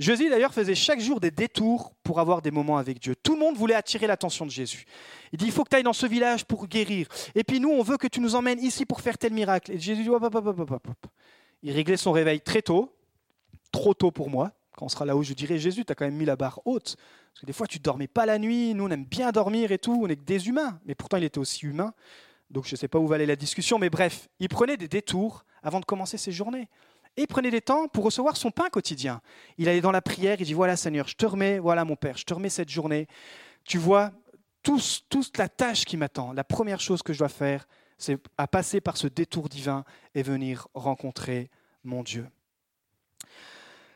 Jésus 0.00 0.28
d'ailleurs 0.28 0.52
faisait 0.52 0.74
chaque 0.74 0.98
jour 0.98 1.20
des 1.20 1.30
détours 1.30 1.92
pour 2.02 2.18
avoir 2.18 2.42
des 2.42 2.50
moments 2.50 2.76
avec 2.76 2.98
Dieu. 2.98 3.14
Tout 3.14 3.34
le 3.34 3.40
monde 3.40 3.56
voulait 3.56 3.76
attirer 3.76 4.08
l'attention 4.08 4.44
de 4.44 4.50
Jésus. 4.50 4.84
Il 5.32 5.38
dit 5.38 5.46
il 5.46 5.52
faut 5.52 5.62
que 5.62 5.68
tu 5.70 5.76
ailles 5.76 5.84
dans 5.84 5.92
ce 5.92 6.06
village 6.06 6.44
pour 6.44 6.66
guérir. 6.66 7.06
Et 7.36 7.44
puis 7.44 7.60
nous, 7.60 7.70
on 7.70 7.84
veut 7.84 7.98
que 7.98 8.08
tu 8.08 8.20
nous 8.20 8.34
emmènes 8.34 8.58
ici 8.58 8.84
pour 8.84 9.00
faire 9.00 9.16
tel 9.16 9.32
miracle. 9.32 9.70
Et 9.70 9.78
Jésus 9.78 10.02
dit 10.02 10.08
hop, 10.08 10.24
hop, 10.24 10.34
hop, 10.34 10.58
hop, 10.58 10.70
hop. 10.72 11.06
Il 11.62 11.72
réglait 11.72 11.96
son 11.96 12.10
réveil 12.10 12.40
très 12.40 12.62
tôt, 12.62 12.92
trop 13.70 13.94
tôt 13.94 14.10
pour 14.10 14.28
moi. 14.28 14.50
On 14.82 14.88
sera 14.88 15.04
là-haut, 15.04 15.22
je 15.22 15.32
dirais 15.32 15.58
Jésus, 15.58 15.84
tu 15.84 15.92
as 15.92 15.94
quand 15.94 16.04
même 16.04 16.16
mis 16.16 16.24
la 16.24 16.36
barre 16.36 16.60
haute. 16.64 16.96
Parce 17.32 17.40
que 17.40 17.46
des 17.46 17.52
fois, 17.52 17.66
tu 17.66 17.78
ne 17.78 17.82
dormais 17.82 18.08
pas 18.08 18.26
la 18.26 18.38
nuit, 18.38 18.74
nous, 18.74 18.84
on 18.84 18.90
aime 18.90 19.04
bien 19.04 19.30
dormir 19.32 19.72
et 19.72 19.78
tout, 19.78 20.00
on 20.02 20.08
est 20.08 20.16
que 20.16 20.24
des 20.24 20.48
humains. 20.48 20.80
Mais 20.84 20.94
pourtant, 20.94 21.16
il 21.16 21.24
était 21.24 21.38
aussi 21.38 21.66
humain. 21.66 21.94
Donc, 22.50 22.66
je 22.66 22.74
ne 22.74 22.76
sais 22.76 22.88
pas 22.88 22.98
où 22.98 23.06
va 23.06 23.14
aller 23.14 23.26
la 23.26 23.36
discussion, 23.36 23.78
mais 23.78 23.88
bref, 23.88 24.28
il 24.38 24.48
prenait 24.48 24.76
des 24.76 24.88
détours 24.88 25.44
avant 25.62 25.80
de 25.80 25.84
commencer 25.84 26.18
ses 26.18 26.32
journées. 26.32 26.68
Et 27.16 27.22
il 27.22 27.26
prenait 27.26 27.50
des 27.50 27.60
temps 27.60 27.88
pour 27.88 28.04
recevoir 28.04 28.36
son 28.36 28.50
pain 28.50 28.68
quotidien. 28.70 29.20
Il 29.58 29.68
allait 29.68 29.80
dans 29.80 29.92
la 29.92 30.02
prière, 30.02 30.36
il 30.40 30.46
dit 30.46 30.54
Voilà, 30.54 30.76
Seigneur, 30.76 31.08
je 31.08 31.14
te 31.14 31.26
remets, 31.26 31.58
voilà, 31.58 31.84
mon 31.84 31.96
Père, 31.96 32.16
je 32.16 32.24
te 32.24 32.34
remets 32.34 32.48
cette 32.48 32.70
journée. 32.70 33.06
Tu 33.64 33.78
vois, 33.78 34.12
toute 34.62 35.38
la 35.38 35.48
tâche 35.48 35.84
qui 35.84 35.96
m'attend, 35.96 36.32
la 36.32 36.44
première 36.44 36.80
chose 36.80 37.02
que 37.02 37.12
je 37.12 37.18
dois 37.18 37.28
faire, 37.28 37.66
c'est 37.98 38.18
à 38.36 38.48
passer 38.48 38.80
par 38.80 38.96
ce 38.96 39.06
détour 39.06 39.48
divin 39.48 39.84
et 40.14 40.22
venir 40.22 40.68
rencontrer 40.74 41.50
mon 41.84 42.02
Dieu. 42.02 42.26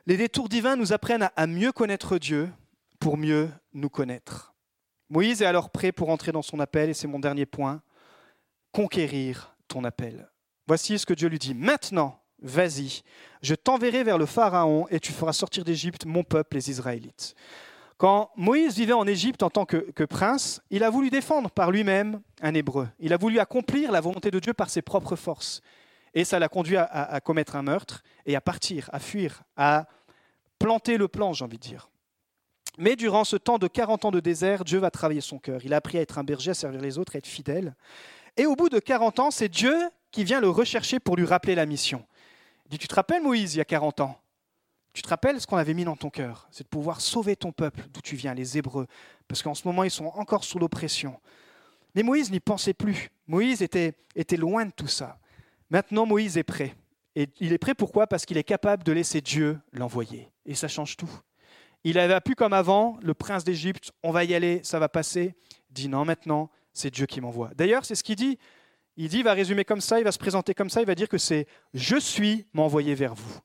Les 0.07 0.17
détours 0.17 0.49
divins 0.49 0.77
nous 0.77 0.93
apprennent 0.93 1.29
à 1.35 1.47
mieux 1.49 1.73
connaître 1.73 2.19
Dieu, 2.19 2.49
pour 3.01 3.17
mieux 3.17 3.51
nous 3.73 3.91
connaître. 3.91 4.55
Moïse 5.11 5.43
est 5.43 5.47
alors 5.47 5.71
prêt 5.71 5.91
pour 5.91 6.11
entrer 6.11 6.31
dans 6.31 6.43
son 6.43 6.61
appel, 6.61 6.91
et 6.91 6.95
c'est 6.95 7.09
mon 7.09 7.19
dernier 7.19 7.47
point, 7.47 7.83
conquérir 8.73 9.57
ton 9.67 9.83
appel. 9.85 10.29
Voici 10.69 10.99
ce 10.99 11.07
que 11.07 11.15
Dieu 11.15 11.29
lui 11.29 11.39
dit. 11.39 11.55
Maintenant, 11.55 12.21
vas-y, 12.41 13.03
je 13.43 13.55
t'enverrai 13.55 14.05
vers 14.05 14.19
le 14.19 14.27
Pharaon, 14.27 14.87
et 14.91 15.01
tu 15.01 15.13
feras 15.13 15.33
sortir 15.33 15.65
d'Égypte 15.65 16.07
mon 16.07 16.23
peuple, 16.23 16.57
les 16.57 16.71
Israélites. 16.71 17.35
Quand 17.97 18.31
Moïse 18.37 18.77
vivait 18.77 18.93
en 18.93 19.07
Égypte 19.07 19.43
en 19.43 19.51
tant 19.51 19.65
que, 19.65 20.05
prince, 20.05 20.61
il 20.71 20.85
a 20.85 20.91
voulu 20.91 21.11
défendre 21.11 21.51
par 21.51 21.71
lui-même 21.71 22.21
un 22.43 22.55
Hébreu. 22.55 22.89
Il 23.01 23.13
a 23.13 23.17
voulu 23.17 23.39
accomplir 23.39 23.91
la 23.91 24.01
volonté 24.01 24.31
de 24.31 24.39
Dieu 24.39 24.53
par 24.53 24.71
ses 24.71 24.83
propres 24.83 25.17
forces. 25.17 25.63
Et 26.15 26.25
ça 26.25 26.39
l'a 26.39 26.49
conduit 26.49 26.77
à 26.77 27.21
commettre 27.21 27.57
un 27.57 27.63
meurtre 27.63 28.03
et 28.25 28.37
à 28.37 28.41
partir, 28.41 28.89
à 28.93 28.99
fuir, 28.99 29.43
à 29.57 29.87
planter 30.59 30.97
le 30.97 31.09
plan, 31.09 31.33
j'ai 31.33 31.45
envie 31.45 31.59
de 31.59 31.63
dire. 31.63 31.91
Mais 32.79 32.97
durant 32.97 33.25
ce 33.25 33.37
temps 33.37 33.59
de 33.59 33.69
40 33.69 34.07
ans 34.07 34.11
de 34.11 34.21
désert, 34.21 34.65
Dieu 34.65 34.79
va 34.79 34.91
travailler 34.91 35.21
son 35.21 35.39
cœur. 35.39 35.65
Il 35.65 35.73
a 35.73 35.77
appris 35.77 35.99
à 35.99 36.03
être 36.03 36.19
un 36.19 36.25
berger, 36.25 36.51
à 36.51 36.55
servir 36.55 36.81
les 36.81 36.99
autres, 36.99 37.17
à 37.17 37.19
être 37.19 37.27
fidèle. 37.27 37.75
Et 38.37 38.45
au 38.45 38.55
bout 38.55 38.69
de 38.69 38.79
40 38.79 39.19
ans, 39.19 39.31
c'est 39.31 39.49
Dieu 39.49 39.75
qui 40.11 40.25
vient 40.25 40.41
le 40.41 40.51
rechercher 40.51 41.01
pour 41.01 41.17
lui 41.17 41.25
rappeler 41.25 41.55
la 41.55 41.65
mission. 41.65 42.05
Il 42.67 42.73
dit, 42.73 42.79
tu 42.79 42.89
te 42.89 42.95
rappelles 42.95 43.23
Moïse, 43.23 43.55
il 43.55 43.59
y 43.59 43.61
a 43.61 43.65
40 43.65 44.01
ans? 44.01 44.21
Tu 44.93 45.03
te 45.03 45.09
rappelles 45.09 45.41
ce 45.41 45.47
qu'on 45.47 45.57
avait 45.57 45.75
mis 45.75 45.85
dans 45.85 45.97
ton 45.97 46.11
cœur? 46.11 46.49
C'est 46.51 46.65
de 46.65 46.69
pouvoir 46.69 47.01
sauver 47.01 47.37
ton 47.37 47.53
peuple, 47.53 47.83
d'où 47.93 48.01
tu 48.01 48.17
viens, 48.17 48.35
les 48.35 48.59
Hébreux, 48.59 48.87
parce 49.29 49.43
qu'en 49.43 49.55
ce 49.55 49.67
moment, 49.67 49.85
ils 49.85 49.91
sont 49.91 50.07
encore 50.07 50.45
sous 50.45 50.59
l'oppression. 50.59 51.19
Mais 51.95 52.03
Moïse 52.03 52.31
n'y 52.31 52.41
pensait 52.41 52.75
plus. 52.75 53.11
Moïse 53.27 53.63
était, 53.63 53.95
était 54.15 54.37
loin 54.37 54.67
de 54.67 54.71
tout 54.71 54.87
ça. 54.87 55.19
Maintenant, 55.71 56.07
Moïse 56.07 56.37
est 56.37 56.45
prêt. 56.45 56.75
Et 57.15 57.29
il 57.41 57.53
est 57.53 57.59
prêt 57.59 57.75
pourquoi? 57.75 58.07
Parce 58.07 58.27
qu'il 58.27 58.37
est 58.37 58.45
capable 58.45 58.85
de 58.85 58.93
laisser 58.93 59.21
Dieu 59.21 59.59
l'envoyer. 59.73 60.29
Et 60.45 60.55
ça 60.55 60.69
change 60.69 60.97
tout. 60.97 61.11
Il 61.85 61.99
avait 61.99 62.21
pu 62.21 62.35
comme 62.35 62.53
avant, 62.53 62.99
le 63.03 63.15
prince 63.15 63.45
d'Égypte, 63.45 63.93
on 64.03 64.11
va 64.11 64.25
y 64.25 64.35
aller, 64.35 64.61
ça 64.65 64.79
va 64.79 64.89
passer. 64.89 65.35
Il 65.71 65.75
dit 65.75 65.89
non, 65.89 66.05
maintenant, 66.05 66.51
c'est 66.73 66.91
Dieu 66.91 67.07
qui 67.07 67.21
m'envoie. 67.21 67.51
D'ailleurs, 67.55 67.85
c'est 67.85 67.95
ce 67.95 68.03
qu'il 68.03 68.17
dit. 68.17 68.39
Il 68.97 69.09
dit, 69.09 69.19
il 69.19 69.25
va 69.25 69.35
résumer 69.35 69.65
comme 69.65 69.81
ça, 69.81 69.99
il 69.99 70.05
va 70.05 70.13
se 70.13 70.19
présenter 70.19 70.55
comme 70.55 70.71
ça, 70.71 70.81
il 70.81 70.87
va 70.87 70.95
dire 70.95 71.09
que 71.09 71.19
c'est 71.19 71.47
je 71.75 71.97
suis 71.97 72.47
m'envoyer 72.53 72.95
vers 72.95 73.15
vous. 73.15 73.41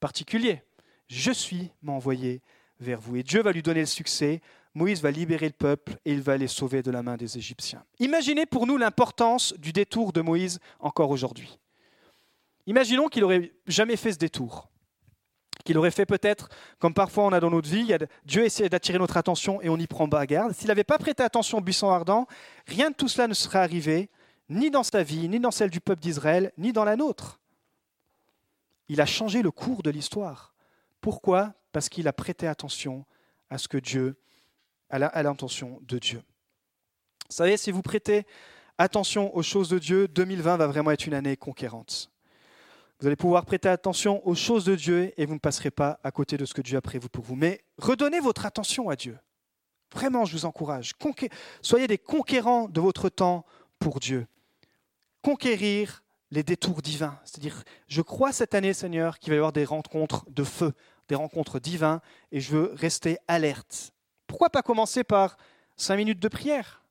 Particulier. 0.00 0.62
Je 1.08 1.30
suis 1.30 1.70
m'envoyer 1.82 2.42
vers 2.80 3.00
vous. 3.00 3.16
Et 3.16 3.22
Dieu 3.22 3.42
va 3.42 3.52
lui 3.52 3.62
donner 3.62 3.80
le 3.80 3.86
succès. 3.86 4.40
Moïse 4.74 5.02
va 5.02 5.10
libérer 5.10 5.46
le 5.46 5.52
peuple 5.52 5.96
et 6.04 6.12
il 6.12 6.22
va 6.22 6.36
les 6.36 6.48
sauver 6.48 6.82
de 6.82 6.90
la 6.90 7.02
main 7.02 7.16
des 7.16 7.36
Égyptiens. 7.36 7.84
Imaginez 7.98 8.46
pour 8.46 8.66
nous 8.66 8.78
l'importance 8.78 9.52
du 9.58 9.72
détour 9.72 10.12
de 10.12 10.22
Moïse 10.22 10.60
encore 10.80 11.10
aujourd'hui. 11.10 11.58
Imaginons 12.66 13.08
qu'il 13.08 13.22
n'aurait 13.22 13.52
jamais 13.66 13.96
fait 13.96 14.12
ce 14.12 14.18
détour 14.18 14.72
qu'il 15.64 15.78
aurait 15.78 15.90
fait 15.90 16.06
peut-être, 16.06 16.48
comme 16.78 16.94
parfois 16.94 17.24
on 17.24 17.32
a 17.32 17.40
dans 17.40 17.50
notre 17.50 17.68
vie, 17.68 17.96
Dieu 18.24 18.44
essaie 18.44 18.68
d'attirer 18.68 18.98
notre 18.98 19.16
attention 19.16 19.60
et 19.62 19.68
on 19.68 19.76
n'y 19.76 19.86
prend 19.86 20.08
pas 20.08 20.26
garde. 20.26 20.52
S'il 20.52 20.68
n'avait 20.68 20.84
pas 20.84 20.98
prêté 20.98 21.22
attention 21.22 21.58
au 21.58 21.60
buisson 21.60 21.90
ardent, 21.90 22.26
rien 22.66 22.90
de 22.90 22.94
tout 22.94 23.08
cela 23.08 23.28
ne 23.28 23.34
serait 23.34 23.60
arrivé, 23.60 24.10
ni 24.48 24.70
dans 24.70 24.82
sa 24.82 25.02
vie, 25.02 25.28
ni 25.28 25.40
dans 25.40 25.50
celle 25.50 25.70
du 25.70 25.80
peuple 25.80 26.02
d'Israël, 26.02 26.52
ni 26.58 26.72
dans 26.72 26.84
la 26.84 26.96
nôtre. 26.96 27.40
Il 28.88 29.00
a 29.00 29.06
changé 29.06 29.42
le 29.42 29.50
cours 29.50 29.82
de 29.82 29.90
l'histoire. 29.90 30.54
Pourquoi? 31.00 31.54
Parce 31.72 31.88
qu'il 31.88 32.08
a 32.08 32.12
prêté 32.12 32.46
attention 32.46 33.04
à 33.48 33.58
ce 33.58 33.68
que 33.68 33.78
Dieu, 33.78 34.16
à 34.92 35.22
l'intention 35.22 35.80
de 35.82 35.98
Dieu. 35.98 36.22
Vous 37.28 37.36
savez, 37.36 37.56
si 37.56 37.70
vous 37.70 37.82
prêtez 37.82 38.26
attention 38.78 39.34
aux 39.34 39.42
choses 39.42 39.68
de 39.68 39.78
Dieu, 39.78 40.06
2020 40.08 40.58
va 40.58 40.66
vraiment 40.66 40.90
être 40.90 41.06
une 41.06 41.14
année 41.14 41.36
conquérante. 41.36 42.10
Vous 43.00 43.06
allez 43.06 43.16
pouvoir 43.16 43.44
prêter 43.44 43.68
attention 43.68 44.24
aux 44.26 44.34
choses 44.34 44.64
de 44.64 44.76
Dieu 44.76 45.12
et 45.16 45.26
vous 45.26 45.34
ne 45.34 45.40
passerez 45.40 45.70
pas 45.70 45.98
à 46.04 46.12
côté 46.12 46.36
de 46.36 46.44
ce 46.44 46.54
que 46.54 46.60
Dieu 46.60 46.76
a 46.76 46.80
prévu 46.80 47.08
pour 47.08 47.24
vous. 47.24 47.34
Mais 47.34 47.64
redonnez 47.78 48.20
votre 48.20 48.46
attention 48.46 48.90
à 48.90 48.96
Dieu. 48.96 49.18
Vraiment, 49.92 50.24
je 50.24 50.36
vous 50.36 50.44
encourage. 50.44 50.92
Soyez 51.62 51.86
des 51.86 51.98
conquérants 51.98 52.68
de 52.68 52.80
votre 52.80 53.08
temps 53.08 53.44
pour 53.78 53.98
Dieu. 53.98 54.26
Conquérir 55.22 56.02
les 56.30 56.42
détours 56.42 56.80
divins. 56.80 57.18
C'est-à-dire, 57.24 57.62
je 57.88 58.02
crois 58.02 58.32
cette 58.32 58.54
année, 58.54 58.72
Seigneur, 58.72 59.18
qu'il 59.18 59.30
va 59.30 59.34
y 59.34 59.38
avoir 59.38 59.52
des 59.52 59.64
rencontres 59.64 60.24
de 60.30 60.44
feu, 60.44 60.72
des 61.08 61.14
rencontres 61.14 61.58
divines, 61.58 62.00
et 62.30 62.40
je 62.40 62.52
veux 62.52 62.72
rester 62.74 63.18
alerte. 63.28 63.91
Pourquoi 64.32 64.48
pas 64.48 64.62
commencer 64.62 65.04
par 65.04 65.36
cinq 65.76 65.96
minutes 65.96 66.18
de 66.18 66.28
prière? 66.28 66.82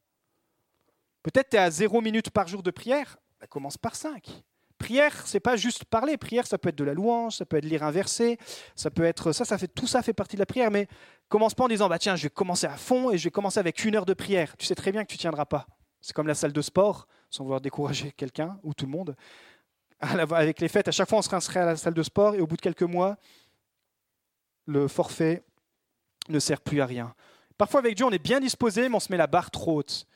Peut-être 1.24 1.50
tu 1.50 1.56
es 1.56 1.60
à 1.60 1.72
zéro 1.72 2.00
minute 2.00 2.30
par 2.30 2.48
jour 2.48 2.62
de 2.62 2.70
prière, 2.70 3.18
bah, 3.40 3.48
commence 3.48 3.80
par 3.80 3.96
cinq. 3.96 4.44
Prière, 4.78 5.26
c'est 5.26 5.40
pas 5.40 5.56
juste 5.56 5.86
parler. 5.86 6.18
Prière, 6.18 6.46
ça 6.46 6.60
peut 6.60 6.70
être 6.70 6.78
de 6.78 6.84
la 6.84 6.94
louange, 6.94 7.38
ça 7.38 7.46
peut 7.48 7.58
être 7.58 7.66
lire 7.66 7.82
un 7.82 7.90
verset, 7.90 8.38
ça 8.76 8.92
peut 8.92 9.06
être 9.06 9.32
ça, 9.32 9.58
tout 9.74 9.88
ça 9.88 10.04
fait 10.04 10.14
partie 10.14 10.36
de 10.36 10.42
la 10.42 10.46
prière. 10.46 10.70
Mais 10.70 10.88
commence 11.30 11.56
pas 11.56 11.64
en 11.64 11.68
disant 11.68 11.90
bah 11.90 11.98
tiens, 11.98 12.16
je 12.16 12.22
vais 12.22 12.30
commencer 12.30 12.68
à 12.68 12.78
fond 12.78 13.10
et 13.10 13.18
je 13.18 13.24
vais 13.24 13.32
commencer 13.32 13.60
avec 13.60 13.86
une 13.86 13.96
heure 13.96 14.06
de 14.06 14.14
prière. 14.14 14.56
Tu 14.56 14.68
sais 14.68 14.76
très 14.76 14.92
bien 14.92 15.04
que 15.04 15.12
tu 15.12 15.18
tiendras 15.18 15.46
pas. 15.46 15.66
C'est 16.00 16.14
comme 16.14 16.28
la 16.28 16.36
salle 16.36 16.54
de 16.54 16.62
sport, 16.62 17.08
sans 17.32 17.44
vouloir 17.44 17.60
décourager 17.60 18.12
quelqu'un 18.18 18.60
ou 18.62 18.76
tout 18.76 18.86
le 18.86 18.92
monde. 18.92 19.16
Avec 20.00 20.60
les 20.60 20.68
fêtes, 20.68 20.90
à 20.90 20.92
chaque 20.92 21.10
fois, 21.10 21.18
on 21.18 21.24
se 21.24 21.30
rincerait 21.32 21.62
à 21.62 21.66
la 21.66 21.76
salle 21.76 21.96
de 21.96 22.04
sport 22.04 22.36
et 22.36 22.40
au 22.40 22.46
bout 22.46 22.58
de 22.58 22.62
quelques 22.62 22.84
mois, 22.84 23.18
le 24.68 24.88
forfait 24.88 25.44
ne 26.30 26.40
sert 26.40 26.62
plus 26.62 26.82
à 26.82 26.86
rien. 26.86 27.16
Parfois, 27.62 27.82
avec 27.82 27.94
Dieu, 27.94 28.08
on 28.08 28.12
est 28.12 28.18
bien 28.18 28.40
disposé, 28.40 28.90
mais 28.90 28.96
on 28.96 29.00
se 29.00 29.12
met 29.12 29.20
la 29.20 29.28
barre 29.28 29.52
trop 29.52 29.78
haute. 29.78 30.08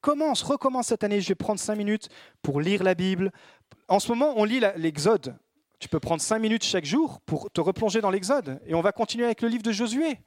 Commence, 0.00 0.40
recommence 0.44 0.86
cette 0.86 1.02
année? 1.02 1.20
Je 1.20 1.26
vais 1.26 1.34
prendre 1.34 1.58
cinq 1.58 1.74
minutes 1.74 2.08
pour 2.42 2.60
lire 2.60 2.84
la 2.84 2.94
Bible, 2.94 3.32
en 3.88 3.98
ce 3.98 4.06
moment, 4.06 4.34
on 4.36 4.44
lit 4.44 4.60
l'Exode. 4.76 5.36
Tu 5.80 5.88
peux 5.88 5.98
prendre 5.98 6.22
cinq 6.22 6.38
minutes 6.38 6.62
chaque 6.62 6.84
jour 6.84 7.18
pour 7.22 7.50
te 7.50 7.60
replonger 7.60 8.00
dans 8.00 8.10
l'Exode. 8.12 8.60
Et 8.66 8.74
on 8.76 8.82
va 8.82 8.92
continuer 8.92 9.24
avec 9.24 9.42
le 9.42 9.48
livre 9.48 9.64
de 9.64 9.72
Josué. 9.72 10.20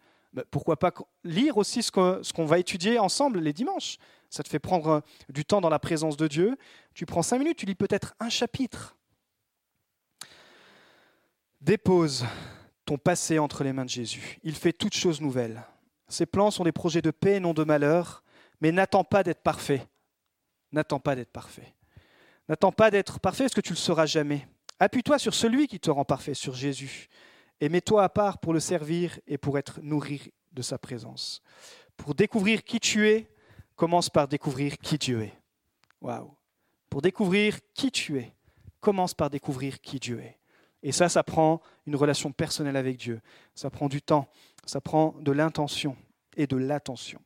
pourquoi 0.52 0.78
pas 0.78 0.92
lire 1.24 1.56
aussi 1.56 1.82
ce 1.82 1.92
qu'on 1.92 2.46
va 2.46 2.60
étudier 2.60 3.00
ensemble 3.00 3.40
les 3.40 3.54
dimanches? 3.54 3.96
Ça 4.30 4.44
te 4.44 4.50
fait 4.50 4.60
prendre 4.60 4.88
euh, 4.90 5.00
du 5.30 5.46
temps 5.46 5.62
dans 5.62 5.70
la 5.70 5.80
présence 5.80 6.18
de 6.18 6.28
Dieu. 6.28 6.58
Tu 6.94 7.06
prends 7.06 7.22
cinq 7.22 7.40
minutes, 7.40 7.58
tu 7.58 7.66
lis 7.66 7.76
peut-être 7.76 8.16
un 8.20 8.28
chapitre. 8.28 8.98
Dépose 11.62 12.26
ton 12.84 12.98
passé 12.98 13.40
entre 13.40 13.64
les 13.64 13.72
mains 13.72 13.86
de 13.86 13.90
Jésus. 13.90 14.40
Il 14.44 14.56
fait 14.56 14.74
toutes 14.74 14.94
choses 14.94 15.22
nouvelles. 15.22 15.64
Ses 16.08 16.26
plans 16.26 16.52
sont 16.52 16.64
des 16.64 16.72
projets 16.72 17.02
de 17.02 17.12
paix 17.12 17.36
et 17.36 17.40
non 17.40 17.54
de 17.54 17.64
malheur, 17.64 18.24
mais 18.62 18.72
n'attends 18.72 19.04
pas 19.04 19.24
d'être 19.24 19.42
parfait. 19.42 19.88
N'attends 20.72 21.00
pas 21.00 21.16
d'être 21.16 21.32
parfait. 21.32 21.74
N'attends 22.48 22.72
pas 22.72 22.92
d'être 22.92 23.20
parfait 23.20 23.46
parce 23.46 23.54
que 23.54 23.62
tu 23.62 23.74
le 23.74 23.78
seras 23.78 24.06
jamais? 24.06 24.48
Appuie-toi 24.80 25.18
sur 25.20 25.34
celui 25.34 25.68
qui 25.68 25.80
te 25.80 25.90
rend 25.90 26.06
parfait, 26.06 26.34
sur 26.34 26.54
Jésus. 26.54 27.08
Et 27.62 27.70
mets-toi 27.70 28.04
à 28.04 28.10
part 28.10 28.40
pour 28.40 28.54
le 28.54 28.60
servir 28.60 29.20
et 29.28 29.38
pour 29.38 29.58
être 29.58 29.80
nourri 29.82 30.34
de 30.52 30.62
sa 30.62 30.78
présence. 30.78 31.42
Pour 31.98 32.14
découvrir 32.14 32.64
qui 32.64 32.80
tu 32.80 33.08
es, 33.08 33.30
commence 33.76 34.10
par 34.10 34.28
découvrir 34.28 34.78
qui 34.78 34.98
Dieu 34.98 35.22
est. 35.22 35.34
Waouh. 36.02 36.36
Pour 36.90 37.02
découvrir 37.02 37.60
qui 37.74 37.92
tu 37.92 38.20
es, 38.20 38.34
commence 38.80 39.14
par 39.14 39.30
découvrir 39.30 39.82
qui 39.82 40.00
Dieu 40.00 40.20
est. 40.20 40.38
Et 40.86 40.92
ça, 40.92 41.10
ça 41.10 41.24
prend 41.24 41.62
une 41.88 41.96
relation 41.96 42.32
personnelle 42.32 42.78
avec 42.78 42.98
Dieu. 42.98 43.20
Ça 43.56 43.72
prend 43.72 43.90
du 43.90 44.04
temps. 44.04 44.30
Ça 44.68 44.82
prend 44.82 45.16
de 45.20 45.32
l'intention 45.32 45.98
et 46.38 46.46
de 46.46 46.56
l'attention. 46.58 47.20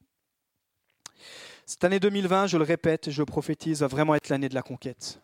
Cette 1.65 1.83
année 1.83 1.99
2020, 1.99 2.47
je 2.47 2.57
le 2.57 2.63
répète 2.63 3.09
je 3.11 3.21
le 3.21 3.25
prophétise, 3.25 3.81
va 3.81 3.87
vraiment 3.87 4.15
être 4.15 4.29
l'année 4.29 4.47
de 4.47 4.55
la 4.55 4.61
conquête. 4.61 5.21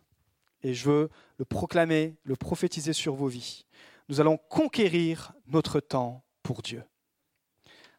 Et 0.64 0.74
je 0.74 0.90
veux 0.90 1.10
le 1.38 1.46
proclamer, 1.46 2.18
le 2.26 2.36
prophétiser 2.36 2.92
sur 2.92 3.16
vos 3.16 3.28
vies. 3.28 3.66
Nous 4.10 4.20
allons 4.20 4.38
conquérir 4.50 5.32
notre 5.48 5.80
temps 5.80 6.22
pour 6.44 6.62
Dieu. 6.62 6.84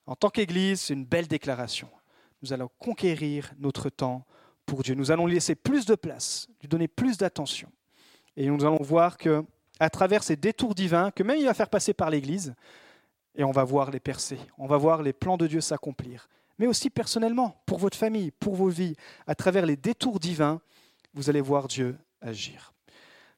En 0.05 0.17
tant 0.17 0.29
qu'Église, 0.29 0.83
c'est 0.83 0.93
une 0.93 1.07
belle 1.07 1.29
déclaration. 1.29 1.89
Nous 2.43 2.53
allons 2.53 2.69
conquérir 2.79 3.55
notre 3.59 3.89
temps 3.89 4.27
pour 4.67 4.83
Dieu. 4.83 4.97
Nous 4.97 5.11
allons 5.11 5.27
lui 5.27 5.35
laisser 5.35 5.55
plus 5.55 5.87
de 5.87 5.95
place, 5.95 6.47
lui 6.61 6.69
donner 6.69 6.89
plus 6.89 7.17
d'attention. 7.17 7.73
Et 8.37 8.49
nous 8.49 8.67
allons 8.67 8.83
voir 8.83 9.17
que, 9.17 9.43
à 9.81 9.91
travers 9.91 10.23
ces 10.23 10.37
détours 10.37 10.75
divins, 10.75 11.11
que 11.11 11.23
même 11.23 11.39
il 11.39 11.45
va 11.45 11.55
faire 11.55 11.69
passer 11.69 11.93
par 11.93 12.11
l'Église, 12.11 12.55
et 13.37 13.45
on 13.45 13.53
va 13.53 13.65
voir 13.65 13.91
les 13.91 14.01
percer, 14.01 14.39
on 14.59 14.67
va 14.67 14.77
voir 14.77 15.03
les 15.03 15.13
plans 15.13 15.37
de 15.37 15.47
Dieu 15.47 15.61
s'accomplir. 15.61 16.29
Mais 16.59 16.67
aussi 16.67 16.89
personnellement, 16.89 17.61
pour 17.67 17.79
votre 17.79 17.99
famille, 17.99 18.31
pour 18.31 18.55
vos 18.55 18.69
vies, 18.69 18.97
à 19.27 19.35
travers 19.35 19.67
les 19.67 19.77
détours 19.77 20.19
divins, 20.19 20.61
vous 21.13 21.29
allez 21.29 21.43
voir 21.43 21.69
Dieu 21.69 21.97
agir. 22.23 22.73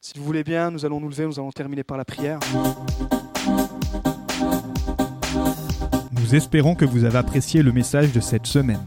Si 0.01 0.17
vous 0.17 0.25
voulez 0.25 0.45
bien, 0.45 0.71
nous 0.71 0.85
allons 0.85 1.01
nous 1.01 1.09
lever, 1.09 1.27
nous 1.27 1.41
allons 1.41 1.51
terminer 1.51 1.83
par 1.83 1.97
la 1.97 2.05
prière. 2.05 2.39
Nous 6.13 6.35
espérons 6.35 6.77
que 6.77 6.85
vous 6.85 7.05
avez 7.05 7.19
apprécié 7.19 7.63
le 7.63 7.73
message 7.73 8.13
de 8.13 8.21
cette 8.21 8.47
semaine. 8.47 8.87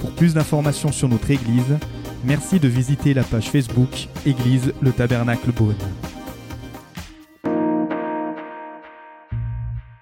Pour 0.00 0.14
plus 0.14 0.32
d'informations 0.32 0.92
sur 0.92 1.08
notre 1.08 1.30
Église, 1.30 1.78
merci 2.24 2.58
de 2.58 2.68
visiter 2.68 3.12
la 3.12 3.24
page 3.24 3.50
Facebook 3.50 4.08
Église 4.24 4.72
le 4.80 4.92
Tabernacle 4.92 5.52
Beaune. 5.52 5.74